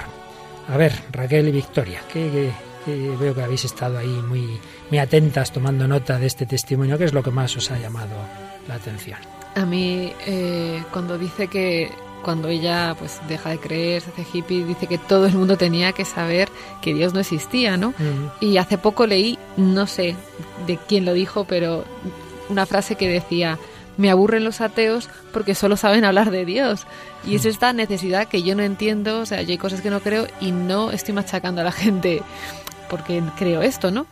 A 0.68 0.76
ver, 0.76 0.92
Raquel 1.12 1.48
y 1.48 1.52
Victoria, 1.52 2.00
¿qué, 2.12 2.30
qué 2.32 2.71
veo 2.86 3.34
que 3.34 3.42
habéis 3.42 3.64
estado 3.64 3.98
ahí 3.98 4.22
muy, 4.28 4.58
muy 4.90 4.98
atentas 4.98 5.52
tomando 5.52 5.86
nota 5.86 6.18
de 6.18 6.26
este 6.26 6.46
testimonio. 6.46 6.98
¿Qué 6.98 7.04
es 7.04 7.12
lo 7.12 7.22
que 7.22 7.30
más 7.30 7.56
os 7.56 7.70
ha 7.70 7.78
llamado 7.78 8.14
la 8.68 8.74
atención? 8.74 9.18
A 9.54 9.66
mí, 9.66 10.12
eh, 10.26 10.82
cuando 10.92 11.18
dice 11.18 11.48
que 11.48 11.90
cuando 12.22 12.48
ella 12.48 12.94
pues 12.98 13.20
deja 13.28 13.50
de 13.50 13.58
creer, 13.58 14.00
se 14.00 14.10
hace 14.10 14.26
hippie, 14.32 14.64
dice 14.64 14.86
que 14.86 14.98
todo 14.98 15.26
el 15.26 15.34
mundo 15.34 15.56
tenía 15.56 15.92
que 15.92 16.04
saber 16.04 16.48
que 16.80 16.94
Dios 16.94 17.12
no 17.12 17.20
existía, 17.20 17.76
¿no? 17.76 17.92
Y 18.40 18.56
hace 18.56 18.78
poco 18.78 19.06
leí, 19.06 19.38
no 19.56 19.86
sé 19.86 20.14
de 20.66 20.78
quién 20.88 21.04
lo 21.04 21.12
dijo, 21.12 21.44
pero 21.44 21.84
una 22.48 22.64
frase 22.64 22.94
que 22.94 23.08
decía, 23.08 23.58
me 23.96 24.10
aburren 24.10 24.44
los 24.44 24.60
ateos 24.60 25.08
porque 25.32 25.54
solo 25.54 25.76
saben 25.76 26.04
hablar 26.04 26.30
de 26.30 26.44
Dios. 26.44 26.86
Y 27.26 27.36
es 27.36 27.44
esta 27.44 27.72
necesidad 27.72 28.28
que 28.28 28.42
yo 28.42 28.54
no 28.54 28.62
entiendo, 28.62 29.20
o 29.20 29.26
sea, 29.26 29.42
yo 29.42 29.50
hay 29.50 29.58
cosas 29.58 29.80
que 29.80 29.90
no 29.90 30.00
creo 30.00 30.26
y 30.40 30.52
no 30.52 30.90
estoy 30.90 31.14
machacando 31.14 31.60
a 31.60 31.64
la 31.64 31.72
gente 31.72 32.22
porque 32.92 33.22
creo 33.38 33.62
esto, 33.62 33.90
¿no? 33.90 34.06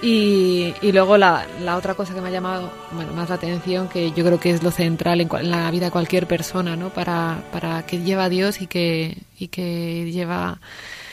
Y, 0.00 0.72
y 0.80 0.92
luego 0.92 1.18
la, 1.18 1.46
la, 1.60 1.76
otra 1.76 1.92
cosa 1.92 2.14
que 2.14 2.22
me 2.22 2.28
ha 2.28 2.32
llamado 2.32 2.72
bueno, 2.92 3.12
más 3.12 3.28
la 3.28 3.34
atención, 3.34 3.86
que 3.86 4.12
yo 4.12 4.24
creo 4.24 4.40
que 4.40 4.48
es 4.48 4.62
lo 4.62 4.70
central 4.70 5.20
en, 5.20 5.28
en 5.30 5.50
la 5.50 5.70
vida 5.70 5.86
de 5.86 5.90
cualquier 5.90 6.26
persona, 6.26 6.74
¿no? 6.74 6.88
Para, 6.88 7.44
para 7.52 7.84
que 7.84 8.00
lleva 8.00 8.24
a 8.24 8.28
Dios 8.30 8.62
y 8.62 8.66
que, 8.66 9.18
y 9.38 9.48
que 9.48 10.10
lleva 10.10 10.58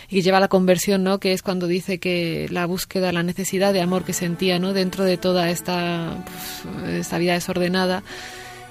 y 0.09 0.22
lleva 0.22 0.38
a 0.38 0.39
la 0.39 0.47
conversión, 0.47 1.03
¿no? 1.03 1.20
Que 1.20 1.34
es 1.34 1.41
cuando 1.41 1.68
dice 1.68 1.99
que 1.99 2.47
la 2.49 2.66
búsqueda, 2.66 3.12
la 3.12 3.24
necesidad 3.24 3.74
de 3.74 3.82
amor 3.82 4.05
que 4.05 4.14
sentía, 4.14 4.57
¿no? 4.57 4.72
Dentro 4.72 5.03
de 5.03 5.18
toda 5.18 5.49
esta, 5.49 6.24
pues, 6.24 6.93
esta 6.93 7.18
vida 7.18 7.34
desordenada. 7.34 8.03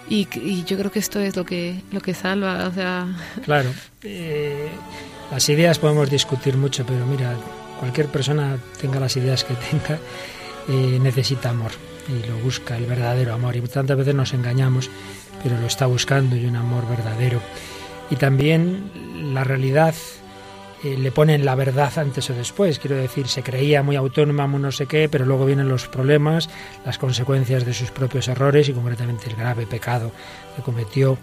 Y, 0.09 0.29
y, 0.39 0.65
yo 0.65 0.79
creo 0.79 0.91
que 0.91 0.99
esto 0.99 1.21
es 1.21 1.37
lo 1.37 1.45
que 1.45 1.83
lo 1.93 2.01
que 2.01 2.15
salva, 2.15 2.69
o 2.69 2.73
sea. 2.73 3.07
Claro. 3.45 3.71
Eh, 4.03 4.71
las 5.31 5.49
ideas 5.49 5.79
podemos 5.79 6.11
discutir 6.11 6.57
mucho, 6.57 6.85
pero 6.85 7.07
mira, 7.07 7.37
cualquier 7.81 8.09
persona 8.09 8.59
tenga 8.79 9.01
las 9.01 9.17
ideas 9.17 9.43
que 9.43 9.55
tenga, 9.55 9.99
eh, 10.69 10.99
necesita 11.01 11.49
amor 11.49 11.73
y 12.09 12.29
lo 12.29 12.37
busca, 12.39 12.77
el 12.77 12.85
verdadero 12.85 13.33
amor. 13.33 13.57
Y 13.57 13.63
tantas 13.63 13.97
veces 13.97 14.15
nos 14.15 14.35
engañamos, 14.35 14.91
pero 15.43 15.59
lo 15.59 15.67
está 15.67 15.87
buscando 15.87 16.37
y 16.37 16.45
un 16.45 16.57
amor 16.57 16.87
verdadero. 16.89 17.41
Y 18.11 18.17
también 18.17 19.33
la 19.33 19.45
realidad 19.45 19.95
eh, 20.85 20.97
le 20.99 21.11
ponen 21.11 21.45
la 21.45 21.55
verdad 21.55 21.91
antes 21.97 22.29
o 22.29 22.35
después. 22.35 22.79
Quiero 22.79 22.97
decir, 22.97 23.29
se 23.29 23.43
creía 23.43 23.83
muy 23.83 23.97
autónoma, 23.97 24.47
muy 24.47 24.61
no 24.61 24.73
sé 24.73 24.87
qué, 24.87 25.09
pero 25.09 25.25
luego 25.25 25.47
vienen 25.47 25.69
los 25.69 25.89
problemas, 25.89 26.51
las 26.85 26.99
consecuencias 26.99 27.65
de 27.65 27.73
sus 27.73 27.91
propios 27.91 28.29
errores 28.29 28.69
y 28.69 28.73
concretamente 28.75 29.31
el 29.31 29.37
grave 29.37 29.67
pecado 29.67 30.13
que 30.55 30.63
cometió 30.63 31.17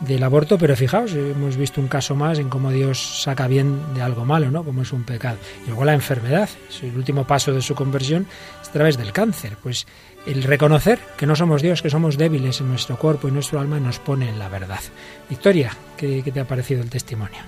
del 0.00 0.22
aborto, 0.22 0.58
pero 0.58 0.76
fijaos, 0.76 1.12
hemos 1.12 1.56
visto 1.56 1.80
un 1.80 1.88
caso 1.88 2.14
más 2.14 2.38
en 2.38 2.48
cómo 2.48 2.70
Dios 2.70 3.22
saca 3.22 3.48
bien 3.48 3.94
de 3.94 4.02
algo 4.02 4.24
malo, 4.24 4.50
¿no? 4.50 4.64
Como 4.64 4.82
es 4.82 4.92
un 4.92 5.04
pecado. 5.04 5.38
Y 5.64 5.68
luego 5.68 5.84
la 5.84 5.94
enfermedad, 5.94 6.48
el 6.82 6.96
último 6.96 7.26
paso 7.26 7.52
de 7.52 7.62
su 7.62 7.74
conversión 7.74 8.26
es 8.62 8.68
a 8.68 8.72
través 8.72 8.96
del 8.96 9.12
cáncer. 9.12 9.56
Pues 9.62 9.86
el 10.26 10.42
reconocer 10.42 11.00
que 11.16 11.26
no 11.26 11.34
somos 11.34 11.62
Dios, 11.62 11.82
que 11.82 11.90
somos 11.90 12.16
débiles 12.16 12.60
en 12.60 12.68
nuestro 12.68 12.96
cuerpo 12.96 13.28
y 13.28 13.32
nuestro 13.32 13.60
alma 13.60 13.80
nos 13.80 13.98
pone 13.98 14.28
en 14.28 14.38
la 14.38 14.48
verdad. 14.48 14.80
Victoria, 15.28 15.76
¿qué, 15.96 16.22
te 16.22 16.40
ha 16.40 16.44
parecido 16.44 16.82
el 16.82 16.90
testimonio? 16.90 17.38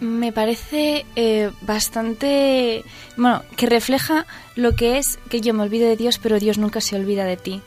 Me 0.00 0.32
parece 0.32 1.06
eh, 1.14 1.50
bastante, 1.60 2.82
bueno, 3.16 3.42
que 3.56 3.66
refleja 3.66 4.26
lo 4.56 4.72
que 4.72 4.98
es 4.98 5.18
que 5.28 5.40
yo 5.40 5.54
me 5.54 5.62
olvido 5.62 5.88
de 5.88 5.96
Dios, 5.96 6.18
pero 6.18 6.40
Dios 6.40 6.58
nunca 6.58 6.80
se 6.80 6.96
olvida 6.96 7.24
de 7.24 7.36
ti. 7.36 7.62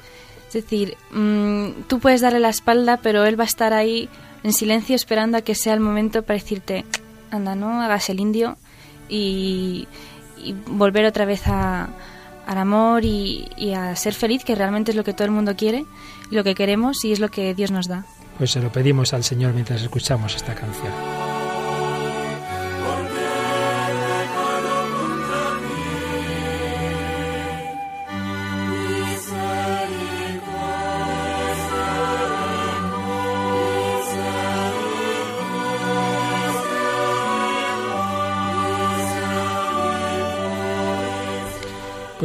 Es 0.56 0.64
decir, 0.64 0.96
mmm, 1.12 1.84
tú 1.88 2.00
puedes 2.00 2.22
darle 2.22 2.40
la 2.40 2.48
espalda, 2.48 2.96
pero 2.96 3.26
él 3.26 3.38
va 3.38 3.44
a 3.44 3.48
estar 3.48 3.74
ahí 3.74 4.08
en 4.42 4.54
silencio 4.54 4.96
esperando 4.96 5.38
a 5.38 5.42
que 5.42 5.54
sea 5.54 5.74
el 5.74 5.82
momento 5.82 6.22
para 6.22 6.40
decirte, 6.40 6.86
anda, 7.30 7.56
no 7.56 7.82
hagas 7.82 8.10
el 8.10 8.22
indio 8.22 8.58
y, 9.10 9.86
volver 10.68 11.06
otra 11.06 11.26
vez 11.26 11.42
a, 11.48 11.90
al 12.48 12.58
amor 12.58 13.04
y, 13.04 13.74
a 13.76 13.98
ser 13.98 14.14
feliz, 14.14 14.46
que 14.46 14.56
realmente 14.56 14.92
es 14.92 14.98
lo 14.98 15.04
que 15.04 15.12
todo 15.12 15.26
el 15.26 15.32
mundo 15.32 15.58
quiere, 15.58 15.84
lo 16.32 16.46
que 16.46 16.56
queremos 16.56 17.04
y 17.04 17.12
es 17.12 17.20
lo 17.20 17.30
que 17.30 17.54
Dios 17.54 17.72
nos 17.72 17.90
da. 17.90 18.06
Pues 18.38 18.52
se 18.52 18.62
lo 18.62 18.72
pedimos 18.72 19.14
al 19.14 19.26
Señor 19.26 19.54
mientras 19.54 19.82
escuchamos 19.82 20.38
esta 20.38 20.56
canción. 20.56 21.25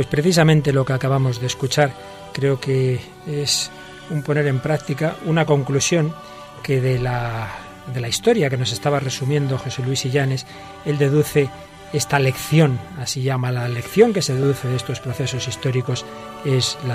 Pues 0.00 0.08
precisamente 0.08 0.72
lo 0.72 0.86
que 0.86 0.94
acabamos 0.94 1.42
de 1.42 1.46
escuchar 1.46 1.92
creo 2.32 2.58
que 2.58 2.98
es 3.26 3.70
un 4.08 4.22
poner 4.22 4.46
en 4.46 4.58
práctica 4.58 5.14
una 5.26 5.44
conclusión 5.44 6.14
que 6.62 6.80
de 6.80 6.98
la, 6.98 7.48
de 7.92 8.00
la 8.00 8.08
historia 8.08 8.48
que 8.48 8.56
nos 8.56 8.72
estaba 8.72 8.98
resumiendo 8.98 9.58
José 9.58 9.82
Luis 9.82 10.06
Illanes, 10.06 10.46
él 10.86 10.96
deduce 10.96 11.50
esta 11.92 12.18
lección, 12.18 12.80
así 12.98 13.20
llama 13.20 13.52
la 13.52 13.68
lección 13.68 14.14
que 14.14 14.22
se 14.22 14.32
deduce 14.32 14.68
de 14.68 14.76
estos 14.76 15.00
procesos 15.00 15.46
históricos, 15.46 16.06
es 16.46 16.78
la, 16.88 16.94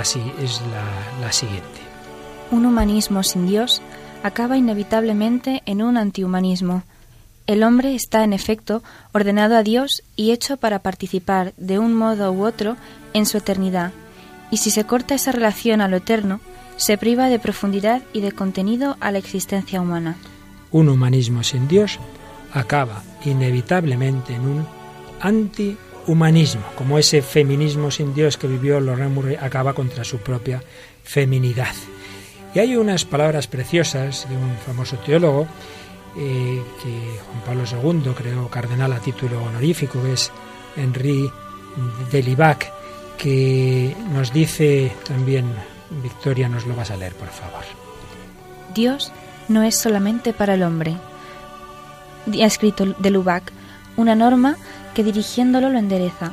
la 1.22 1.32
siguiente. 1.32 1.82
Un 2.50 2.66
humanismo 2.66 3.22
sin 3.22 3.46
Dios 3.46 3.84
acaba 4.24 4.58
inevitablemente 4.58 5.62
en 5.68 5.84
un 5.84 5.98
antihumanismo. 5.98 6.82
El 7.48 7.62
hombre 7.62 7.94
está, 7.94 8.24
en 8.24 8.34
efecto, 8.34 8.82
ordenado 9.14 9.56
a 9.56 9.62
Dios 9.62 10.04
y 10.16 10.32
hecho 10.32 10.58
para 10.58 10.80
participar, 10.80 11.54
de 11.58 11.78
un 11.78 11.94
modo 11.94 12.32
u 12.32 12.44
otro, 12.44 12.76
en 13.14 13.28
su 13.28 13.38
eternidad. 13.38 13.92
Y 14.50 14.58
si 14.58 14.72
se 14.72 14.86
corta 14.86 15.14
esa 15.14 15.32
relación 15.32 15.80
a 15.82 15.88
lo 15.88 15.98
eterno, 15.98 16.40
se 16.78 16.98
priva 16.98 17.30
de 17.30 17.38
profundidad 17.38 18.02
y 18.14 18.22
de 18.22 18.32
contenido 18.32 18.98
a 19.00 19.12
la 19.12 19.20
existencia 19.20 19.80
humana. 19.80 20.16
Un 20.72 20.90
humanismo 20.90 21.44
sin 21.44 21.68
Dios 21.68 22.00
acaba 22.52 23.04
inevitablemente 23.24 24.34
en 24.34 24.42
un 24.42 24.68
antihumanismo, 25.22 26.64
como 26.76 26.98
ese 26.98 27.22
feminismo 27.22 27.92
sin 27.92 28.14
Dios 28.16 28.38
que 28.38 28.48
vivió 28.48 28.80
Lorraine 28.80 29.14
Murray 29.14 29.36
acaba 29.36 29.74
contra 29.74 30.04
su 30.04 30.18
propia 30.18 30.64
feminidad. 31.04 31.74
Y 32.56 32.60
hay 32.60 32.76
unas 32.76 33.06
palabras 33.06 33.48
preciosas 33.48 34.28
de 34.30 34.36
un 34.36 34.56
famoso 34.66 34.98
teólogo 34.98 35.48
eh, 36.18 36.64
que 36.82 37.20
Juan 37.26 37.42
Pablo 37.46 37.64
II 37.66 38.12
creó 38.16 38.48
cardenal 38.50 38.94
a 38.94 39.00
título 39.00 39.44
honorífico, 39.44 40.02
que 40.02 40.14
es 40.14 40.32
Henri 40.76 41.32
Delibac, 42.12 42.72
que 43.18 43.96
nos 44.12 44.32
dice 44.32 44.92
también, 45.08 45.46
Victoria, 46.02 46.50
nos 46.50 46.66
lo 46.66 46.76
vas 46.76 46.92
a 46.92 46.98
leer, 46.98 47.14
por 47.14 47.30
favor. 47.30 47.64
Dios 48.74 49.12
no 49.48 49.64
es 49.64 49.78
solamente 49.78 50.34
para 50.34 50.56
el 50.56 50.64
hombre. 50.64 50.96
Ha 52.28 52.46
escrito 52.46 52.86
Delibac, 53.00 53.52
una 53.98 54.16
norma 54.16 54.58
que 54.94 55.04
dirigiéndolo 55.04 55.70
lo 55.70 55.78
endereza. 55.78 56.32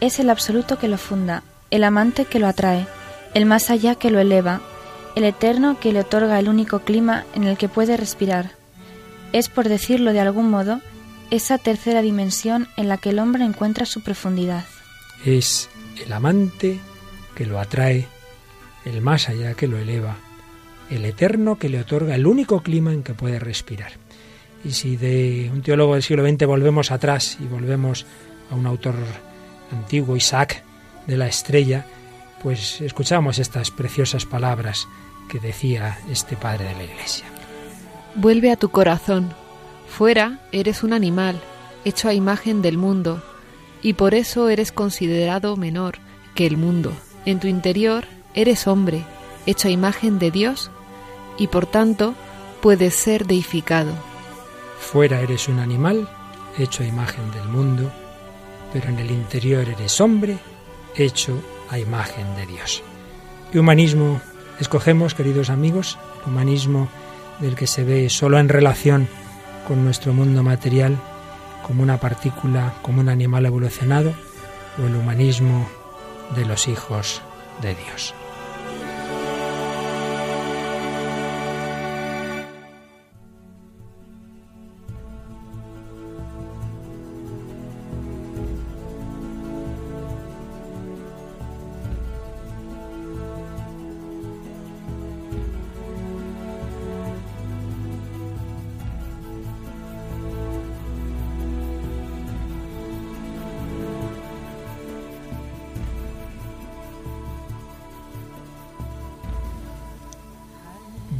Es 0.00 0.18
el 0.20 0.30
absoluto 0.30 0.78
que 0.78 0.88
lo 0.88 0.98
funda, 0.98 1.42
el 1.70 1.84
amante 1.84 2.26
que 2.26 2.38
lo 2.38 2.46
atrae, 2.46 2.86
el 3.34 3.46
más 3.46 3.70
allá 3.70 3.94
que 3.94 4.10
lo 4.10 4.18
eleva, 4.18 4.60
el 5.14 5.24
eterno 5.24 5.78
que 5.80 5.92
le 5.92 6.00
otorga 6.00 6.38
el 6.38 6.48
único 6.48 6.80
clima 6.80 7.24
en 7.34 7.44
el 7.44 7.56
que 7.56 7.68
puede 7.68 7.96
respirar. 7.96 8.55
Es, 9.32 9.48
por 9.48 9.68
decirlo 9.68 10.12
de 10.12 10.20
algún 10.20 10.50
modo, 10.50 10.80
esa 11.30 11.58
tercera 11.58 12.02
dimensión 12.02 12.68
en 12.76 12.88
la 12.88 12.98
que 12.98 13.10
el 13.10 13.18
hombre 13.18 13.44
encuentra 13.44 13.86
su 13.86 14.02
profundidad. 14.02 14.64
Es 15.24 15.68
el 16.04 16.12
amante 16.12 16.78
que 17.34 17.46
lo 17.46 17.58
atrae, 17.58 18.06
el 18.84 19.00
más 19.02 19.28
allá 19.28 19.54
que 19.54 19.66
lo 19.66 19.78
eleva, 19.78 20.16
el 20.90 21.04
eterno 21.04 21.58
que 21.58 21.68
le 21.68 21.80
otorga 21.80 22.14
el 22.14 22.26
único 22.26 22.62
clima 22.62 22.92
en 22.92 23.02
que 23.02 23.14
puede 23.14 23.38
respirar. 23.38 23.92
Y 24.64 24.72
si 24.72 24.96
de 24.96 25.50
un 25.52 25.62
teólogo 25.62 25.94
del 25.94 26.02
siglo 26.02 26.26
XX 26.26 26.46
volvemos 26.46 26.90
atrás 26.90 27.38
y 27.40 27.44
volvemos 27.46 28.06
a 28.50 28.54
un 28.54 28.66
autor 28.66 28.94
antiguo, 29.72 30.16
Isaac 30.16 30.62
de 31.06 31.16
la 31.16 31.26
Estrella, 31.26 31.86
pues 32.42 32.80
escuchamos 32.80 33.38
estas 33.38 33.70
preciosas 33.70 34.24
palabras 34.24 34.88
que 35.28 35.40
decía 35.40 35.98
este 36.10 36.36
padre 36.36 36.66
de 36.66 36.74
la 36.74 36.84
Iglesia. 36.84 37.35
Vuelve 38.16 38.50
a 38.50 38.56
tu 38.56 38.70
corazón. 38.70 39.34
Fuera 39.86 40.40
eres 40.50 40.82
un 40.82 40.94
animal, 40.94 41.38
hecho 41.84 42.08
a 42.08 42.14
imagen 42.14 42.62
del 42.62 42.78
mundo, 42.78 43.22
y 43.82 43.92
por 43.92 44.14
eso 44.14 44.48
eres 44.48 44.72
considerado 44.72 45.54
menor 45.58 45.98
que 46.34 46.46
el 46.46 46.56
mundo. 46.56 46.92
En 47.26 47.40
tu 47.40 47.46
interior 47.46 48.06
eres 48.32 48.66
hombre, 48.66 49.04
hecho 49.44 49.68
a 49.68 49.70
imagen 49.70 50.18
de 50.18 50.30
Dios, 50.30 50.70
y 51.36 51.48
por 51.48 51.66
tanto 51.66 52.14
puedes 52.62 52.94
ser 52.94 53.26
deificado. 53.26 53.92
Fuera 54.78 55.20
eres 55.20 55.46
un 55.48 55.58
animal, 55.58 56.08
hecho 56.56 56.84
a 56.84 56.86
imagen 56.86 57.30
del 57.32 57.44
mundo, 57.48 57.92
pero 58.72 58.88
en 58.88 58.98
el 58.98 59.10
interior 59.10 59.68
eres 59.68 60.00
hombre, 60.00 60.38
hecho 60.96 61.38
a 61.68 61.78
imagen 61.78 62.34
de 62.36 62.46
Dios. 62.46 62.82
¿Qué 63.52 63.58
humanismo 63.58 64.22
escogemos, 64.58 65.12
queridos 65.12 65.50
amigos? 65.50 65.98
¿El 66.22 66.32
humanismo 66.32 66.88
del 67.40 67.54
que 67.54 67.66
se 67.66 67.84
ve 67.84 68.08
solo 68.08 68.38
en 68.38 68.48
relación 68.48 69.08
con 69.66 69.84
nuestro 69.84 70.12
mundo 70.12 70.42
material, 70.42 70.96
como 71.66 71.82
una 71.82 71.98
partícula, 71.98 72.74
como 72.82 73.00
un 73.00 73.08
animal 73.08 73.46
evolucionado, 73.46 74.14
o 74.78 74.86
el 74.86 74.94
humanismo 74.94 75.68
de 76.34 76.44
los 76.44 76.68
hijos 76.68 77.22
de 77.62 77.74
Dios. 77.74 78.14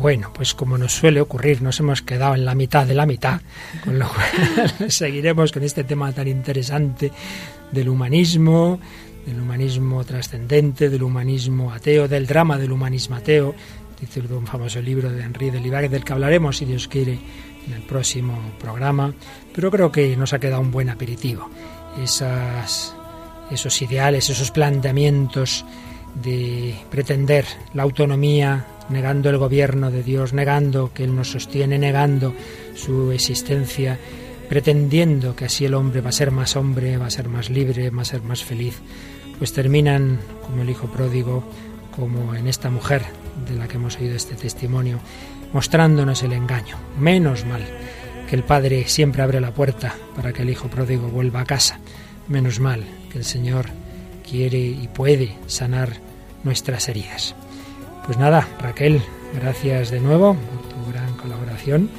Bueno, 0.07 0.31
pues 0.33 0.55
como 0.55 0.79
nos 0.79 0.93
suele 0.93 1.21
ocurrir, 1.21 1.63
nos 1.63 1.81
hemos 1.81 2.01
quedado 2.01 2.37
en 2.37 2.45
la 2.45 2.55
mitad 2.55 2.87
de 2.87 2.95
la 2.95 3.07
mitad, 3.07 3.41
con 3.83 3.99
lo 3.99 4.07
cual 4.09 4.89
seguiremos 4.89 5.51
con 5.51 5.65
este 5.65 5.83
tema 5.83 6.13
tan 6.13 6.29
interesante 6.29 7.11
del 7.73 7.89
humanismo, 7.89 8.79
del 9.27 9.41
humanismo 9.41 10.05
trascendente, 10.05 10.91
del 10.91 11.03
humanismo 11.03 11.73
ateo, 11.73 12.07
del 12.07 12.25
drama 12.25 12.57
del 12.57 12.71
humanismo 12.71 13.17
ateo, 13.17 13.57
título 13.99 14.39
un 14.39 14.47
famoso 14.47 14.81
libro 14.81 15.11
de 15.11 15.25
Henri 15.25 15.51
de 15.51 15.59
Libac, 15.59 15.91
del 15.91 16.05
que 16.05 16.13
hablaremos, 16.13 16.59
si 16.59 16.67
Dios 16.67 16.87
quiere, 16.87 17.19
en 17.67 17.73
el 17.73 17.83
próximo 17.83 18.39
programa, 18.61 19.13
pero 19.53 19.73
creo 19.73 19.91
que 19.91 20.17
nos 20.17 20.33
ha 20.33 20.39
quedado 20.39 20.61
un 20.61 20.71
buen 20.71 20.89
aperitivo. 20.89 21.51
Esos 22.01 23.83
ideales, 23.83 24.31
esos 24.31 24.53
planteamientos 24.53 25.65
de 26.23 26.77
pretender 26.91 27.45
la 27.75 27.83
autonomía 27.83 28.67
negando 28.89 29.31
el 29.31 29.39
gobierno 29.39 29.91
de 29.91 30.03
Dios, 30.03 30.33
negando 30.33 30.93
que 30.93 31.05
Él 31.05 31.15
nos 31.15 31.31
sostiene, 31.31 31.79
negando 31.79 32.35
su 32.75 33.13
existencia, 33.13 33.99
pretendiendo 34.49 35.35
que 35.35 35.47
así 35.47 35.65
el 35.65 35.75
hombre 35.75 36.01
va 36.01 36.11
a 36.11 36.13
ser 36.13 36.31
más 36.31 36.57
hombre, 36.57 36.97
va 36.99 37.07
a 37.07 37.11
ser 37.11 37.29
más 37.29 37.51
libre, 37.51 37.91
va 37.91 38.03
a 38.03 38.07
ser 38.07 38.23
más 38.23 38.45
feliz, 38.45 38.79
pues 39.39 39.53
terminan 39.53 40.19
como 40.43 40.63
el 40.63 40.71
hijo 40.71 40.87
pródigo, 40.89 41.45
como 41.95 42.35
en 42.35 42.47
esta 42.47 42.71
mujer 42.71 43.03
de 43.49 43.57
la 43.57 43.69
que 43.69 43.77
hemos 43.77 43.97
oído 43.99 44.15
este 44.15 44.35
testimonio, 44.35 45.01
mostrándonos 45.53 46.23
el 46.23 46.33
engaño. 46.33 46.77
Menos 46.99 47.45
mal 47.45 47.65
que 48.29 48.37
el 48.37 48.45
Padre 48.45 48.85
siempre 48.89 49.23
abre 49.23 49.41
la 49.41 49.55
puerta 49.55 49.95
para 50.15 50.33
que 50.33 50.43
el 50.43 50.51
hijo 50.51 50.69
pródigo 50.69 51.09
vuelva 51.09 51.41
a 51.41 51.47
casa. 51.47 51.79
Menos 52.29 52.61
mal 52.61 52.85
que 53.11 53.19
el 53.19 53.25
Señor 53.25 53.67
quiere 54.29 54.59
y 54.59 54.89
puede 54.93 55.35
sanar 55.47 56.01
nuestras 56.43 56.89
heridas. 56.89 57.35
Pues 58.07 58.19
nada, 58.19 58.47
Raquel, 58.61 59.03
gracias 59.35 59.91
de 59.91 59.99
nuevo 59.99 60.35
por 60.35 60.69
tu 60.69 60.93
gran 60.93 61.13
colaboración 61.15 61.91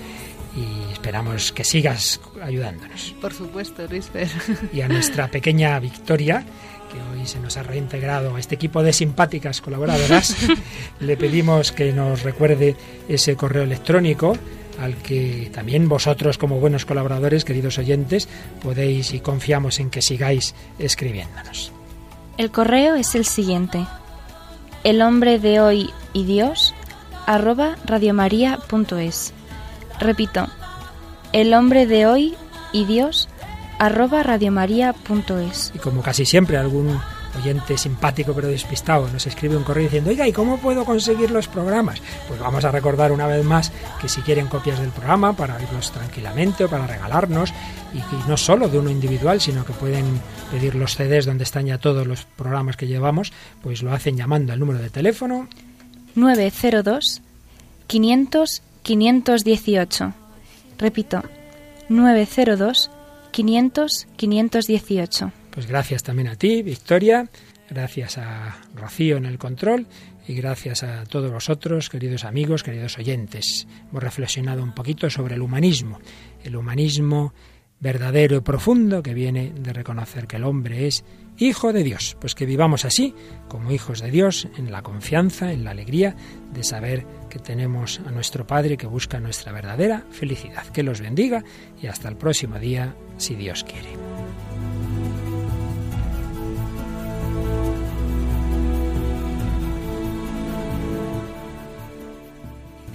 y 0.56 0.94
esperamos 0.94 1.52
que 1.52 1.66
sigas 1.66 2.22
ayudándonos. 2.42 3.14
Por 3.20 3.34
supuesto, 3.34 3.86
Luisfer. 3.90 4.30
Y 4.74 4.80
a 4.80 4.88
nuestra 4.88 5.28
pequeña 5.28 5.78
Victoria, 5.82 6.46
que 6.90 7.20
hoy 7.20 7.28
se 7.28 7.42
nos 7.42 7.58
ha 7.58 7.64
reintegrado 7.64 8.38
a 8.38 8.40
este 8.40 8.56
equipo 8.56 8.84
de 8.84 8.94
simpáticas 8.94 9.60
colaboradoras, 9.60 10.34
le 11.02 11.18
pedimos 11.18 11.74
que 11.74 11.92
nos 11.92 12.24
recuerde 12.24 12.78
ese 13.10 13.36
correo 13.36 13.64
electrónico 13.64 14.38
al 14.80 14.96
que 14.96 15.52
también 15.54 15.90
vosotros 15.90 16.38
como 16.38 16.62
buenos 16.62 16.86
colaboradores, 16.86 17.44
queridos 17.44 17.80
oyentes, 17.80 18.30
podéis 18.64 19.14
y 19.14 19.20
confiamos 19.20 19.82
en 19.82 19.90
que 19.90 20.02
sigáis 20.02 20.56
escribiéndonos. 20.80 21.74
El 22.38 22.50
correo 22.52 22.96
es 22.96 23.14
el 23.16 23.26
siguiente 23.26 23.86
el 24.88 25.02
hombre 25.02 25.38
de 25.38 25.60
hoy 25.60 25.90
y 26.14 26.24
Dios 26.24 26.74
arroba 27.26 27.76
radiomaria.es. 27.84 29.34
Repito, 30.00 30.48
el 31.34 31.54
hombre 31.54 31.86
de 31.86 32.06
hoy 32.06 32.36
y 32.72 32.86
Dios 32.86 33.28
arroba 33.80 34.24
radiomaria.es. 34.24 35.74
Y 35.76 35.80
como 35.80 36.02
casi 36.02 36.26
siempre 36.26 36.56
algún 36.56 37.02
oyente 37.38 37.78
simpático 37.78 38.34
pero 38.34 38.48
despistado 38.48 39.08
nos 39.10 39.26
escribe 39.28 39.58
un 39.58 39.64
correo 39.64 39.84
diciendo, 39.84 40.10
oiga, 40.10 40.28
¿y 40.28 40.34
cómo 40.34 40.58
puedo 40.58 40.86
conseguir 40.86 41.32
los 41.32 41.48
programas? 41.48 42.02
Pues 42.28 42.40
vamos 42.40 42.66
a 42.66 42.72
recordar 42.72 43.12
una 43.12 43.28
vez 43.28 43.44
más 43.44 43.72
que 44.02 44.10
si 44.10 44.22
quieren 44.22 44.48
copias 44.48 44.80
del 44.80 44.90
programa 44.90 45.34
para 45.34 45.56
oírlos 45.56 45.92
tranquilamente 45.92 46.66
o 46.66 46.70
para 46.70 46.88
regalarnos, 46.88 47.54
y, 47.94 47.98
y 47.98 48.28
no 48.28 48.38
solo 48.38 48.68
de 48.68 48.80
uno 48.80 48.90
individual, 48.90 49.40
sino 49.40 49.66
que 49.66 49.74
pueden 49.74 50.06
pedir 50.52 50.76
los 50.76 50.96
CDs 50.96 51.26
donde 51.26 51.44
están 51.44 51.66
ya 51.66 51.78
todos 51.78 52.06
los 52.06 52.26
programas 52.26 52.78
que 52.78 52.88
llevamos, 52.88 53.32
pues 53.62 53.82
lo 53.84 53.94
hacen 53.94 54.18
llamando 54.18 54.54
al 54.54 54.60
número 54.60 54.80
de 54.80 54.90
teléfono 54.90 55.48
902 56.16 57.22
500 57.88 58.62
518. 58.82 60.14
Repito, 60.78 61.24
902 61.90 62.90
500 63.32 64.08
518. 64.16 65.32
Pues 65.58 65.66
gracias 65.66 66.04
también 66.04 66.28
a 66.28 66.36
ti, 66.36 66.62
Victoria, 66.62 67.28
gracias 67.68 68.20
a 68.20 68.58
Rocío 68.76 69.18
en 69.18 69.26
el 69.26 69.40
control 69.40 69.88
y 70.28 70.36
gracias 70.36 70.84
a 70.84 71.04
todos 71.06 71.32
vosotros, 71.32 71.90
queridos 71.90 72.26
amigos, 72.26 72.62
queridos 72.62 73.00
oyentes. 73.00 73.68
Hemos 73.90 74.04
reflexionado 74.04 74.62
un 74.62 74.76
poquito 74.76 75.10
sobre 75.10 75.34
el 75.34 75.42
humanismo, 75.42 76.00
el 76.44 76.58
humanismo 76.58 77.34
verdadero 77.80 78.38
y 78.38 78.42
profundo 78.42 79.02
que 79.02 79.16
viene 79.16 79.52
de 79.52 79.74
reconocer 79.74 80.28
que 80.28 80.36
el 80.36 80.44
hombre 80.44 80.86
es 80.86 81.04
hijo 81.40 81.74
de 81.74 81.82
Dios. 81.82 82.16
Pues 82.22 82.36
que 82.36 82.46
vivamos 82.46 82.86
así, 82.86 83.16
como 83.48 83.72
hijos 83.72 84.00
de 84.00 84.12
Dios, 84.12 84.48
en 84.58 84.72
la 84.72 84.84
confianza, 84.84 85.52
en 85.52 85.64
la 85.64 85.72
alegría 85.72 86.16
de 86.54 86.64
saber 86.64 87.04
que 87.32 87.40
tenemos 87.40 88.00
a 88.06 88.12
nuestro 88.12 88.46
Padre 88.46 88.78
que 88.78 88.86
busca 88.86 89.20
nuestra 89.20 89.54
verdadera 89.54 90.06
felicidad. 90.12 90.68
Que 90.68 90.84
los 90.84 91.02
bendiga 91.02 91.44
y 91.82 91.88
hasta 91.88 92.10
el 92.10 92.16
próximo 92.16 92.60
día, 92.60 92.94
si 93.18 93.34
Dios 93.34 93.64
quiere. 93.64 93.90